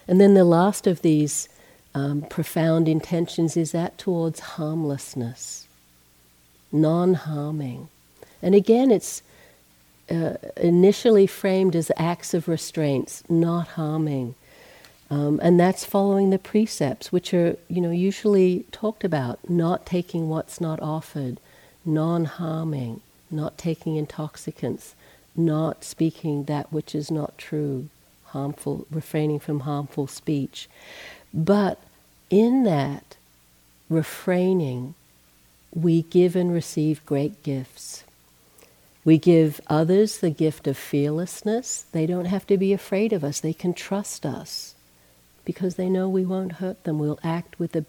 And 0.08 0.22
then 0.22 0.34
the 0.34 0.46
last 0.46 0.88
of 0.88 1.02
these 1.02 1.50
um, 1.94 2.22
profound 2.30 2.88
intentions 2.88 3.58
is 3.58 3.72
that 3.72 3.98
towards 3.98 4.40
harmlessness, 4.40 5.68
non 6.72 7.16
harming. 7.16 7.90
And 8.42 8.56
again, 8.56 8.92
it's 8.92 9.22
uh, 10.10 10.36
initially 10.58 11.28
framed 11.28 11.76
as 11.76 11.92
acts 11.98 12.34
of 12.34 12.48
restraints, 12.48 13.24
not 13.30 13.68
harming. 13.70 14.36
Um, 15.10 15.40
and 15.42 15.60
that's 15.60 15.86
following 15.86 16.32
the 16.32 16.40
precepts, 16.40 17.12
which 17.12 17.34
are, 17.34 17.56
you 17.70 17.82
know, 17.82 17.92
usually 17.92 18.66
talked 18.72 19.04
about: 19.04 19.40
not 19.50 19.86
taking 19.86 20.28
what's 20.30 20.60
not 20.60 20.82
offered, 20.82 21.40
non-harming, 21.86 23.02
not 23.32 23.58
taking 23.58 23.96
intoxicants, 23.96 24.96
not 25.36 25.84
speaking 25.84 26.46
that 26.46 26.74
which 26.74 26.94
is 26.94 27.10
not 27.10 27.38
true, 27.38 27.88
harmful, 28.26 28.86
refraining 28.92 29.40
from 29.40 29.62
harmful 29.62 30.08
speech. 30.08 30.68
But 31.34 31.80
in 32.30 32.64
that 32.64 33.16
refraining, 33.90 34.96
we 35.74 36.02
give 36.02 36.36
and 36.36 36.52
receive 36.52 37.06
great 37.06 37.44
gifts. 37.44 38.04
We 39.08 39.18
give 39.18 39.62
others 39.68 40.18
the 40.18 40.30
gift 40.30 40.68
of 40.68 40.76
fearlessness. 40.76 41.86
They 41.94 42.06
don't 42.06 42.26
have 42.26 42.46
to 42.48 42.58
be 42.58 42.74
afraid 42.74 43.14
of 43.14 43.24
us, 43.24 43.40
they 43.40 43.54
can 43.54 43.74
trust 43.74 44.26
us 44.26 44.76
because 45.46 45.76
they 45.76 45.88
know 45.88 46.10
we 46.10 46.26
won't 46.26 46.60
hurt 46.60 46.84
them. 46.84 47.00
We'll 47.00 47.18
act 47.24 47.58
with 47.58 47.72
the, 47.72 47.86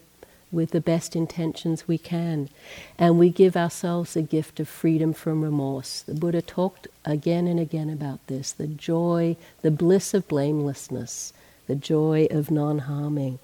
with 0.53 0.71
the 0.71 0.81
best 0.81 1.17
intentions 1.17 1.89
we 1.89 1.99
can. 1.99 2.49
And 2.97 3.19
we 3.19 3.31
give 3.31 3.57
ourselves 3.57 4.15
a 4.15 4.23
gift 4.23 4.61
of 4.61 4.69
freedom 4.69 5.13
from 5.13 5.43
remorse. 5.43 6.03
The 6.03 6.15
Buddha 6.15 6.41
talked 6.41 6.87
again 7.05 7.49
and 7.49 7.59
again 7.59 7.91
about 7.91 8.25
this 8.29 8.53
the 8.53 8.69
joy, 8.69 9.37
the 9.63 9.73
bliss 9.73 10.15
of 10.15 10.29
blamelessness, 10.29 11.33
the 11.67 11.75
joy 11.75 12.29
of 12.31 12.49
non 12.49 12.79
harming. 12.79 13.41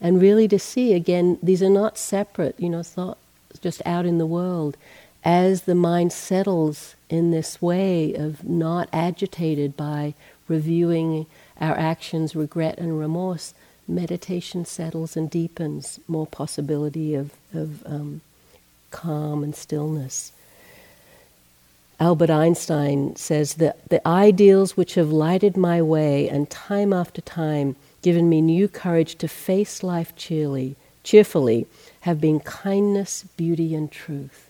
And 0.00 0.22
really 0.22 0.48
to 0.48 0.58
see 0.58 0.94
again, 0.94 1.38
these 1.42 1.62
are 1.62 1.68
not 1.68 1.98
separate, 1.98 2.58
you 2.58 2.70
know, 2.70 2.78
it's 2.78 2.96
not 2.96 3.18
just 3.60 3.82
out 3.84 4.06
in 4.06 4.16
the 4.16 4.24
world. 4.24 4.78
As 5.22 5.64
the 5.64 5.74
mind 5.74 6.10
settles 6.14 6.94
in 7.08 7.30
this 7.30 7.60
way 7.62 8.14
of 8.14 8.44
not 8.44 8.88
agitated 8.92 9.76
by 9.76 10.14
reviewing 10.46 11.26
our 11.60 11.76
actions, 11.76 12.36
regret, 12.36 12.78
and 12.78 12.98
remorse, 12.98 13.54
meditation 13.86 14.64
settles 14.64 15.16
and 15.16 15.30
deepens, 15.30 15.98
more 16.06 16.26
possibility 16.26 17.14
of, 17.14 17.32
of 17.54 17.86
um, 17.86 18.20
calm 18.90 19.42
and 19.42 19.54
stillness. 19.54 20.32
Albert 22.00 22.30
Einstein 22.30 23.16
says 23.16 23.54
that 23.54 23.88
the 23.88 24.06
ideals 24.06 24.76
which 24.76 24.94
have 24.94 25.10
lighted 25.10 25.56
my 25.56 25.82
way 25.82 26.28
and 26.28 26.48
time 26.48 26.92
after 26.92 27.20
time 27.20 27.74
given 28.02 28.28
me 28.28 28.40
new 28.40 28.68
courage 28.68 29.16
to 29.16 29.26
face 29.26 29.82
life 29.82 30.14
cheerly, 30.14 30.76
cheerfully 31.02 31.66
have 32.00 32.20
been 32.20 32.38
kindness, 32.38 33.24
beauty, 33.36 33.74
and 33.74 33.90
truth. 33.90 34.47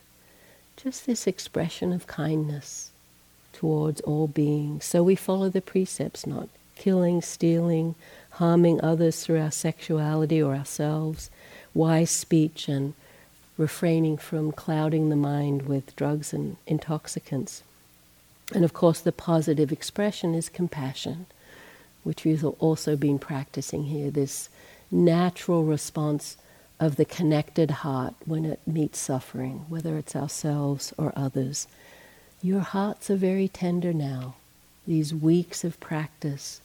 Just 0.83 1.07
this 1.07 1.27
expression 1.27 1.93
of 1.93 2.07
kindness 2.07 2.93
towards 3.53 4.01
all 4.03 4.29
beings. 4.29 4.85
So 4.85 5.03
we 5.03 5.17
follow 5.17 5.49
the 5.49 5.61
precepts, 5.61 6.25
not 6.25 6.49
killing, 6.77 7.21
stealing, 7.21 7.97
harming 8.31 8.81
others 8.81 9.25
through 9.25 9.41
our 9.41 9.51
sexuality 9.51 10.41
or 10.41 10.55
ourselves, 10.55 11.31
wise 11.75 12.13
speech, 12.13 12.69
and 12.69 12.95
refraining 13.57 14.19
from 14.19 14.53
clouding 14.53 15.09
the 15.09 15.17
mind 15.17 15.63
with 15.63 15.97
drugs 15.97 16.33
and 16.33 16.57
intoxicants. 16.65 17.65
And 18.55 18.65
of 18.65 18.73
course, 18.73 19.01
the 19.01 19.11
positive 19.11 19.73
expression 19.73 20.33
is 20.33 20.49
compassion, 20.49 21.27
which 22.05 22.25
we've 22.25 22.45
also 22.45 22.95
been 22.95 23.19
practicing 23.19 23.85
here 23.85 24.13
this 24.13 24.49
natural 24.93 25.65
response 25.65 26.37
of 26.81 26.97
the 26.97 27.05
connected 27.05 27.71
heart 27.71 28.15
when 28.25 28.45
it 28.45 28.61
meets 28.67 28.99
suffering, 28.99 29.65
whether 29.69 29.97
it's 29.97 30.15
ourselves 30.15 30.93
or 30.97 31.13
others. 31.17 31.67
Your 32.43 32.61
hearts 32.61 33.11
are 33.11 33.17
very 33.17 33.49
tender 33.49 33.93
now. 33.93 34.37
These 34.87 35.13
weeks 35.15 35.65
of 35.65 35.81
practice 35.81 36.61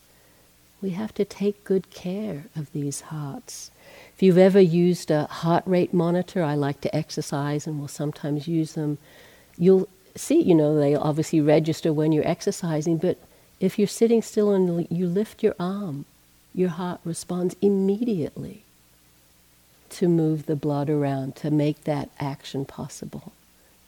we 0.84 0.89
have 0.91 1.14
to 1.14 1.24
take 1.24 1.64
good 1.64 1.89
care 1.91 2.43
of 2.57 2.72
these 2.74 3.01
hearts. 3.01 3.72
If 4.14 4.22
you've 4.22 4.38
ever 4.38 4.59
used 4.59 5.09
a 5.09 5.24
heart 5.26 5.64
rate 5.66 5.93
monitor, 5.93 6.43
I 6.43 6.55
like 6.55 6.82
to 6.82 6.93
exercise 6.93 7.66
and 7.66 7.80
will 7.80 7.88
sometimes 7.88 8.49
use 8.49 8.74
them. 8.74 8.97
You'll 9.57 9.88
see, 10.14 10.41
you 10.41 10.53
know, 10.53 10.76
they 10.78 10.93
obviously 10.93 11.39
register 11.39 11.93
when 11.93 12.11
you're 12.11 12.28
exercising, 12.28 12.97
but 12.97 13.18
if 13.61 13.80
you're 13.80 13.88
sitting 13.88 14.22
still 14.22 14.51
and 14.51 14.86
you 14.91 15.07
lift 15.07 15.41
your 15.41 15.55
arm, 15.57 16.03
your 16.53 16.70
heart 16.70 16.99
responds 17.05 17.55
immediately 17.61 18.64
to 19.93 20.07
move 20.07 20.45
the 20.45 20.55
blood 20.55 20.89
around, 20.89 21.35
to 21.37 21.51
make 21.51 21.83
that 21.85 22.09
action 22.19 22.65
possible. 22.65 23.33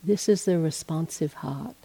This 0.04 0.30
is 0.30 0.46
the 0.46 0.60
responsive 0.60 1.34
heart. 1.36 1.76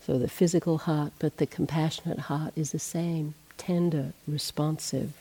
So 0.00 0.18
the 0.18 0.28
physical 0.28 0.78
heart, 0.78 1.12
but 1.18 1.36
the 1.36 1.46
compassionate 1.46 2.18
heart 2.20 2.54
is 2.56 2.72
the 2.72 2.78
same 2.78 3.34
tender, 3.58 4.12
responsive. 4.26 5.12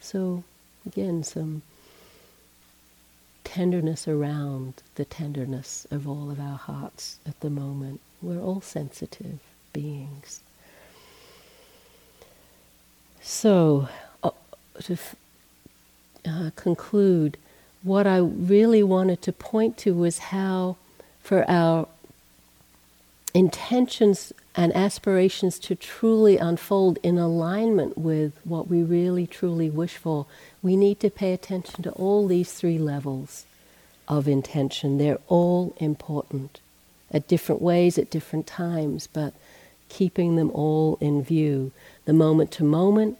So, 0.00 0.44
again, 0.86 1.24
some 1.24 1.62
tenderness 3.44 4.06
around 4.06 4.74
the 4.96 5.06
tenderness 5.06 5.86
of 5.90 6.06
all 6.06 6.30
of 6.30 6.38
our 6.38 6.58
hearts 6.58 7.18
at 7.26 7.40
the 7.40 7.48
moment. 7.48 8.00
We're 8.20 8.42
all 8.42 8.60
sensitive 8.60 9.38
beings. 9.72 10.40
So, 13.22 13.88
uh, 14.22 14.30
to 14.82 14.92
f- 14.92 15.16
uh, 16.26 16.50
conclude, 16.56 17.38
what 17.82 18.06
I 18.06 18.18
really 18.18 18.82
wanted 18.82 19.22
to 19.22 19.32
point 19.32 19.76
to 19.78 19.94
was 19.94 20.18
how, 20.18 20.76
for 21.22 21.48
our 21.48 21.88
intentions 23.34 24.32
and 24.56 24.74
aspirations 24.74 25.58
to 25.60 25.74
truly 25.74 26.36
unfold 26.36 26.98
in 27.02 27.18
alignment 27.18 27.96
with 27.96 28.32
what 28.44 28.68
we 28.68 28.82
really 28.82 29.26
truly 29.26 29.70
wish 29.70 29.96
for, 29.96 30.26
we 30.62 30.76
need 30.76 30.98
to 31.00 31.10
pay 31.10 31.32
attention 31.32 31.82
to 31.84 31.92
all 31.92 32.26
these 32.26 32.52
three 32.52 32.78
levels 32.78 33.44
of 34.08 34.26
intention. 34.26 34.98
They're 34.98 35.20
all 35.28 35.74
important 35.78 36.60
at 37.10 37.28
different 37.28 37.62
ways, 37.62 37.98
at 37.98 38.10
different 38.10 38.46
times, 38.46 39.06
but 39.06 39.32
keeping 39.88 40.36
them 40.36 40.50
all 40.50 40.98
in 41.00 41.22
view. 41.22 41.70
The 42.04 42.12
moment 42.12 42.50
to 42.52 42.64
moment, 42.64 43.18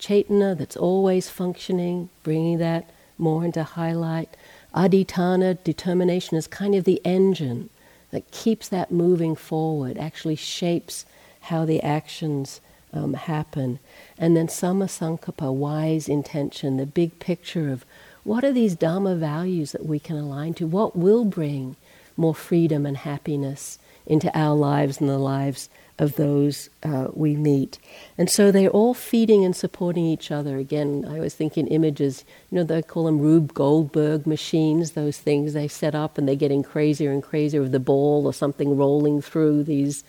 cetana 0.00 0.56
that's 0.58 0.76
always 0.76 1.30
functioning, 1.30 2.08
bringing 2.22 2.58
that 2.58 2.90
more 3.18 3.44
into 3.44 3.62
highlight. 3.62 4.36
Aditthana 4.74 5.62
determination, 5.62 6.36
is 6.36 6.46
kind 6.46 6.74
of 6.74 6.84
the 6.84 7.00
engine 7.04 7.70
that 8.10 8.30
keeps 8.30 8.68
that 8.68 8.90
moving 8.90 9.34
forward, 9.36 9.98
actually 9.98 10.36
shapes 10.36 11.04
how 11.42 11.64
the 11.64 11.82
actions 11.82 12.60
um, 12.92 13.14
happen. 13.14 13.78
And 14.16 14.36
then 14.36 14.46
sammasankappa, 14.46 15.52
wise 15.52 16.08
intention, 16.08 16.76
the 16.76 16.86
big 16.86 17.18
picture 17.18 17.70
of 17.70 17.84
what 18.22 18.44
are 18.44 18.52
these 18.52 18.74
Dharma 18.74 19.14
values 19.16 19.72
that 19.72 19.84
we 19.84 19.98
can 19.98 20.16
align 20.16 20.54
to? 20.54 20.66
What 20.66 20.96
will 20.96 21.24
bring 21.24 21.76
more 22.16 22.34
freedom 22.34 22.86
and 22.86 22.96
happiness 22.96 23.78
into 24.06 24.36
our 24.36 24.54
lives 24.54 25.00
and 25.00 25.08
the 25.08 25.18
lives 25.18 25.68
of 25.98 26.16
those 26.16 26.68
uh, 26.82 27.08
we 27.12 27.36
meet. 27.36 27.78
And 28.18 28.28
so 28.28 28.50
they're 28.50 28.68
all 28.68 28.94
feeding 28.94 29.44
and 29.44 29.54
supporting 29.54 30.04
each 30.04 30.30
other. 30.30 30.58
Again, 30.58 31.04
I 31.08 31.14
always 31.14 31.34
think 31.34 31.56
in 31.56 31.68
images, 31.68 32.24
you 32.50 32.58
know, 32.58 32.64
they 32.64 32.82
call 32.82 33.04
them 33.04 33.20
Rube 33.20 33.54
Goldberg 33.54 34.26
machines, 34.26 34.92
those 34.92 35.18
things 35.18 35.52
they 35.52 35.68
set 35.68 35.94
up 35.94 36.18
and 36.18 36.26
they're 36.26 36.34
getting 36.34 36.62
crazier 36.62 37.12
and 37.12 37.22
crazier 37.22 37.62
with 37.62 37.72
the 37.72 37.78
ball 37.78 38.26
or 38.26 38.32
something 38.32 38.76
rolling 38.76 39.22
through 39.22 39.62
these 39.62 40.02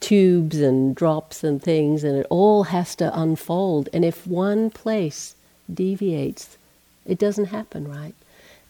tubes 0.00 0.60
and 0.60 0.94
drops 0.96 1.44
and 1.44 1.62
things, 1.62 2.02
and 2.02 2.16
it 2.16 2.26
all 2.30 2.64
has 2.64 2.96
to 2.96 3.18
unfold. 3.18 3.88
And 3.92 4.04
if 4.04 4.26
one 4.26 4.70
place 4.70 5.34
deviates, 5.72 6.56
it 7.06 7.18
doesn't 7.18 7.46
happen 7.46 7.86
right. 7.88 8.14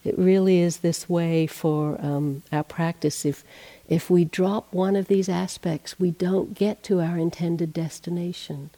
It 0.03 0.17
really 0.17 0.59
is 0.59 0.77
this 0.77 1.07
way 1.07 1.47
for 1.47 1.99
um, 2.01 2.43
our 2.51 2.63
practice. 2.63 3.23
If 3.23 3.43
if 3.91 4.09
we 4.09 4.23
drop 4.23 4.73
one 4.73 4.95
of 4.95 5.09
these 5.09 5.27
aspects, 5.27 5.99
we 5.99 6.11
don't 6.11 6.55
get 6.55 6.81
to 6.81 7.01
our 7.01 7.17
intended 7.17 7.73
destination. 7.73 8.69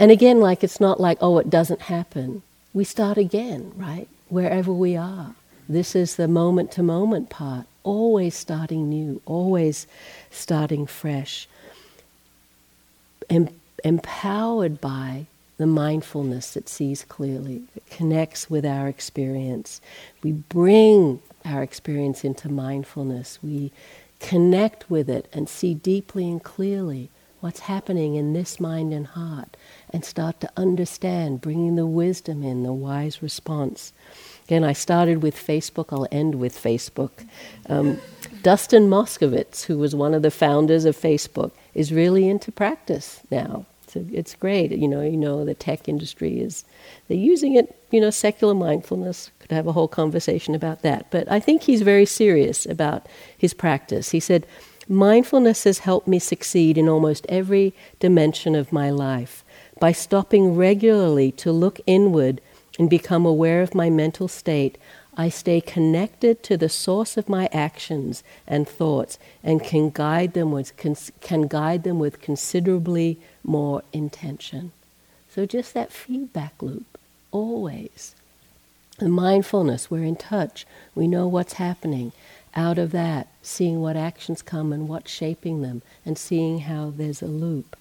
And 0.00 0.10
again, 0.10 0.40
like 0.40 0.64
it's 0.64 0.80
not 0.80 0.98
like, 0.98 1.16
oh, 1.20 1.38
it 1.38 1.48
doesn't 1.48 1.82
happen. 1.82 2.42
We 2.74 2.82
start 2.82 3.16
again, 3.16 3.70
right? 3.76 4.08
Wherever 4.28 4.72
we 4.72 4.96
are. 4.96 5.36
This 5.68 5.94
is 5.94 6.16
the 6.16 6.26
moment 6.26 6.72
to 6.72 6.82
moment 6.82 7.30
part, 7.30 7.66
always 7.84 8.34
starting 8.34 8.88
new, 8.88 9.22
always 9.26 9.86
starting 10.32 10.86
fresh. 10.86 11.46
Em- 13.30 13.60
empowered 13.84 14.80
by 14.80 15.26
the 15.56 15.68
mindfulness 15.68 16.54
that 16.54 16.68
sees 16.68 17.04
clearly, 17.04 17.62
that 17.74 17.86
connects 17.88 18.50
with 18.50 18.66
our 18.66 18.88
experience. 18.88 19.80
We 20.24 20.32
bring 20.32 21.20
our 21.44 21.62
experience 21.62 22.24
into 22.24 22.48
mindfulness. 22.48 23.38
We 23.40 23.70
connect 24.22 24.88
with 24.88 25.10
it 25.10 25.28
and 25.32 25.48
see 25.48 25.74
deeply 25.74 26.30
and 26.30 26.42
clearly 26.42 27.10
what's 27.40 27.60
happening 27.60 28.14
in 28.14 28.32
this 28.32 28.60
mind 28.60 28.94
and 28.94 29.08
heart 29.08 29.56
and 29.90 30.04
start 30.04 30.40
to 30.40 30.50
understand, 30.56 31.40
bringing 31.40 31.74
the 31.74 31.86
wisdom 31.86 32.42
in, 32.44 32.62
the 32.62 32.72
wise 32.72 33.20
response. 33.20 33.92
Again, 34.44 34.62
I 34.62 34.72
started 34.72 35.22
with 35.22 35.34
Facebook, 35.34 35.86
I'll 35.90 36.06
end 36.12 36.36
with 36.36 36.54
Facebook. 36.54 37.26
Um, 37.68 38.00
Dustin 38.42 38.88
Moskovitz, 38.88 39.64
who 39.64 39.76
was 39.76 39.94
one 39.94 40.14
of 40.14 40.22
the 40.22 40.30
founders 40.30 40.84
of 40.84 40.96
Facebook, 40.96 41.50
is 41.74 41.92
really 41.92 42.28
into 42.28 42.52
practice 42.52 43.20
now. 43.30 43.66
So 43.92 44.06
it's 44.10 44.34
great. 44.34 44.72
You 44.72 44.88
know, 44.88 45.02
you 45.02 45.18
know, 45.18 45.44
the 45.44 45.54
tech 45.54 45.86
industry 45.86 46.40
is 46.40 46.64
they're 47.08 47.16
using 47.16 47.54
it. 47.56 47.76
You 47.90 48.00
know, 48.00 48.08
secular 48.10 48.54
mindfulness. 48.54 49.30
Could 49.40 49.50
have 49.50 49.66
a 49.66 49.72
whole 49.72 49.88
conversation 49.88 50.54
about 50.54 50.80
that. 50.80 51.10
But 51.10 51.30
I 51.30 51.40
think 51.40 51.62
he's 51.62 51.82
very 51.82 52.06
serious 52.06 52.64
about 52.64 53.06
his 53.36 53.52
practice. 53.52 54.10
He 54.12 54.20
said, 54.20 54.46
"Mindfulness 54.88 55.64
has 55.64 55.80
helped 55.80 56.08
me 56.08 56.18
succeed 56.18 56.78
in 56.78 56.88
almost 56.88 57.26
every 57.28 57.74
dimension 58.00 58.54
of 58.54 58.72
my 58.72 58.88
life 58.88 59.44
by 59.78 59.92
stopping 59.92 60.56
regularly 60.56 61.30
to 61.32 61.52
look 61.52 61.78
inward 61.86 62.40
and 62.78 62.88
become 62.88 63.26
aware 63.26 63.60
of 63.60 63.74
my 63.74 63.90
mental 63.90 64.26
state." 64.26 64.78
I 65.14 65.28
stay 65.28 65.60
connected 65.60 66.42
to 66.44 66.56
the 66.56 66.70
source 66.70 67.16
of 67.16 67.28
my 67.28 67.48
actions 67.52 68.24
and 68.46 68.66
thoughts 68.66 69.18
and 69.44 69.62
can 69.62 69.90
guide 69.90 70.32
them 70.32 70.52
with, 70.52 70.72
can 71.20 71.48
guide 71.48 71.82
them 71.82 71.98
with 71.98 72.22
considerably 72.22 73.18
more 73.44 73.82
intention. 73.92 74.72
So 75.28 75.44
just 75.44 75.74
that 75.74 75.92
feedback 75.92 76.62
loop, 76.62 76.98
always. 77.30 78.14
The 78.98 79.08
mindfulness, 79.08 79.90
we're 79.90 80.04
in 80.04 80.16
touch, 80.16 80.66
we 80.94 81.08
know 81.08 81.26
what's 81.26 81.54
happening. 81.54 82.12
Out 82.54 82.78
of 82.78 82.92
that, 82.92 83.28
seeing 83.42 83.80
what 83.80 83.96
actions 83.96 84.42
come 84.42 84.72
and 84.72 84.88
what's 84.88 85.10
shaping 85.10 85.62
them, 85.62 85.82
and 86.04 86.18
seeing 86.18 86.60
how 86.60 86.92
there's 86.94 87.22
a 87.22 87.26
loop. 87.26 87.76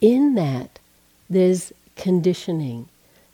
In 0.00 0.34
that, 0.34 0.78
there's 1.28 1.72
conditioning. 1.96 2.88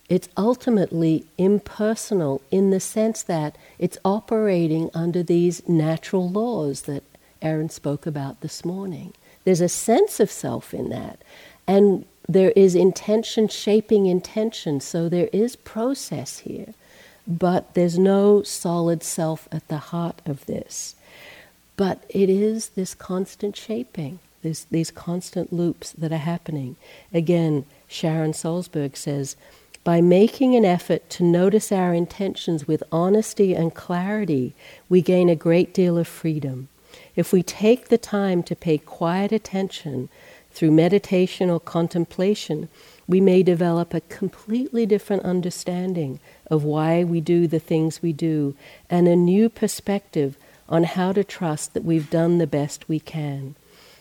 It's 0.09 0.29
ultimately 0.37 1.27
impersonal 1.37 2.41
in 2.51 2.71
the 2.71 2.81
sense 2.81 3.23
that 3.25 3.57
it's 3.79 3.99
operating 4.05 4.91
under 4.95 5.23
these 5.23 5.67
natural 5.69 6.29
laws 6.29 6.83
that 6.83 7.03
Aaron 7.43 7.69
spoke 7.69 8.07
about 8.07 8.41
this 8.41 8.65
morning. 8.65 9.13
There's 9.45 9.61
a 9.61 9.69
sense 9.69 10.19
of 10.19 10.31
self 10.31 10.73
in 10.73 10.89
that. 10.89 11.21
And 11.67 12.07
there 12.29 12.53
is 12.53 12.75
intention 12.75 13.49
shaping 13.49 14.07
intention, 14.07 14.81
so 14.81 15.09
there 15.09 15.29
is 15.33 15.57
process 15.57 16.41
here. 16.41 16.75
But 17.27 17.75
there's 17.75 17.99
no 17.99 18.43
solid 18.43 19.03
self 19.03 19.49
at 19.53 19.69
the 19.69 19.79
heart 19.79 20.23
of 20.25 20.47
this. 20.47 20.95
But 21.77 22.03
it 22.09 22.31
is 22.31 22.71
this 22.71 22.95
constant 22.95 23.57
shaping, 23.57 24.19
this, 24.43 24.65
these 24.65 24.91
constant 24.91 25.53
loops 25.53 25.93
that 25.93 26.13
are 26.13 26.17
happening. 26.17 26.77
Again, 27.13 27.67
Sharon 27.87 28.33
Salzberg 28.33 28.97
says, 28.97 29.37
by 29.89 30.03
making 30.03 30.55
an 30.55 30.67
effort 30.67 31.09
to 31.09 31.25
notice 31.25 31.73
our 31.73 31.95
intentions 31.95 32.69
with 32.69 32.83
honesty 32.93 33.55
and 33.55 33.75
clarity, 33.75 34.55
we 34.87 35.01
gain 35.01 35.31
a 35.31 35.35
great 35.35 35.73
deal 35.73 35.97
of 35.97 36.07
freedom. 36.07 36.69
If 37.17 37.33
we 37.33 37.43
take 37.43 37.89
the 37.89 37.97
time 37.97 38.43
to 38.43 38.55
pay 38.55 38.77
quiet 38.77 39.33
attention 39.33 40.11
through 40.51 40.73
meditation 40.73 41.49
or 41.49 41.59
contemplation, 41.59 42.69
we 43.07 43.19
may 43.23 43.43
develop 43.43 43.95
a 43.95 44.03
completely 44.03 44.85
different 44.85 45.23
understanding 45.23 46.21
of 46.51 46.65
why 46.65 47.03
we 47.03 47.23
do 47.23 47.47
the 47.47 47.59
things 47.59 48.03
we 48.03 48.13
do 48.13 48.55
and 48.91 49.09
a 49.09 49.17
new 49.17 49.49
perspective 49.49 50.37
on 50.69 50.85
how 50.85 51.15
to 51.15 51.25
trust 51.25 51.73
that 51.73 51.83
we've 51.83 52.11
done 52.11 52.37
the 52.37 52.47
best 52.47 52.91
we 52.91 53.01
can. 53.01 53.55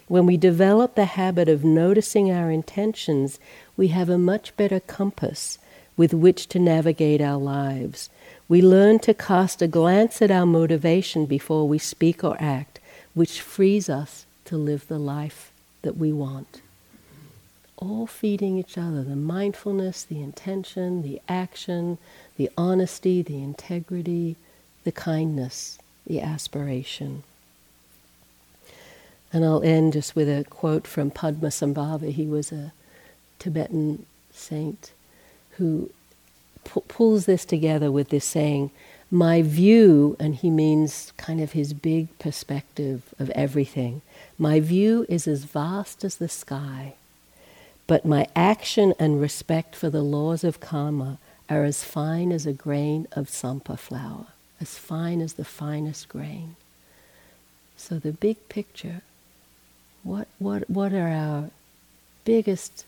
When 0.10 0.26
we 0.26 0.36
develop 0.36 0.96
the 0.96 1.06
habit 1.06 1.48
of 1.48 1.64
noticing 1.64 2.30
our 2.30 2.52
intentions, 2.52 3.40
we 3.78 3.88
have 3.88 4.10
a 4.10 4.18
much 4.18 4.54
better 4.58 4.82
compass 4.82 5.60
with 5.98 6.14
which 6.14 6.48
to 6.48 6.60
navigate 6.60 7.20
our 7.20 7.38
lives. 7.38 8.10
We 8.48 8.62
learn 8.62 9.00
to 9.00 9.14
cast 9.14 9.62
a 9.62 9.68
glance 9.68 10.22
at 10.22 10.32
our 10.32 10.46
motivation 10.46 11.26
before 11.26 11.68
we 11.68 11.80
speak 11.80 12.24
or 12.24 12.38
act 12.40 12.80
which 13.18 13.42
frees 13.42 13.90
us 13.90 14.28
to 14.46 14.56
live 14.56 14.88
the 14.88 15.00
life 15.00 15.52
that 15.82 15.98
we 15.98 16.14
want. 16.14 16.62
All 17.78 18.06
feeding 18.06 18.60
each 18.60 18.78
other 18.78 19.04
the 19.04 19.16
mindfulness, 19.16 20.04
the 20.04 20.22
intention, 20.22 21.02
the 21.02 21.20
action, 21.28 21.98
the 22.38 22.52
honesty, 22.56 23.24
the 23.24 23.42
integrity, 23.42 24.36
the 24.84 24.92
kindness, 24.92 25.80
the 26.06 26.22
aspiration. 26.22 27.24
And 29.34 29.44
I'll 29.44 29.64
end 29.64 29.94
just 29.94 30.16
with 30.16 30.30
a 30.30 30.46
quote 30.48 30.86
from 30.86 31.10
Padmasambhava. 31.10 32.12
He 32.12 32.28
was 32.28 32.52
a 32.52 32.72
Tibetan 33.40 34.06
saint 34.32 34.92
who 35.58 35.90
pu- 36.64 36.82
pulls 36.82 37.26
this 37.26 37.46
together 37.46 37.92
with 37.92 38.10
this 38.10 38.26
saying 38.26 38.72
my 39.10 39.42
view, 39.42 40.18
and 40.20 40.36
he 40.36 40.50
means 40.50 41.14
kind 41.16 41.40
of 41.40 41.54
his 41.54 41.74
big 41.74 42.18
perspective 42.20 43.14
of 43.20 43.30
everything, 43.30 44.02
my 44.38 44.60
view 44.60 45.06
is 45.08 45.28
as 45.28 45.46
vast 45.46 46.04
as 46.04 46.18
the 46.18 46.28
sky, 46.28 46.94
but 47.88 48.06
my 48.06 48.28
action 48.36 48.94
and 49.00 49.22
respect 49.22 49.76
for 49.76 49.90
the 49.90 50.02
laws 50.02 50.44
of 50.44 50.60
karma 50.60 51.20
are 51.50 51.64
as 51.64 51.84
fine 51.84 52.34
as 52.34 52.46
a 52.46 52.52
grain 52.52 53.08
of 53.14 53.28
tsampa 53.28 53.80
flour, 53.80 54.28
as 54.60 54.78
fine 54.78 55.22
as 55.22 55.34
the 55.34 55.46
finest 55.46 56.10
grain. 56.10 56.58
So 57.78 58.00
the 58.00 58.12
big 58.12 58.50
picture, 58.50 59.02
what, 60.04 60.28
what, 60.38 60.70
what 60.70 60.92
are 60.92 61.08
our 61.08 61.50
biggest 62.26 62.86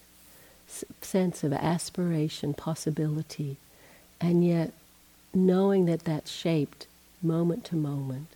sense 1.02 1.44
of 1.44 1.54
aspiration, 1.54 2.54
possibility, 2.54 3.58
and 4.22 4.46
yet 4.46 4.72
knowing 5.34 5.86
that 5.86 6.04
that's 6.06 6.32
shaped 6.32 6.88
moment 7.22 7.64
to 7.66 7.76
moment 7.76 8.28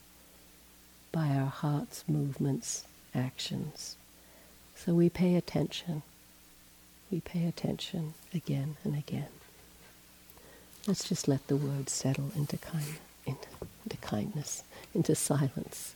by 1.11 1.27
our 1.27 1.47
heart's 1.47 2.03
movements, 2.07 2.85
actions. 3.13 3.95
So 4.75 4.93
we 4.93 5.09
pay 5.09 5.35
attention. 5.35 6.01
We 7.11 7.21
pay 7.21 7.45
attention 7.45 8.15
again 8.33 8.77
and 8.83 8.95
again. 8.95 9.27
Let's 10.87 11.07
just 11.07 11.27
let 11.27 11.47
the 11.47 11.55
words 11.55 11.91
settle 11.93 12.31
into, 12.35 12.57
kind, 12.57 12.97
into, 13.25 13.47
into 13.85 13.97
kindness, 13.97 14.63
into 14.93 15.15
silence. 15.15 15.95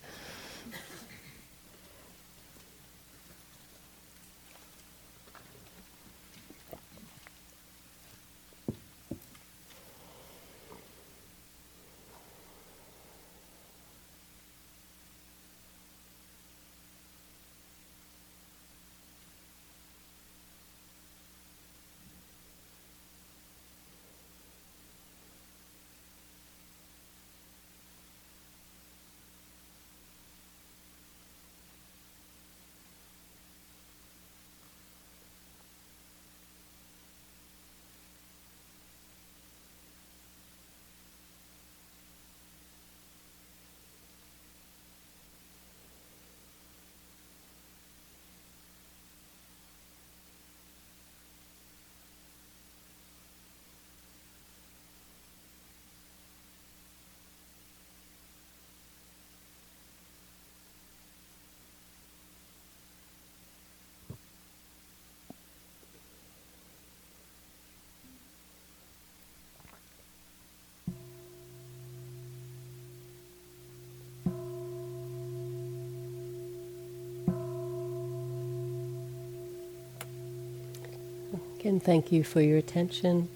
Again, 81.68 81.82
thank 81.82 82.14
you 82.14 82.24
for 82.24 82.40
your 82.40 82.58
attention. 82.58 83.28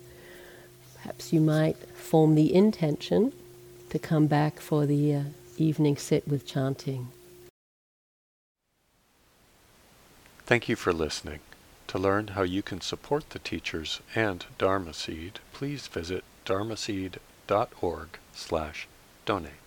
Perhaps 0.95 1.33
you 1.33 1.41
might 1.41 1.75
form 1.93 2.35
the 2.35 2.55
intention 2.55 3.33
to 3.89 3.99
come 3.99 4.27
back 4.27 4.61
for 4.61 4.85
the 4.85 5.13
uh, 5.13 5.23
evening 5.57 5.97
sit 5.97 6.25
with 6.25 6.47
chanting. 6.47 7.09
Thank 10.45 10.69
you 10.69 10.77
for 10.77 10.93
listening. 10.93 11.41
To 11.87 11.99
learn 11.99 12.29
how 12.29 12.43
you 12.43 12.63
can 12.63 12.79
support 12.79 13.31
the 13.31 13.39
teachers 13.39 13.99
and 14.15 14.45
Dharma 14.57 14.93
Seed, 14.93 15.39
please 15.51 15.87
visit 15.87 16.23
dharmaseed.org 16.45 18.07
slash 18.33 18.87
donate. 19.25 19.60